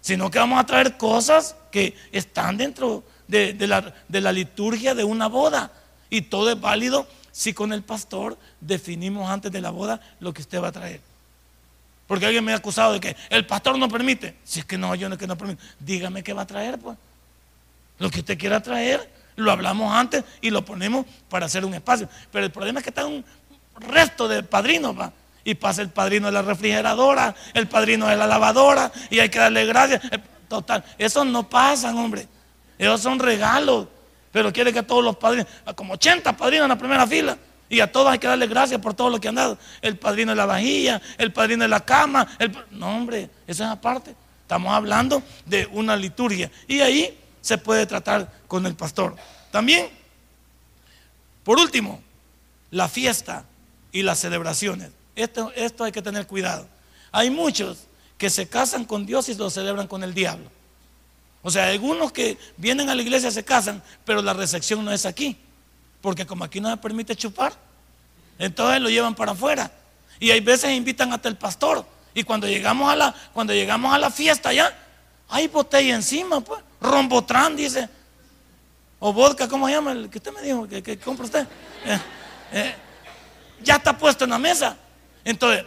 Sino 0.00 0.30
que 0.30 0.38
vamos 0.38 0.58
a 0.60 0.64
traer 0.64 0.96
cosas 0.96 1.56
que 1.72 1.96
están 2.12 2.56
dentro 2.56 3.02
de, 3.26 3.56
la, 3.66 4.32
liturgia 4.32 4.94
de 4.94 5.02
una 5.02 5.26
boda. 5.26 5.72
Y 6.10 6.22
todo 6.22 6.52
es 6.52 6.60
válido 6.60 7.08
si 7.32 7.52
con 7.52 7.72
el 7.72 7.82
pastor 7.82 8.38
definimos 8.60 9.28
antes 9.28 9.50
de 9.50 9.60
la 9.60 9.70
boda 9.70 10.00
lo 10.20 10.32
que 10.32 10.42
usted 10.42 10.62
va 10.62 10.68
a 10.68 10.72
traer. 10.72 11.00
Porque 12.06 12.26
alguien 12.26 12.44
me 12.44 12.52
ha 12.52 12.56
acusado 12.56 12.92
de 12.92 13.00
que 13.00 13.16
el 13.30 13.44
pastor 13.46 13.76
no 13.76 13.88
permite. 13.88 14.36
Si 14.44 14.60
es 14.60 14.64
que 14.64 14.78
no, 14.78 14.94
yo 14.94 15.08
no 15.08 15.16
es 15.16 15.18
que 15.18 15.26
no 15.26 15.36
permite. 15.36 15.60
Dígame 15.80 16.22
qué 16.22 16.32
va 16.32 16.42
a 16.42 16.46
traer, 16.46 16.78
pues. 16.78 16.96
Lo 17.98 18.10
que 18.10 18.20
usted 18.20 18.38
quiera 18.38 18.62
traer, 18.62 19.10
lo 19.34 19.50
hablamos 19.50 19.92
antes 19.92 20.22
y 20.40 20.50
lo 20.50 20.64
ponemos 20.64 21.04
para 21.28 21.46
hacer 21.46 21.64
un 21.64 21.74
espacio. 21.74 22.08
Pero 22.30 22.44
el 22.44 22.52
problema 22.52 22.78
es 22.78 22.84
que 22.84 22.90
está 22.90 23.06
un 23.06 23.24
resto 23.76 24.28
de 24.28 24.42
padrinos, 24.42 24.98
va. 24.98 25.12
Y 25.44 25.54
pasa 25.54 25.82
el 25.82 25.90
padrino 25.90 26.28
de 26.28 26.32
la 26.32 26.42
refrigeradora, 26.42 27.34
el 27.52 27.68
padrino 27.68 28.06
de 28.06 28.16
la 28.16 28.26
lavadora, 28.26 28.90
y 29.10 29.20
hay 29.20 29.28
que 29.28 29.38
darle 29.38 29.66
gracias. 29.66 30.02
Eh, 30.10 30.18
total, 30.48 30.84
esos 30.96 31.26
no 31.26 31.48
pasan, 31.48 31.98
hombre. 31.98 32.26
Esos 32.78 33.00
son 33.00 33.18
regalos. 33.18 33.88
Pero 34.32 34.52
quiere 34.52 34.72
que 34.72 34.82
todos 34.82 35.04
los 35.04 35.16
padrinos, 35.16 35.46
como 35.76 35.94
80 35.94 36.36
padrinos 36.36 36.64
en 36.64 36.70
la 36.70 36.78
primera 36.78 37.06
fila, 37.06 37.36
y 37.68 37.80
a 37.80 37.90
todos 37.90 38.10
hay 38.10 38.18
que 38.18 38.26
darle 38.26 38.46
gracias 38.46 38.80
por 38.80 38.94
todo 38.94 39.10
lo 39.10 39.20
que 39.20 39.28
han 39.28 39.34
dado. 39.34 39.58
El 39.80 39.98
padrino 39.98 40.32
de 40.32 40.36
la 40.36 40.46
vajilla, 40.46 41.00
el 41.18 41.32
padrino 41.32 41.62
de 41.62 41.68
la 41.68 41.80
cama. 41.80 42.26
No, 42.70 42.96
hombre, 42.96 43.30
eso 43.46 43.64
es 43.64 43.70
aparte. 43.70 44.14
Estamos 44.42 44.72
hablando 44.72 45.22
de 45.46 45.66
una 45.72 45.96
liturgia. 45.96 46.50
Y 46.68 46.80
ahí 46.80 47.18
se 47.40 47.58
puede 47.58 47.86
tratar 47.86 48.30
con 48.46 48.66
el 48.66 48.74
pastor. 48.74 49.16
También, 49.50 49.88
por 51.42 51.58
último, 51.58 52.02
la 52.70 52.88
fiesta 52.88 53.44
y 53.94 54.02
las 54.02 54.18
celebraciones. 54.18 54.90
Esto, 55.14 55.52
esto 55.54 55.84
hay 55.84 55.92
que 55.92 56.02
tener 56.02 56.26
cuidado. 56.26 56.66
Hay 57.12 57.30
muchos 57.30 57.86
que 58.18 58.28
se 58.28 58.48
casan 58.48 58.84
con 58.84 59.06
Dios 59.06 59.28
y 59.28 59.34
lo 59.36 59.48
celebran 59.48 59.86
con 59.86 60.02
el 60.02 60.12
diablo. 60.12 60.50
O 61.42 61.50
sea, 61.50 61.68
algunos 61.68 62.10
que 62.10 62.36
vienen 62.56 62.90
a 62.90 62.94
la 62.96 63.02
iglesia 63.02 63.30
se 63.30 63.44
casan, 63.44 63.82
pero 64.04 64.20
la 64.20 64.34
recepción 64.34 64.84
no 64.84 64.90
es 64.90 65.06
aquí. 65.06 65.36
Porque 66.00 66.26
como 66.26 66.42
aquí 66.42 66.60
no 66.60 66.68
se 66.70 66.76
permite 66.76 67.14
chupar, 67.14 67.52
entonces 68.36 68.80
lo 68.80 68.90
llevan 68.90 69.14
para 69.14 69.30
afuera. 69.30 69.70
Y 70.18 70.32
hay 70.32 70.40
veces 70.40 70.72
invitan 70.72 71.12
hasta 71.12 71.28
el 71.28 71.36
pastor. 71.36 71.86
Y 72.14 72.24
cuando 72.24 72.48
llegamos 72.48 72.90
a 72.90 72.96
la, 72.96 73.14
cuando 73.32 73.52
llegamos 73.52 73.94
a 73.94 73.98
la 73.98 74.10
fiesta 74.10 74.52
ya, 74.52 74.76
hay 75.28 75.46
botella 75.46 75.94
encima, 75.94 76.40
pues. 76.40 76.60
Rombotrán, 76.80 77.54
dice. 77.54 77.88
O 78.98 79.12
vodka, 79.12 79.48
¿cómo 79.48 79.68
se 79.68 79.74
llama? 79.74 79.92
El 79.92 80.10
que 80.10 80.18
usted 80.18 80.32
me 80.32 80.42
dijo 80.42 80.66
que, 80.66 80.98
compra 80.98 81.26
usted. 81.26 81.46
Eh, 81.84 82.00
eh, 82.52 82.74
ya 83.64 83.76
está 83.76 83.96
puesto 83.96 84.24
en 84.24 84.30
la 84.30 84.38
mesa. 84.38 84.76
Entonces, 85.24 85.64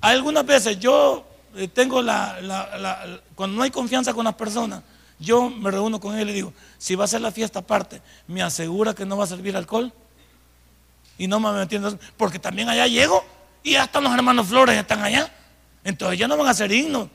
algunas 0.00 0.44
veces 0.44 0.78
yo 0.78 1.26
eh, 1.54 1.68
tengo 1.68 2.02
la, 2.02 3.20
cuando 3.34 3.56
no 3.56 3.62
hay 3.62 3.70
confianza 3.70 4.12
con 4.12 4.24
las 4.24 4.34
personas, 4.34 4.82
yo 5.18 5.48
me 5.48 5.70
reúno 5.70 5.98
con 5.98 6.14
él 6.14 6.22
y 6.22 6.24
le 6.26 6.32
digo, 6.34 6.52
si 6.76 6.94
va 6.94 7.04
a 7.04 7.08
ser 7.08 7.22
la 7.22 7.32
fiesta 7.32 7.60
aparte, 7.60 8.02
¿me 8.26 8.42
asegura 8.42 8.94
que 8.94 9.06
no 9.06 9.16
va 9.16 9.24
a 9.24 9.28
servir 9.28 9.56
alcohol? 9.56 9.92
Y 11.16 11.26
no 11.26 11.40
me 11.40 11.62
entiendo, 11.62 11.98
porque 12.18 12.38
también 12.38 12.68
allá 12.68 12.86
llego 12.86 13.24
y 13.62 13.72
ya 13.72 13.84
están 13.84 14.04
los 14.04 14.12
hermanos 14.12 14.46
Flores, 14.46 14.76
están 14.76 15.02
allá. 15.02 15.32
Entonces 15.82 16.18
ya 16.18 16.28
no 16.28 16.36
van 16.36 16.48
a 16.48 16.54
ser 16.54 16.70
himnos, 16.70 17.08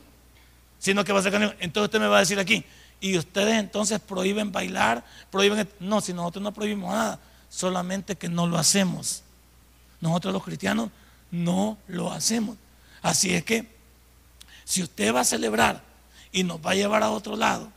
sino 0.80 1.04
que 1.04 1.14
va 1.14 1.20
a 1.20 1.24
ser 1.24 1.36
Entonces 1.60 1.84
usted 1.84 2.00
me 2.00 2.08
va 2.08 2.18
a 2.18 2.22
decir 2.22 2.40
aquí, 2.40 2.66
y 3.00 3.18
ustedes 3.18 3.56
entonces 3.56 4.00
prohíben 4.00 4.52
bailar, 4.52 5.04
prohíben... 5.30 5.68
No, 5.80 6.02
si 6.02 6.14
nosotros 6.14 6.42
no 6.42 6.54
prohibimos 6.54 6.94
nada, 6.94 7.20
solamente 7.50 8.16
que 8.16 8.30
no 8.30 8.48
lo 8.48 8.58
hacemos. 8.58 9.24
Nosotros 10.02 10.34
los 10.34 10.44
cristianos 10.44 10.90
no 11.30 11.78
lo 11.88 12.12
hacemos. 12.12 12.58
Así 13.02 13.34
es 13.34 13.44
que 13.44 13.66
si 14.66 14.84
usted 14.84 15.14
va 15.14 15.22
a 15.22 15.26
celebrar 15.26 15.82
y 16.32 16.44
nos 16.44 16.60
va 16.60 16.72
a 16.72 16.76
llevar 16.76 17.04
a 17.04 17.12
otro 17.12 17.36
lado, 17.36 17.72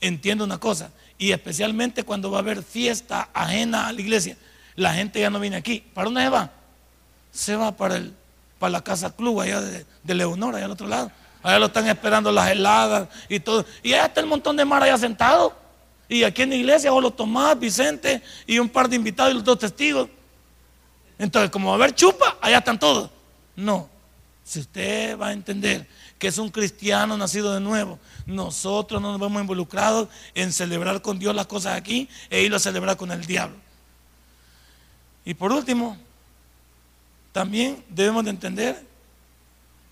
entienda 0.00 0.44
una 0.44 0.58
cosa, 0.58 0.90
y 1.18 1.32
especialmente 1.32 2.02
cuando 2.02 2.30
va 2.30 2.38
a 2.38 2.40
haber 2.40 2.62
fiesta 2.62 3.28
ajena 3.32 3.86
a 3.86 3.92
la 3.92 4.00
iglesia, 4.00 4.36
la 4.74 4.92
gente 4.92 5.20
ya 5.20 5.30
no 5.30 5.40
viene 5.40 5.56
aquí. 5.56 5.82
¿Para 5.94 6.06
dónde 6.06 6.22
se 6.22 6.28
va? 6.28 6.50
Se 7.32 7.56
va 7.56 7.72
para, 7.72 7.96
el, 7.96 8.14
para 8.58 8.70
la 8.70 8.84
casa 8.84 9.14
club 9.14 9.40
allá 9.40 9.60
de, 9.60 9.86
de 10.02 10.14
Leonor, 10.14 10.54
allá 10.54 10.66
al 10.66 10.70
otro 10.70 10.86
lado. 10.86 11.10
Allá 11.42 11.58
lo 11.58 11.66
están 11.66 11.86
esperando 11.86 12.30
las 12.32 12.50
heladas 12.50 13.08
y 13.28 13.40
todo. 13.40 13.64
Y 13.82 13.94
allá 13.94 14.06
está 14.06 14.20
el 14.20 14.26
montón 14.26 14.56
de 14.56 14.64
mar 14.64 14.82
allá 14.82 14.98
sentado. 14.98 15.56
Y 16.08 16.22
aquí 16.22 16.42
en 16.42 16.50
la 16.50 16.56
iglesia, 16.56 16.90
solo 16.90 17.10
Tomás, 17.10 17.58
Vicente 17.58 18.22
y 18.46 18.58
un 18.58 18.68
par 18.68 18.88
de 18.88 18.96
invitados 18.96 19.32
y 19.32 19.34
los 19.34 19.44
dos 19.44 19.58
testigos. 19.58 20.08
Entonces, 21.18 21.50
como 21.50 21.68
va 21.68 21.74
a 21.74 21.76
haber 21.76 21.94
chupa, 21.94 22.38
allá 22.40 22.58
están 22.58 22.78
todos. 22.78 23.10
No. 23.54 23.88
Si 24.44 24.60
usted 24.60 25.18
va 25.18 25.28
a 25.28 25.32
entender 25.32 25.88
que 26.18 26.28
es 26.28 26.38
un 26.38 26.50
cristiano 26.50 27.16
nacido 27.16 27.52
de 27.52 27.60
nuevo, 27.60 27.98
nosotros 28.26 29.02
no 29.02 29.12
nos 29.12 29.20
vemos 29.20 29.40
involucrados 29.40 30.08
en 30.34 30.52
celebrar 30.52 31.02
con 31.02 31.18
Dios 31.18 31.34
las 31.34 31.46
cosas 31.46 31.76
aquí 31.76 32.08
e 32.30 32.42
ir 32.42 32.54
a 32.54 32.58
celebrar 32.58 32.96
con 32.96 33.10
el 33.10 33.24
diablo. 33.24 33.56
Y 35.24 35.34
por 35.34 35.52
último, 35.52 35.96
también 37.32 37.84
debemos 37.88 38.24
de 38.24 38.30
entender 38.30 38.86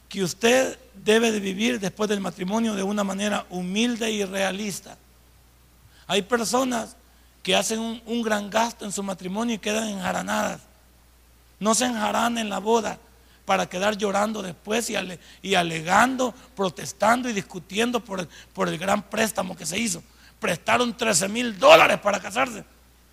que 0.09 0.23
usted 0.23 0.79
debe 0.95 1.33
de 1.33 1.41
vivir 1.41 1.81
después 1.81 2.09
del 2.09 2.21
matrimonio 2.21 2.75
de 2.75 2.85
una 2.85 3.03
manera 3.03 3.45
humilde 3.51 4.11
y 4.13 4.25
realista. 4.25 4.97
Hay 6.07 6.23
personas 6.23 6.97
que 7.43 7.57
hacen 7.57 8.01
un, 8.07 8.23
gran 8.23 8.49
gasto 8.49 8.85
en 8.85 8.93
su 8.93 9.03
matrimonio 9.03 9.57
y 9.57 9.59
quedan 9.59 9.89
enjaranadas. 9.89 10.61
No 11.61 11.75
se 11.75 11.87
enjaranan 11.87 12.39
en 12.39 12.49
la 12.49 12.59
boda 12.59 12.99
para 13.45 13.69
quedar 13.69 13.97
llorando 13.97 14.43
después 14.43 14.91
y, 14.91 15.55
alegando, 15.55 16.35
protestando 16.57 17.29
y 17.29 17.33
discutiendo 17.33 18.01
por 18.01 18.21
el, 18.69 18.79
gran 18.79 19.03
préstamo 19.03 19.57
que 19.57 19.67
se 19.67 19.79
hizo. 19.79 20.03
Prestaron 20.41 20.97
13 20.97 21.29
mil 21.29 21.59
dólares 21.59 21.99
para 22.01 22.21
casarse. 22.21 22.65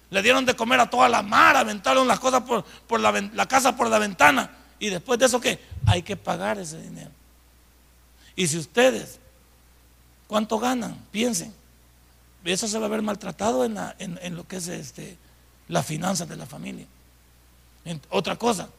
Le 0.10 0.22
dieron 0.22 0.46
de 0.46 0.56
comer 0.56 0.80
a 0.80 0.90
toda 0.90 1.08
la 1.08 1.22
mar, 1.22 1.56
aventaron 1.56 2.08
las 2.08 2.20
cosas 2.20 2.44
por, 2.44 3.00
la, 3.00 3.12
la 3.34 3.48
casa 3.48 3.76
por 3.76 3.90
la 3.90 4.00
ventana. 4.00 4.52
Y 4.80 4.90
después 4.90 5.20
de 5.20 5.26
eso, 5.26 5.40
¿qué? 5.40 5.60
Hay 5.86 6.02
que 6.02 6.18
pagar 6.18 6.58
ese 6.60 6.82
dinero. 6.82 7.12
Y 8.36 8.48
si 8.48 8.58
ustedes, 8.58 9.20
¿cuánto 10.28 10.60
ganan? 10.60 10.98
Piensen. 11.12 11.54
Eso 12.44 12.68
se 12.68 12.80
va 12.80 12.88
a 12.88 12.90
ver 12.90 13.02
maltratado 13.02 13.64
en, 13.66 13.78
en, 14.00 14.36
lo 14.36 14.48
que 14.48 14.56
es 14.58 14.68
este, 14.68 15.18
las 15.68 15.86
finanzas 15.86 16.28
de 16.28 16.36
la 16.36 16.46
familia. 16.46 16.88
Otra 18.10 18.36
cosa, 18.36 18.70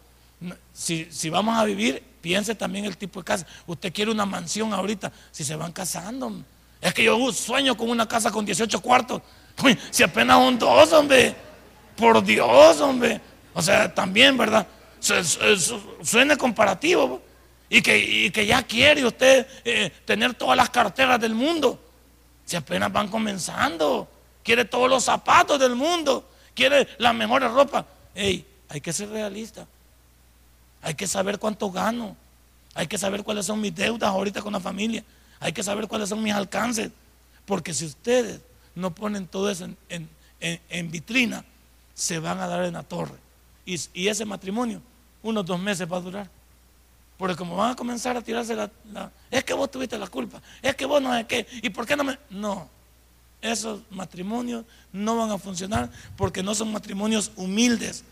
si, 0.72 1.06
si, 1.10 1.30
vamos 1.30 1.56
a 1.56 1.64
vivir, 1.64 2.02
piense 2.20 2.54
también 2.54 2.84
el 2.84 2.96
tipo 2.96 3.20
de 3.20 3.24
casa. 3.24 3.46
Usted 3.66 3.92
quiere 3.92 4.10
una 4.10 4.26
mansión 4.26 4.72
ahorita, 4.72 5.12
si 5.30 5.44
se 5.44 5.56
van 5.56 5.72
casando. 5.72 6.32
Es 6.80 6.92
que 6.94 7.04
yo 7.04 7.32
sueño 7.32 7.76
con 7.76 7.90
una 7.90 8.08
casa 8.08 8.30
con 8.30 8.44
18 8.44 8.80
cuartos. 8.80 9.22
si 9.90 10.02
apenas 10.02 10.38
un 10.38 10.58
dos, 10.58 10.92
hombre. 10.92 11.34
Por 11.96 12.22
Dios, 12.24 12.80
hombre. 12.80 13.20
O 13.54 13.62
sea, 13.62 13.94
también, 13.94 14.36
¿verdad? 14.36 14.66
suene 16.02 16.36
comparativo. 16.36 17.22
Y 17.68 17.80
que, 17.80 18.30
que, 18.32 18.44
ya 18.44 18.62
quiere 18.62 19.04
usted 19.04 19.46
eh, 19.64 19.90
tener 20.04 20.34
todas 20.34 20.56
las 20.56 20.70
carteras 20.70 21.20
del 21.20 21.34
mundo. 21.34 21.80
Si 22.44 22.56
apenas 22.56 22.92
van 22.92 23.08
comenzando. 23.08 24.08
Quiere 24.42 24.64
todos 24.64 24.90
los 24.90 25.04
zapatos 25.04 25.58
del 25.58 25.74
mundo. 25.74 26.28
Quiere 26.54 26.88
las 26.98 27.14
mejores 27.14 27.50
ropas. 27.50 27.84
Hey, 28.14 28.46
hay 28.72 28.80
que 28.80 28.92
ser 28.92 29.08
realista. 29.10 29.66
Hay 30.80 30.94
que 30.94 31.06
saber 31.06 31.38
cuánto 31.38 31.70
gano. 31.70 32.16
Hay 32.74 32.86
que 32.86 32.98
saber 32.98 33.22
cuáles 33.22 33.46
son 33.46 33.60
mis 33.60 33.74
deudas 33.74 34.08
ahorita 34.08 34.40
con 34.40 34.52
la 34.52 34.60
familia. 34.60 35.04
Hay 35.40 35.52
que 35.52 35.62
saber 35.62 35.86
cuáles 35.88 36.08
son 36.08 36.22
mis 36.22 36.32
alcances. 36.32 36.90
Porque 37.44 37.74
si 37.74 37.84
ustedes 37.84 38.40
no 38.74 38.94
ponen 38.94 39.26
todo 39.26 39.50
eso 39.50 39.68
en, 39.88 40.90
vitrina, 40.90 41.44
se 41.94 42.18
van 42.18 42.40
a 42.40 42.46
dar 42.46 42.64
en 42.64 42.72
la 42.74 42.82
torre. 42.82 43.18
y 43.66 44.08
ese 44.08 44.24
matrimonio 44.24 44.80
unos 45.22 45.46
dos 45.46 45.60
meses 45.60 45.90
va 45.90 45.98
a 45.98 46.00
durar. 46.00 46.30
Porque 47.16 47.36
como 47.36 47.56
van 47.56 47.72
a 47.72 47.76
comenzar 47.76 48.16
a 48.16 48.22
tirarse 48.22 48.56
la, 48.56 48.70
Es 49.30 49.44
que 49.44 49.54
vos 49.54 49.70
tuviste 49.70 49.96
la 49.98 50.08
culpa. 50.08 50.42
Es 50.60 50.74
que 50.74 50.86
vos 50.86 51.00
no 51.00 51.14
es 51.14 51.26
que... 51.26 51.46
¿Y 51.62 51.70
por 51.70 51.86
qué 51.86 51.96
no 51.96 52.04
me...? 52.04 52.18
No. 52.30 52.68
Esos 53.40 53.80
matrimonios 53.90 54.64
no 54.92 55.16
van 55.16 55.30
a 55.30 55.38
funcionar 55.38 55.90
porque 56.16 56.42
no 56.42 56.54
son 56.54 56.72
matrimonios 56.72 57.30
humildes. 57.36 58.04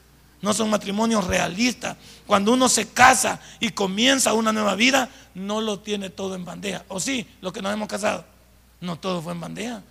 No 0.43 0.55
son 0.55 0.71
matrimonios 0.71 1.27
realistas. 1.27 1.97
Cuando 2.27 2.53
uno 2.53 2.69
se 2.69 2.89
casa 2.89 3.41
y 3.59 3.71
comienza 3.71 4.33
una 4.33 4.53
nueva 4.53 4.75
vida, 4.75 5.11
no 5.35 5.61
lo 5.61 5.81
tiene 5.81 6.11
todo 6.11 6.35
en 6.35 6.45
bandeja. 6.45 6.85
O 6.89 6.99
sí, 6.99 7.29
los 7.41 7.53
que 7.53 7.61
nos 7.61 7.73
hemos 7.73 7.89
casado. 7.89 8.25
No 8.81 8.97
todo 8.97 9.21
fue 9.21 9.33
en 9.33 9.41
bandeja. 9.41 9.83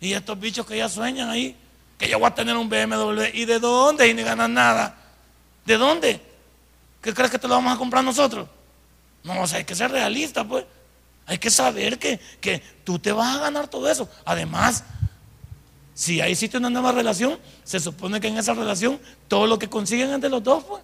Y 0.00 0.12
estos 0.12 0.38
bichos 0.38 0.64
que 0.64 0.76
ya 0.76 0.88
sueñan 0.88 1.28
ahí, 1.28 1.56
que 1.98 2.08
yo 2.08 2.18
voy 2.18 2.28
a 2.28 2.34
tener 2.34 2.56
un 2.56 2.68
BMW. 2.68 3.24
¿Y 3.34 3.44
de 3.44 3.58
dónde? 3.58 4.08
Y 4.08 4.14
ni 4.14 4.22
ganan 4.22 4.54
nada. 4.54 4.96
¿De 5.66 5.76
dónde? 5.76 6.20
¿Qué 7.02 7.12
crees 7.12 7.30
que 7.30 7.38
te 7.38 7.48
lo 7.48 7.54
vamos 7.54 7.74
a 7.74 7.78
comprar 7.78 8.04
nosotros? 8.04 8.48
No, 9.24 9.42
o 9.42 9.46
sea, 9.46 9.58
hay 9.58 9.64
que 9.64 9.74
ser 9.74 9.90
realista, 9.90 10.44
pues. 10.44 10.64
Hay 11.26 11.38
que 11.38 11.50
saber 11.50 11.98
que, 11.98 12.18
que 12.40 12.60
tú 12.84 12.98
te 12.98 13.12
vas 13.12 13.36
a 13.36 13.40
ganar 13.40 13.68
todo 13.68 13.90
eso. 13.90 14.08
Además, 14.24 14.84
si 16.00 16.18
ahí 16.22 16.32
existe 16.32 16.56
una 16.56 16.70
nueva 16.70 16.92
relación, 16.92 17.38
se 17.62 17.78
supone 17.78 18.22
que 18.22 18.28
en 18.28 18.38
esa 18.38 18.54
relación 18.54 18.98
todo 19.28 19.46
lo 19.46 19.58
que 19.58 19.68
consiguen 19.68 20.10
es 20.10 20.20
de 20.22 20.30
los 20.30 20.42
dos, 20.42 20.64
pues. 20.64 20.82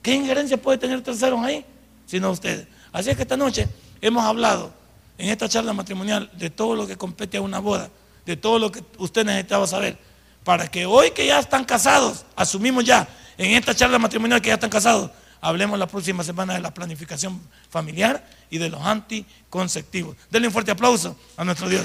¿Qué 0.00 0.14
injerencia 0.14 0.56
puede 0.56 0.78
tener 0.78 1.02
terceros 1.02 1.38
ahí? 1.44 1.62
Sino 2.06 2.30
ustedes. 2.30 2.66
Así 2.90 3.10
es 3.10 3.16
que 3.16 3.24
esta 3.24 3.36
noche 3.36 3.68
hemos 4.00 4.24
hablado 4.24 4.72
en 5.18 5.28
esta 5.28 5.46
charla 5.46 5.74
matrimonial 5.74 6.30
de 6.32 6.48
todo 6.48 6.74
lo 6.74 6.86
que 6.86 6.96
compete 6.96 7.36
a 7.36 7.42
una 7.42 7.58
boda, 7.58 7.90
de 8.24 8.34
todo 8.34 8.58
lo 8.58 8.72
que 8.72 8.82
usted 8.96 9.26
necesitaba 9.26 9.66
saber, 9.66 9.98
para 10.42 10.68
que 10.68 10.86
hoy 10.86 11.10
que 11.10 11.26
ya 11.26 11.38
están 11.38 11.66
casados, 11.66 12.24
asumimos 12.34 12.84
ya 12.84 13.06
en 13.36 13.50
esta 13.50 13.74
charla 13.74 13.98
matrimonial 13.98 14.40
que 14.40 14.48
ya 14.48 14.54
están 14.54 14.70
casados, 14.70 15.10
hablemos 15.42 15.78
la 15.78 15.86
próxima 15.86 16.24
semana 16.24 16.54
de 16.54 16.60
la 16.60 16.72
planificación 16.72 17.38
familiar 17.68 18.26
y 18.48 18.56
de 18.56 18.70
los 18.70 18.80
anticonceptivos. 18.80 20.16
Denle 20.30 20.48
un 20.48 20.52
fuerte 20.54 20.70
aplauso 20.70 21.14
a 21.36 21.44
nuestro 21.44 21.68
Dios. 21.68 21.84